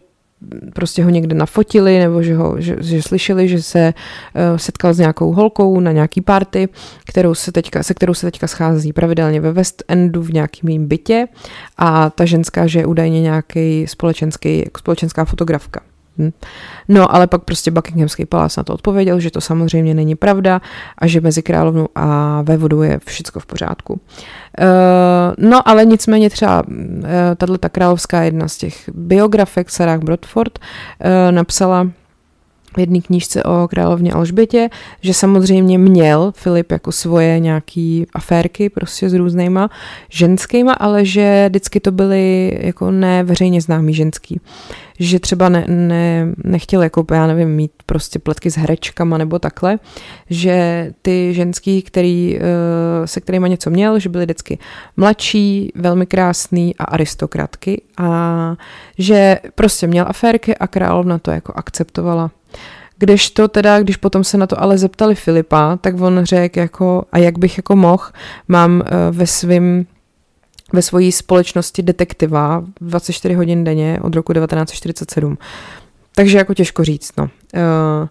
prostě 0.74 1.04
ho 1.04 1.10
někde 1.10 1.36
nafotili, 1.36 2.00
nebo 2.00 2.24
že, 2.24 2.36
ho, 2.36 2.62
že, 2.62 2.76
že 2.80 3.02
slyšeli, 3.02 3.48
že 3.48 3.62
se 3.62 3.94
uh, 3.94 4.58
setkal 4.58 4.94
s 4.94 5.00
nějakou 5.00 5.34
holkou 5.34 5.80
na 5.80 5.92
nějaký 5.92 6.22
party, 6.22 6.70
kterou 7.06 7.36
se 7.36 7.52
teďka, 7.52 7.84
se 7.84 7.94
kterou 7.94 8.14
se 8.14 8.28
teďka 8.28 8.48
schází 8.48 8.94
pravidelně 8.94 9.42
ve 9.42 9.52
West 9.52 9.84
Endu 9.88 10.22
v 10.22 10.34
nějakým 10.34 10.68
mým 10.68 10.88
bytě 10.88 11.28
a 11.78 12.10
ta 12.10 12.26
ženská, 12.26 12.68
že 12.68 12.80
je 12.80 12.86
údajně 12.86 13.22
nějaký 13.22 13.88
společenský, 13.88 14.66
společenská 14.78 15.26
fotografka. 15.26 15.82
No, 16.88 17.16
ale 17.16 17.28
pak 17.28 17.44
prostě 17.44 17.72
Buckinghamský 17.72 18.26
palác 18.26 18.58
na 18.58 18.64
to 18.64 18.74
odpověděl, 18.74 19.20
že 19.20 19.32
to 19.32 19.42
samozřejmě 19.42 19.94
není 19.94 20.16
pravda 20.16 20.62
a 20.98 21.08
že 21.08 21.22
mezi 21.22 21.42
královnou 21.42 21.88
a 21.96 22.42
vévodou 22.42 22.82
je 22.82 23.00
všechno 23.06 23.42
v 23.42 23.46
pořádku. 23.46 23.94
Uh, 23.94 24.00
no, 25.50 25.68
ale 25.68 25.86
nicméně 25.86 26.30
třeba 26.30 26.64
uh, 26.68 26.76
tahle 27.38 27.58
ta 27.58 27.70
královská 27.70 28.24
jedna 28.24 28.48
z 28.48 28.58
těch 28.58 28.90
biografek, 28.94 29.70
Sarah 29.70 30.00
Brodford, 30.00 30.60
uh, 30.60 31.32
napsala 31.32 31.88
v 32.76 32.80
jedné 32.80 33.02
knížce 33.02 33.44
o 33.44 33.68
královně 33.68 34.12
Alžbětě, 34.12 34.70
že 35.02 35.14
samozřejmě 35.14 35.78
měl 35.78 36.32
Filip 36.36 36.72
jako 36.72 36.92
svoje 36.92 37.40
nějaký 37.40 38.08
aférky 38.14 38.70
prostě 38.70 39.10
s 39.10 39.14
různýma 39.14 39.70
ženskýma, 40.10 40.74
ale 40.74 41.06
že 41.06 41.46
vždycky 41.50 41.80
to 41.80 41.92
byly 41.92 42.58
jako 42.62 42.92
neveřejně 42.92 43.62
známý 43.62 43.94
ženský. 43.94 44.40
Že 45.04 45.20
třeba 45.20 45.50
ne, 45.50 45.66
ne, 45.68 46.34
nechtěl 46.44 46.84
jako, 46.84 47.06
já 47.12 47.28
nevím, 47.28 47.50
mít 47.50 47.72
prostě 47.86 48.20
pletky 48.20 48.52
s 48.52 48.58
herečkama 48.58 49.18
nebo 49.18 49.40
takhle, 49.40 49.80
že 50.30 50.88
ty 51.02 51.34
ženský, 51.34 51.82
který, 51.82 52.38
eh, 52.38 53.08
se 53.08 53.22
kterýma 53.22 53.48
něco 53.48 53.70
měl, 53.70 54.00
že 54.00 54.10
byly 54.10 54.26
vždycky 54.26 54.58
mladší, 54.98 55.72
velmi 55.76 56.06
krásný 56.06 56.76
a 56.76 56.84
aristokratky 56.84 57.82
a 57.98 58.56
že 58.98 59.40
prostě 59.56 59.88
měl 59.88 60.06
aférky 60.08 60.58
a 60.58 60.68
královna 60.68 61.20
to 61.20 61.32
jako 61.32 61.54
akceptovala. 61.56 62.32
Když 62.98 63.30
to 63.30 63.48
teda, 63.48 63.80
když 63.80 63.98
potom 63.98 64.24
se 64.24 64.38
na 64.38 64.48
to 64.48 64.62
ale 64.62 64.78
zeptali 64.78 65.16
Filipa, 65.16 65.78
tak 65.78 66.02
on 66.02 66.24
řekl 66.24 66.60
jako, 66.60 67.04
a 67.12 67.18
jak 67.18 67.40
bych 67.40 67.58
jako 67.58 67.76
mohl, 67.76 68.04
mám 68.48 68.82
uh, 68.82 69.18
ve 69.18 69.28
svým 69.28 69.86
ve 70.74 70.82
svojí 70.82 71.12
společnosti 71.12 71.82
detektiva 71.82 72.64
24 72.82 73.34
hodin 73.34 73.64
denně 73.64 74.00
od 74.02 74.16
roku 74.16 74.34
1947. 74.34 75.38
Takže 76.16 76.38
jako 76.38 76.54
těžko 76.54 76.84
říct, 76.84 77.12
no. 77.18 77.24
Uh, 77.24 78.08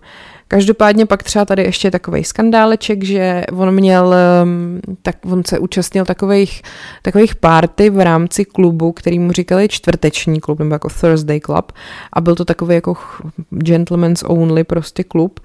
Každopádně 0.53 1.07
pak 1.07 1.23
třeba 1.23 1.44
tady 1.44 1.62
ještě 1.62 1.90
takový 1.90 2.25
skandáleček, 2.25 3.05
že 3.05 3.44
on 3.53 3.70
měl, 3.70 4.14
um, 4.42 4.81
tak 5.03 5.16
on 5.25 5.42
se 5.46 5.59
účastnil 5.59 6.05
takových, 6.05 6.62
takových 7.03 7.35
party 7.35 7.90
v 7.90 8.05
rámci 8.05 8.44
klubu, 8.44 8.92
který 8.92 9.18
mu 9.18 9.33
říkali 9.33 9.68
čtvrteční 9.68 10.40
klub, 10.40 10.59
nebo 10.59 10.75
jako 10.75 10.88
Thursday 11.01 11.40
Club 11.40 11.73
a 12.12 12.20
byl 12.20 12.35
to 12.35 12.44
takový 12.44 12.75
jako 12.75 12.96
gentleman's 13.51 14.23
only 14.23 14.64
prostě 14.64 15.05
klub, 15.05 15.40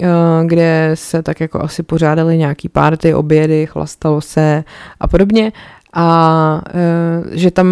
uh, 0.00 0.06
kde 0.46 0.90
se 0.94 1.22
tak 1.22 1.40
jako 1.40 1.62
asi 1.62 1.82
pořádali 1.82 2.38
nějaký 2.38 2.68
party, 2.68 3.14
obědy, 3.14 3.66
chlastalo 3.66 4.20
se 4.20 4.64
a 5.00 5.08
podobně 5.08 5.52
a 5.92 6.62
uh, 6.74 7.30
že 7.32 7.50
tam 7.50 7.66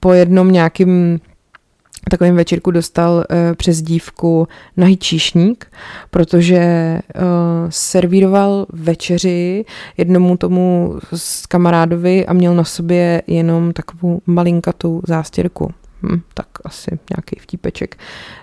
po 0.00 0.12
jednom 0.12 0.52
nějakým 0.52 1.20
takovým 2.10 2.36
večírku 2.36 2.70
dostal 2.70 3.12
uh, 3.14 3.24
přes 3.54 3.82
dívku 3.82 4.48
nahý 4.76 4.96
číšník, 4.96 5.66
protože 6.10 6.62
uh, 7.14 7.22
servíroval 7.68 8.66
večeři 8.72 9.64
jednomu 9.96 10.36
tomu 10.36 10.94
s 11.14 11.46
kamarádovi 11.46 12.26
a 12.26 12.32
měl 12.32 12.54
na 12.54 12.64
sobě 12.64 13.22
jenom 13.26 13.72
takovou 13.72 14.20
malinkatou 14.26 15.00
zástěrku. 15.06 15.70
Hm, 16.02 16.20
tak 16.34 16.46
asi 16.64 16.90
nějaký 16.90 17.36
vtípeček. 17.40 17.96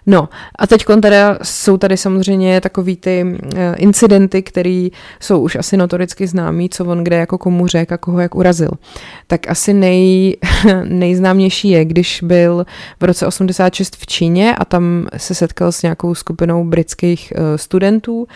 No 0.06 0.30
a 0.60 0.68
teď 0.68 0.86
teda 1.02 1.39
jsou 1.44 1.78
tady 1.78 1.98
samozřejmě 1.98 2.62
takový 2.62 2.98
ty 2.98 3.24
uh, 3.24 3.60
incidenty, 3.78 4.44
které 4.44 4.88
jsou 5.20 5.39
už 5.39 5.56
asi 5.56 5.78
notoricky 5.78 6.28
známý, 6.28 6.70
co 6.70 6.86
on 6.86 7.04
kde 7.04 7.18
jako 7.18 7.38
komu 7.38 7.68
řekl 7.68 7.94
a 7.94 7.98
koho 7.98 8.20
jak 8.20 8.36
urazil. 8.36 8.72
Tak 9.28 9.50
asi 9.50 9.74
nej, 9.74 10.38
nejznámější 10.84 11.70
je, 11.70 11.86
když 11.86 12.22
byl 12.24 12.65
v 13.00 13.04
roce 13.04 13.28
86 13.28 13.95
v 13.95 14.06
Číně 14.06 14.56
a 14.56 14.66
tam 14.66 15.08
se 15.18 15.36
setkal 15.36 15.72
s 15.72 15.82
nějakou 15.82 16.16
skupinou 16.16 16.64
britských 16.64 17.34
uh, 17.36 17.43
studentů 17.56 18.28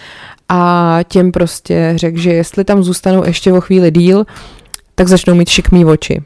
a 0.49 0.99
těm 1.07 1.32
prostě 1.32 1.93
řekl, 1.95 2.17
že 2.17 2.34
jestli 2.34 2.63
tam 2.63 2.84
zůstanou 2.84 3.26
ještě 3.26 3.53
o 3.53 3.61
chvíli 3.61 3.91
díl, 3.91 4.26
tak 4.95 5.07
začnou 5.07 5.36
mít 5.36 5.49
šikmý 5.49 5.86
oči 5.86 6.24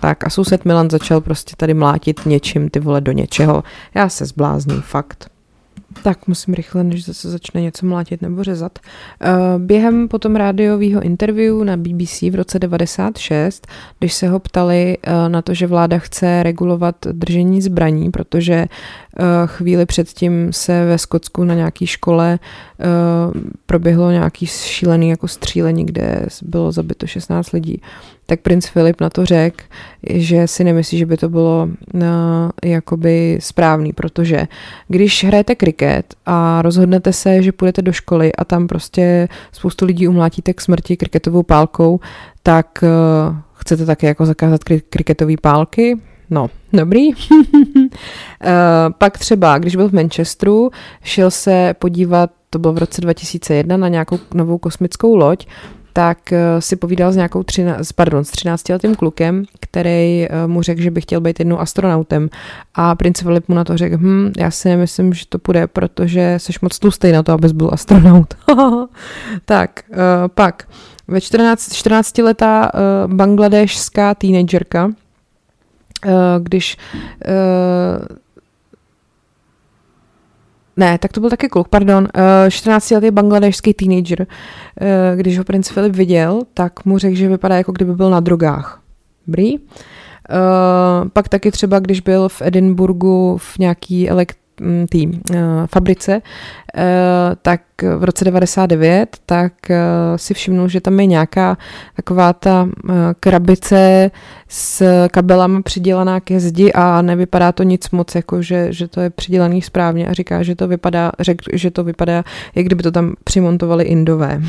Tak 0.00 0.26
a 0.26 0.30
soused 0.30 0.64
Milan 0.64 0.90
začal 0.90 1.20
prostě 1.20 1.54
tady 1.56 1.74
mlátit 1.74 2.26
něčím 2.26 2.70
ty 2.70 2.80
vole 2.80 3.00
do 3.00 3.12
něčeho. 3.12 3.64
Já 3.94 4.08
se 4.08 4.26
zblázním, 4.26 4.80
fakt. 4.80 5.30
Tak 6.02 6.26
musím 6.26 6.54
rychle, 6.54 6.84
než 6.84 7.04
zase 7.04 7.30
začne 7.30 7.60
něco 7.60 7.86
mlátit 7.86 8.22
nebo 8.22 8.44
řezat. 8.44 8.78
Eh, 9.20 9.28
během 9.58 10.08
potom 10.08 10.36
rádiového 10.36 11.00
interview 11.00 11.64
na 11.64 11.76
BBC 11.76 12.22
v 12.22 12.34
roce 12.34 12.58
96, 12.58 13.66
když 13.98 14.14
se 14.14 14.28
ho 14.28 14.38
ptali 14.38 14.98
eh, 15.02 15.28
na 15.28 15.42
to, 15.42 15.54
že 15.54 15.66
vláda 15.66 15.98
chce 15.98 16.42
regulovat 16.42 16.96
držení 17.12 17.62
zbraní, 17.62 18.10
protože 18.10 18.54
eh, 18.54 19.24
chvíli 19.46 19.86
předtím 19.86 20.52
se 20.52 20.84
ve 20.84 20.98
Skotsku 20.98 21.44
na 21.44 21.54
nějaký 21.54 21.86
škole 21.86 22.38
proběhlo 23.66 24.10
nějaký 24.10 24.46
šílený 24.46 25.08
jako 25.08 25.28
střílení, 25.28 25.86
kde 25.86 26.26
bylo 26.42 26.72
zabito 26.72 27.06
16 27.06 27.52
lidí, 27.52 27.82
tak 28.30 28.40
princ 28.40 28.66
Filip 28.66 29.00
na 29.00 29.10
to 29.10 29.24
řekl, 29.24 29.64
že 30.10 30.46
si 30.46 30.64
nemyslí, 30.64 30.98
že 30.98 31.06
by 31.06 31.16
to 31.16 31.28
bylo 31.28 31.68
uh, 31.94 32.00
jakoby 32.64 33.38
správný, 33.40 33.92
protože 33.92 34.48
když 34.88 35.24
hrajete 35.24 35.54
kriket 35.54 36.14
a 36.26 36.62
rozhodnete 36.62 37.12
se, 37.12 37.42
že 37.42 37.52
půjdete 37.52 37.82
do 37.82 37.92
školy 37.92 38.32
a 38.32 38.44
tam 38.44 38.66
prostě 38.66 39.28
spoustu 39.52 39.84
lidí 39.84 40.08
umlátíte 40.08 40.52
k 40.52 40.60
smrti 40.60 40.96
kriketovou 40.96 41.42
pálkou, 41.42 42.00
tak 42.42 42.78
uh, 42.82 43.36
chcete 43.54 43.86
také 43.86 44.06
jako 44.06 44.26
zakázat 44.26 44.60
kri- 44.64 44.82
kriketové 44.90 45.34
pálky? 45.42 45.98
No, 46.30 46.50
dobrý. 46.72 47.08
uh, 47.08 47.14
pak 48.98 49.18
třeba, 49.18 49.58
když 49.58 49.76
byl 49.76 49.88
v 49.88 49.94
Manchesteru, 49.94 50.70
šel 51.02 51.30
se 51.30 51.74
podívat, 51.78 52.30
to 52.50 52.58
bylo 52.58 52.72
v 52.72 52.78
roce 52.78 53.00
2001, 53.00 53.76
na 53.76 53.88
nějakou 53.88 54.18
novou 54.34 54.58
kosmickou 54.58 55.16
loď 55.16 55.46
tak 55.98 56.32
eh, 56.32 56.60
si 56.60 56.76
povídal 56.76 57.12
s 57.12 57.16
nějakou 57.16 57.42
třina, 57.42 57.76
pardon, 57.94 58.24
s 58.24 58.30
13-letým 58.30 58.94
klukem, 58.94 59.44
který 59.60 60.26
eh, 60.30 60.46
mu 60.46 60.62
řekl, 60.62 60.82
že 60.82 60.90
by 60.90 61.00
chtěl 61.00 61.20
být 61.20 61.38
jednou 61.38 61.60
astronautem. 61.60 62.28
A 62.74 62.94
princ 62.94 63.22
Filip 63.22 63.48
mu 63.48 63.54
na 63.54 63.64
to 63.64 63.76
řekl, 63.76 63.96
hm, 63.96 64.32
já 64.38 64.50
si 64.50 64.68
nemyslím, 64.68 65.14
že 65.14 65.26
to 65.28 65.38
půjde, 65.38 65.66
protože 65.66 66.34
jsi 66.38 66.52
moc 66.62 66.78
tlustý 66.78 67.12
na 67.12 67.22
to, 67.22 67.32
abys 67.32 67.52
byl 67.52 67.70
astronaut. 67.72 68.34
tak, 69.44 69.80
uh, 69.90 69.96
pak, 70.34 70.68
ve 71.08 71.20
14, 71.20 71.68
14-letá 71.68 72.70
uh, 72.74 73.14
bangladešská 73.14 74.14
teenagerka, 74.14 74.90
když 76.38 76.76
ne, 80.78 80.98
tak 80.98 81.12
to 81.12 81.20
byl 81.20 81.30
taky 81.30 81.48
kluk, 81.48 81.68
pardon. 81.68 82.08
Uh, 82.16 82.22
eh, 82.46 82.48
14-letý 82.48 83.10
bangladešský 83.10 83.74
teenager, 83.74 84.20
uh, 84.20 84.86
když 85.16 85.38
ho 85.38 85.44
princ 85.44 85.68
Filip 85.68 85.96
viděl, 85.96 86.40
tak 86.54 86.84
mu 86.84 86.98
řekl, 86.98 87.16
že 87.16 87.28
vypadá 87.28 87.56
jako 87.56 87.72
kdyby 87.72 87.94
byl 87.94 88.10
na 88.10 88.20
drogách. 88.20 88.82
Dobrý. 89.26 89.58
Uh, 89.58 91.08
pak 91.12 91.28
taky 91.28 91.50
třeba, 91.50 91.78
když 91.78 92.00
byl 92.00 92.28
v 92.28 92.42
Edinburgu 92.42 93.36
v 93.40 93.58
nějaký 93.58 94.10
elekt- 94.10 94.47
té 94.90 94.98
uh, 94.98 95.36
fabrice, 95.66 96.22
uh, 96.76 96.82
tak 97.42 97.60
v 97.96 98.04
roce 98.04 98.24
99, 98.24 99.16
tak 99.26 99.52
uh, 99.70 99.76
si 100.16 100.34
všimnul, 100.34 100.68
že 100.68 100.80
tam 100.80 101.00
je 101.00 101.06
nějaká 101.06 101.56
taková 101.96 102.32
ta 102.32 102.68
krabice 103.20 104.10
s 104.48 104.84
kabelama 105.08 105.62
přidělaná 105.62 106.20
ke 106.20 106.40
zdi 106.40 106.72
a 106.72 107.02
nevypadá 107.02 107.52
to 107.52 107.62
nic 107.62 107.90
moc, 107.90 108.14
jako 108.14 108.42
že, 108.42 108.72
že 108.72 108.88
to 108.88 109.00
je 109.00 109.10
přidělaný 109.10 109.62
správně 109.62 110.06
a 110.08 110.12
říká, 110.12 110.42
že 110.42 110.54
to 110.54 110.68
vypadá, 110.68 111.12
řek, 111.20 111.42
že 111.52 111.70
to 111.70 111.84
vypadá, 111.84 112.24
jak 112.54 112.66
kdyby 112.66 112.82
to 112.82 112.90
tam 112.90 113.14
přimontovali 113.24 113.84
indové. 113.84 114.40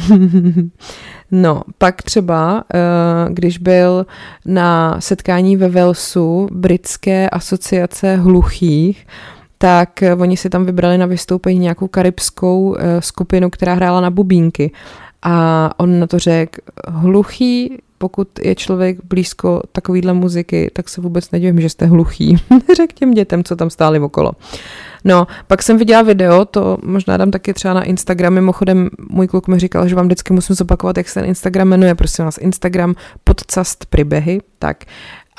no, 1.32 1.62
pak 1.78 2.02
třeba, 2.02 2.64
když 3.30 3.58
byl 3.58 4.06
na 4.46 5.02
setkání 5.02 5.58
ve 5.58 5.70
Velsu 5.70 6.48
britské 6.52 7.30
asociace 7.30 8.16
hluchých, 8.16 9.06
tak 9.62 10.04
eh, 10.04 10.16
oni 10.16 10.38
si 10.38 10.50
tam 10.50 10.66
vybrali 10.66 10.98
na 10.98 11.06
vystoupení 11.06 11.60
nějakou 11.60 11.88
karibskou 11.88 12.76
eh, 12.80 13.02
skupinu, 13.02 13.50
která 13.50 13.74
hrála 13.74 14.02
na 14.02 14.10
bubínky. 14.10 14.72
A 15.22 15.70
on 15.78 16.00
na 16.00 16.08
to 16.08 16.20
řekl, 16.20 16.62
hluchý, 16.88 17.78
pokud 17.98 18.40
je 18.40 18.56
člověk 18.56 18.98
blízko 19.04 19.62
takovýhle 19.72 20.14
muziky, 20.14 20.72
tak 20.74 20.90
se 20.90 21.02
vůbec 21.02 21.32
nedivím, 21.32 21.62
že 21.62 21.70
jste 21.70 21.86
hluchý. 21.86 22.36
Řekl 22.76 22.94
těm 22.96 23.12
dětem, 23.12 23.44
co 23.44 23.56
tam 23.56 23.70
stáli 23.70 24.00
okolo. 24.00 24.32
No, 25.04 25.28
pak 25.48 25.64
jsem 25.64 25.78
viděla 25.78 26.02
video, 26.02 26.46
to 26.46 26.78
možná 26.84 27.18
dám 27.18 27.32
taky 27.32 27.54
třeba 27.54 27.74
na 27.74 27.84
Instagram, 27.84 28.34
mimochodem 28.34 28.90
můj 29.10 29.28
kluk 29.28 29.48
mi 29.48 29.60
říkal, 29.60 29.88
že 29.88 29.96
vám 29.96 30.06
vždycky 30.06 30.34
musím 30.34 30.56
zopakovat, 30.56 30.98
jak 30.98 31.10
se 31.10 31.20
ten 31.20 31.30
Instagram 31.30 31.68
jmenuje, 31.68 31.96
prosím 31.96 32.26
vás, 32.26 32.38
Instagram 32.38 32.96
podcast 33.24 33.86
Pribehy, 33.86 34.42
tak 34.60 34.84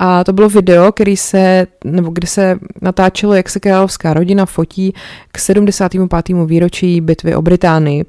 a 0.03 0.25
to 0.25 0.33
bylo 0.33 0.49
video, 0.49 0.93
který 0.93 1.17
se, 1.17 1.67
nebo 1.85 2.11
kdy 2.11 2.27
se 2.27 2.59
natáčelo, 2.83 3.35
jak 3.35 3.51
se 3.51 3.61
královská 3.61 4.15
rodina 4.15 4.47
fotí 4.47 4.95
k 5.33 5.39
75. 5.39 6.47
výročí 6.47 7.01
bitvy 7.01 7.35
o 7.35 7.43
Británii. 7.43 8.05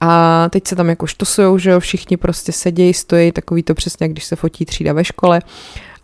A 0.00 0.48
teď 0.48 0.66
se 0.66 0.76
tam 0.76 0.88
jako 0.88 1.06
štosujou, 1.06 1.58
že 1.58 1.70
jo, 1.70 1.80
všichni 1.80 2.16
prostě 2.16 2.52
sedějí, 2.52 2.94
stojí, 2.94 3.32
takový 3.32 3.62
to 3.62 3.74
přesně, 3.74 4.08
když 4.08 4.24
se 4.24 4.36
fotí 4.36 4.64
třída 4.64 4.92
ve 4.92 5.04
škole. 5.04 5.40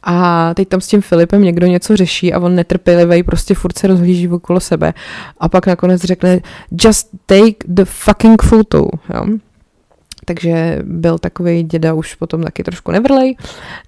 A 0.03 0.55
teď 0.55 0.69
tam 0.69 0.81
s 0.81 0.87
tím 0.87 1.01
Filipem 1.01 1.43
někdo 1.43 1.67
něco 1.67 1.97
řeší 1.97 2.33
a 2.33 2.39
on 2.39 2.55
netrpělivý 2.55 3.23
prostě 3.23 3.55
furt 3.55 3.79
se 3.79 3.87
rozhlíží 3.87 4.29
okolo 4.29 4.61
sebe. 4.61 4.95
A 5.39 5.49
pak 5.49 5.67
nakonec 5.67 6.03
řekne 6.03 6.41
just 6.85 7.09
take 7.27 7.57
the 7.67 7.85
fucking 7.85 8.43
photo. 8.43 8.89
Jo? 9.15 9.25
Takže 10.31 10.79
byl 10.83 11.19
takový 11.19 11.63
děda 11.63 11.95
už 11.95 12.15
potom 12.15 12.43
taky 12.43 12.63
trošku 12.63 12.93
nevrlej. 12.93 13.37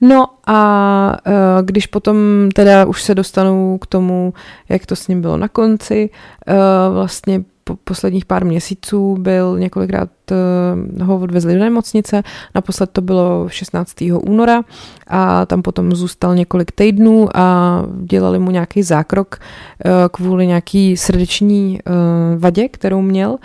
No 0.01 0.27
a 0.47 1.17
uh, 1.27 1.33
když 1.63 1.87
potom 1.87 2.17
teda 2.55 2.85
už 2.85 3.03
se 3.03 3.15
dostanou 3.15 3.79
k 3.79 3.87
tomu, 3.87 4.35
jak 4.69 4.87
to 4.87 4.97
s 4.97 5.09
ním 5.09 5.21
bylo 5.21 5.37
na 5.37 5.49
konci, 5.49 6.11
uh, 6.11 6.95
vlastně 6.95 7.45
po 7.65 7.77
posledních 7.85 8.25
pár 8.25 8.45
měsíců 8.45 9.17
byl 9.21 9.59
několikrát 9.59 10.11
uh, 10.31 11.07
ho 11.07 11.19
odvezli 11.19 11.55
do 11.55 11.61
nemocnice, 11.61 12.23
naposled 12.55 12.91
to 12.91 13.01
bylo 13.01 13.49
16. 13.49 13.95
února 14.01 14.63
a 15.07 15.47
tam 15.47 15.63
potom 15.63 15.93
zůstal 15.93 16.35
několik 16.35 16.73
týdnů 16.73 17.29
a 17.35 17.83
dělali 18.03 18.39
mu 18.39 18.51
nějaký 18.51 18.83
zákrok 18.83 19.39
uh, 19.39 19.91
kvůli 20.13 20.47
nějaký 20.47 20.97
srdeční 20.97 21.81
uh, 21.87 22.41
vadě, 22.41 22.69
kterou 22.69 23.03
měl 23.03 23.37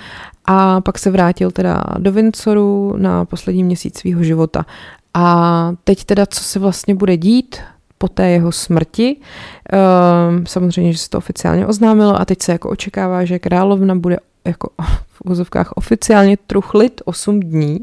a 0.45 0.81
pak 0.81 0.99
se 0.99 1.11
vrátil 1.11 1.51
teda 1.51 1.83
do 1.97 2.11
Windsoru 2.11 2.93
na 2.97 3.25
poslední 3.25 3.63
měsíc 3.63 3.99
svého 3.99 4.23
života. 4.23 4.65
A 5.13 5.71
teď 5.83 6.03
teda, 6.03 6.25
co 6.25 6.43
se 6.43 6.59
vlastně 6.59 6.95
bude 6.95 7.17
dít 7.17 7.55
po 7.97 8.07
té 8.07 8.29
jeho 8.29 8.51
smrti, 8.51 9.17
um, 9.17 10.45
samozřejmě, 10.45 10.93
že 10.93 10.97
se 10.97 11.09
to 11.09 11.17
oficiálně 11.17 11.67
oznámilo 11.67 12.21
a 12.21 12.25
teď 12.25 12.41
se 12.41 12.51
jako 12.51 12.69
očekává, 12.69 13.25
že 13.25 13.39
královna 13.39 13.95
bude 13.95 14.17
jako 14.45 14.69
v 15.07 15.21
úzovkách 15.25 15.71
oficiálně 15.71 16.37
truchlit 16.47 17.01
8 17.05 17.39
dní, 17.39 17.79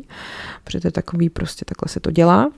protože 0.65 0.81
to 0.81 0.89
je 0.89 0.93
takový, 0.93 1.31
prostě 1.31 1.65
takhle 1.65 1.89
se 1.93 2.01
to 2.01 2.11
dělá. 2.11 2.51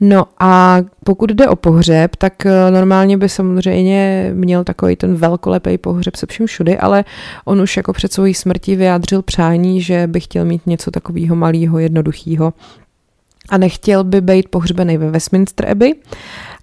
No 0.00 0.26
a 0.38 0.78
pokud 1.04 1.30
jde 1.30 1.48
o 1.48 1.56
pohřeb, 1.56 2.16
tak 2.16 2.46
eh, 2.46 2.70
normálně 2.70 3.16
by 3.16 3.28
samozřejmě 3.28 4.30
měl 4.34 4.64
takový 4.64 4.96
ten 4.96 5.14
velkolepý 5.14 5.78
pohřeb 5.78 6.16
se 6.16 6.26
vším 6.26 6.46
všudy, 6.46 6.78
ale 6.78 7.04
on 7.44 7.60
už 7.60 7.76
jako 7.76 7.92
před 7.92 8.12
svojí 8.12 8.34
smrtí 8.34 8.76
vyjádřil 8.76 9.22
přání, 9.22 9.82
že 9.82 10.06
by 10.06 10.20
chtěl 10.20 10.44
mít 10.44 10.66
něco 10.66 10.90
takového 10.90 11.36
malého, 11.36 11.78
jednoduchého 11.78 12.52
a 13.48 13.58
nechtěl 13.58 14.04
by 14.04 14.20
být 14.20 14.48
pohřbený 14.48 14.96
ve 14.96 15.10
Westminster 15.10 15.70
Abbey, 15.70 15.94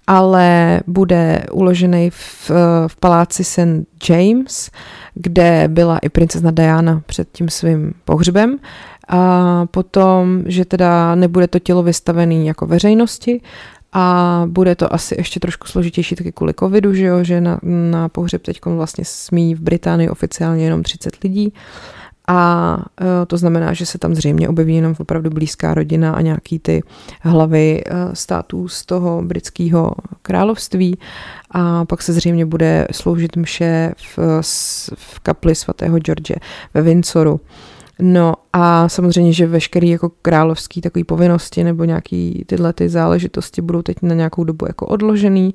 ale 0.06 0.80
bude 0.86 1.44
uložený 1.52 2.10
v, 2.10 2.50
v 2.86 2.96
paláci 3.00 3.44
St. 3.44 4.08
James, 4.08 4.70
kde 5.14 5.64
byla 5.68 5.98
i 5.98 6.08
princezna 6.08 6.50
Diana 6.50 7.02
před 7.06 7.28
tím 7.32 7.48
svým 7.48 7.92
pohřbem. 8.04 8.58
A 9.08 9.66
potom, 9.70 10.42
že 10.46 10.64
teda 10.64 11.14
nebude 11.14 11.48
to 11.48 11.58
tělo 11.58 11.82
vystavené 11.82 12.34
jako 12.34 12.66
veřejnosti, 12.66 13.40
a 13.92 14.42
bude 14.46 14.74
to 14.74 14.94
asi 14.94 15.14
ještě 15.18 15.40
trošku 15.40 15.66
složitější 15.66 16.16
taky 16.16 16.32
kvůli 16.32 16.54
covidu, 16.54 16.94
že, 16.94 17.04
jo? 17.04 17.24
že 17.24 17.40
na, 17.40 17.60
na 17.62 18.08
pohřeb 18.08 18.42
teď 18.42 18.60
vlastně 18.64 19.04
smí 19.04 19.54
v 19.54 19.60
Británii 19.60 20.08
oficiálně 20.08 20.64
jenom 20.64 20.82
30 20.82 21.24
lidí. 21.24 21.52
A 22.32 22.78
e, 23.00 23.26
to 23.26 23.36
znamená, 23.36 23.72
že 23.72 23.86
se 23.86 23.98
tam 23.98 24.14
zřejmě 24.14 24.48
objeví 24.48 24.76
jenom 24.76 24.94
opravdu 24.98 25.30
blízká 25.30 25.74
rodina 25.74 26.12
a 26.12 26.20
nějaký 26.20 26.58
ty 26.58 26.82
hlavy 27.20 27.82
e, 27.86 28.16
států 28.16 28.68
z 28.68 28.86
toho 28.86 29.22
britského 29.22 29.92
království. 30.22 30.98
A 31.50 31.84
pak 31.84 32.02
se 32.02 32.12
zřejmě 32.12 32.46
bude 32.46 32.86
sloužit 32.92 33.36
mše 33.36 33.92
v, 33.96 34.18
v 34.94 35.20
kapli 35.20 35.54
svatého 35.54 35.98
George 35.98 36.32
ve 36.74 36.82
Windsoru. 36.82 37.40
No 38.00 38.34
a 38.52 38.88
samozřejmě, 38.88 39.32
že 39.32 39.46
veškerý 39.46 39.88
jako 39.88 40.10
královský 40.22 40.80
takový 40.80 41.04
povinnosti 41.04 41.64
nebo 41.64 41.84
nějaký 41.84 42.44
tyhle 42.46 42.72
ty 42.72 42.88
záležitosti 42.88 43.62
budou 43.62 43.82
teď 43.82 43.96
na 44.02 44.14
nějakou 44.14 44.44
dobu 44.44 44.66
jako 44.68 44.86
odložený. 44.86 45.54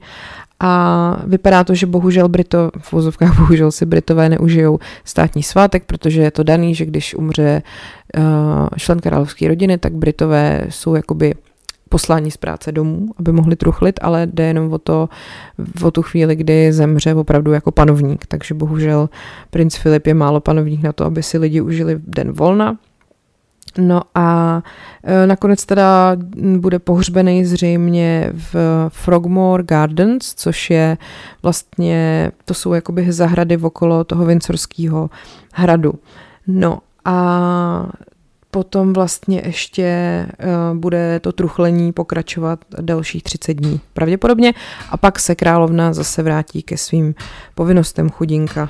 A 0.60 1.22
vypadá 1.26 1.64
to, 1.64 1.76
že 1.76 1.86
bohužel 1.86 2.30
Brito, 2.30 2.72
v 2.80 2.94
vozovkách 2.94 3.38
bohužel 3.40 3.72
si 3.72 3.86
Britové 3.86 4.30
neužijou 4.30 4.80
státní 5.06 5.44
svátek, 5.44 5.84
protože 5.86 6.22
je 6.22 6.32
to 6.32 6.44
daný, 6.44 6.76
že 6.76 6.86
když 6.86 7.16
umře 7.16 7.62
uh, 8.18 8.24
člen 8.78 9.00
královské 9.00 9.48
rodiny, 9.48 9.78
tak 9.78 9.94
Britové 9.94 10.66
jsou 10.70 10.96
jakoby 10.96 11.34
poslání 11.96 12.32
z 12.32 12.38
práce 12.38 12.72
domů, 12.72 13.08
aby 13.20 13.32
mohli 13.32 13.56
truchlit, 13.56 14.00
ale 14.02 14.28
jde 14.28 14.44
jenom 14.44 14.74
o, 14.74 14.78
to, 14.78 15.10
o 15.84 15.92
tu 15.92 16.02
chvíli, 16.02 16.36
kdy 16.36 16.74
zemře 16.74 17.16
opravdu 17.16 17.52
jako 17.52 17.72
panovník. 17.72 18.26
Takže 18.28 18.54
bohužel 18.54 19.10
princ 19.50 19.76
Filip 19.76 20.08
je 20.08 20.14
málo 20.14 20.40
panovník 20.40 20.84
na 20.84 20.94
to, 20.94 21.06
aby 21.06 21.24
si 21.24 21.38
lidi 21.38 21.62
užili 21.62 21.96
den 22.08 22.32
volna. 22.32 22.78
No 23.78 24.02
a 24.16 24.62
e, 25.04 25.28
nakonec 25.28 25.66
teda 25.66 26.18
bude 26.58 26.80
pohřbený 26.80 27.46
zřejmě 27.46 28.32
v 28.34 28.56
Frogmore 28.90 29.64
Gardens, 29.64 30.34
což 30.36 30.70
je 30.70 30.98
vlastně, 31.44 32.32
to 32.46 32.54
jsou 32.54 32.74
jakoby 32.74 33.12
zahrady 33.12 33.58
okolo 33.58 34.04
toho 34.04 34.26
Windsorského 34.26 35.10
hradu. 35.54 35.94
No 36.48 36.80
a 37.06 37.88
potom 38.56 38.94
vlastně 38.94 39.42
ještě 39.46 39.88
uh, 40.72 40.78
bude 40.78 41.20
to 41.20 41.32
truchlení 41.32 41.92
pokračovat 41.92 42.60
dalších 42.82 43.24
30 43.24 43.54
dní 43.54 43.82
pravděpodobně 43.94 44.54
a 44.90 44.98
pak 44.98 45.20
se 45.20 45.36
královna 45.36 45.94
zase 45.94 46.24
vrátí 46.24 46.64
ke 46.64 46.78
svým 46.78 47.16
povinnostem 47.56 48.10
chudinka 48.10 48.70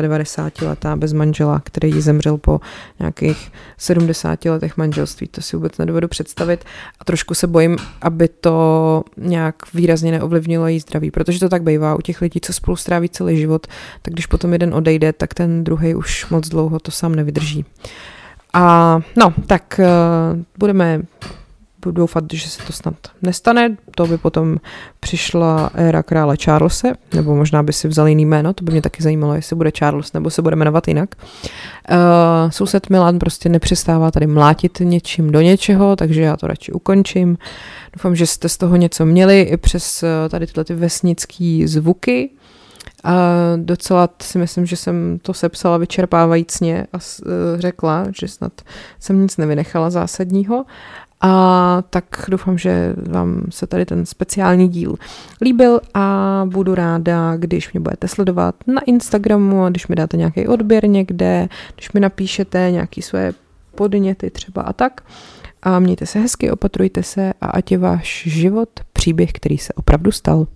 94 0.00 0.66
letá 0.66 0.96
bez 0.96 1.12
manžela, 1.12 1.62
který 1.64 1.90
jí 1.90 2.00
zemřel 2.00 2.36
po 2.36 2.60
nějakých 2.98 3.52
70 3.78 4.44
letech 4.44 4.76
manželství. 4.76 5.28
To 5.28 5.42
si 5.42 5.56
vůbec 5.56 5.78
nedovedu 5.78 6.08
představit 6.08 6.64
a 7.00 7.04
trošku 7.04 7.34
se 7.34 7.46
bojím, 7.46 7.76
aby 8.02 8.28
to 8.28 9.04
nějak 9.16 9.54
výrazně 9.74 10.10
neovlivnilo 10.12 10.66
její 10.66 10.80
zdraví, 10.80 11.10
protože 11.10 11.40
to 11.40 11.48
tak 11.48 11.62
bývá 11.62 11.94
u 11.94 12.00
těch 12.00 12.20
lidí, 12.20 12.40
co 12.40 12.52
spolu 12.52 12.76
stráví 12.76 13.08
celý 13.08 13.36
život, 13.36 13.66
tak 14.02 14.14
když 14.14 14.26
potom 14.26 14.52
jeden 14.52 14.74
odejde, 14.74 15.12
tak 15.12 15.34
ten 15.34 15.64
druhý 15.64 15.94
už 15.94 16.30
moc 16.30 16.48
dlouho 16.48 16.78
to 16.78 16.90
sám 16.90 17.14
nevydrží. 17.14 17.64
A 18.52 18.98
no, 19.16 19.34
tak 19.46 19.80
uh, 19.80 20.40
budeme 20.58 21.02
doufat, 21.90 22.24
že 22.32 22.48
se 22.48 22.62
to 22.66 22.72
snad 22.72 22.94
nestane. 23.22 23.76
To 23.96 24.06
by 24.06 24.18
potom 24.18 24.56
přišla 25.00 25.70
éra 25.74 26.02
krále 26.02 26.36
Charlese, 26.44 26.92
nebo 27.14 27.36
možná 27.36 27.62
by 27.62 27.72
si 27.72 27.88
vzal 27.88 28.08
jiný 28.08 28.26
jméno, 28.26 28.52
to 28.52 28.64
by 28.64 28.72
mě 28.72 28.82
taky 28.82 29.02
zajímalo, 29.02 29.34
jestli 29.34 29.56
bude 29.56 29.70
Charles, 29.70 30.12
nebo 30.12 30.30
se 30.30 30.42
bude 30.42 30.56
jmenovat 30.56 30.88
jinak. 30.88 31.14
Uh, 31.90 32.50
soused 32.50 32.90
Milan 32.90 33.18
prostě 33.18 33.48
nepřestává 33.48 34.10
tady 34.10 34.26
mlátit 34.26 34.80
něčím 34.80 35.30
do 35.30 35.40
něčeho, 35.40 35.96
takže 35.96 36.22
já 36.22 36.36
to 36.36 36.46
radši 36.46 36.72
ukončím. 36.72 37.38
Doufám, 37.92 38.16
že 38.16 38.26
jste 38.26 38.48
z 38.48 38.56
toho 38.56 38.76
něco 38.76 39.06
měli 39.06 39.40
i 39.40 39.56
přes 39.56 40.02
eh, 40.02 40.28
tady 40.28 40.46
tyhle 40.46 40.64
ty 40.64 40.74
vesnické 40.74 41.62
zvuky. 41.64 42.30
A 43.04 43.12
docela 43.56 44.08
si 44.22 44.38
myslím, 44.38 44.66
že 44.66 44.76
jsem 44.76 45.18
to 45.22 45.34
sepsala 45.34 45.78
vyčerpávajícně 45.78 46.86
a 46.92 46.96
eh, 46.96 47.30
řekla, 47.60 48.06
že 48.20 48.28
snad 48.28 48.52
jsem 49.00 49.22
nic 49.22 49.36
nevynechala 49.36 49.90
zásadního. 49.90 50.64
A 51.22 51.82
tak 51.90 52.04
doufám, 52.28 52.58
že 52.58 52.94
vám 53.10 53.42
se 53.50 53.66
tady 53.66 53.86
ten 53.86 54.06
speciální 54.06 54.68
díl 54.68 54.94
líbil 55.42 55.80
a 55.94 56.42
budu 56.48 56.74
ráda, 56.74 57.36
když 57.36 57.72
mě 57.72 57.80
budete 57.80 58.08
sledovat 58.08 58.54
na 58.66 58.80
Instagramu 58.80 59.64
a 59.64 59.68
když 59.68 59.88
mi 59.88 59.96
dáte 59.96 60.16
nějaký 60.16 60.48
odběr 60.48 60.88
někde, 60.88 61.48
když 61.74 61.92
mi 61.92 62.00
napíšete 62.00 62.70
nějaké 62.70 63.02
své 63.02 63.32
podněty 63.74 64.30
třeba 64.30 64.62
a 64.62 64.72
tak. 64.72 65.00
A 65.62 65.78
mějte 65.78 66.06
se 66.06 66.18
hezky, 66.18 66.50
opatrujte 66.50 67.02
se 67.02 67.32
a 67.40 67.46
ať 67.46 67.72
je 67.72 67.78
váš 67.78 68.22
život 68.26 68.68
příběh, 68.92 69.32
který 69.32 69.58
se 69.58 69.72
opravdu 69.72 70.12
stal. 70.12 70.46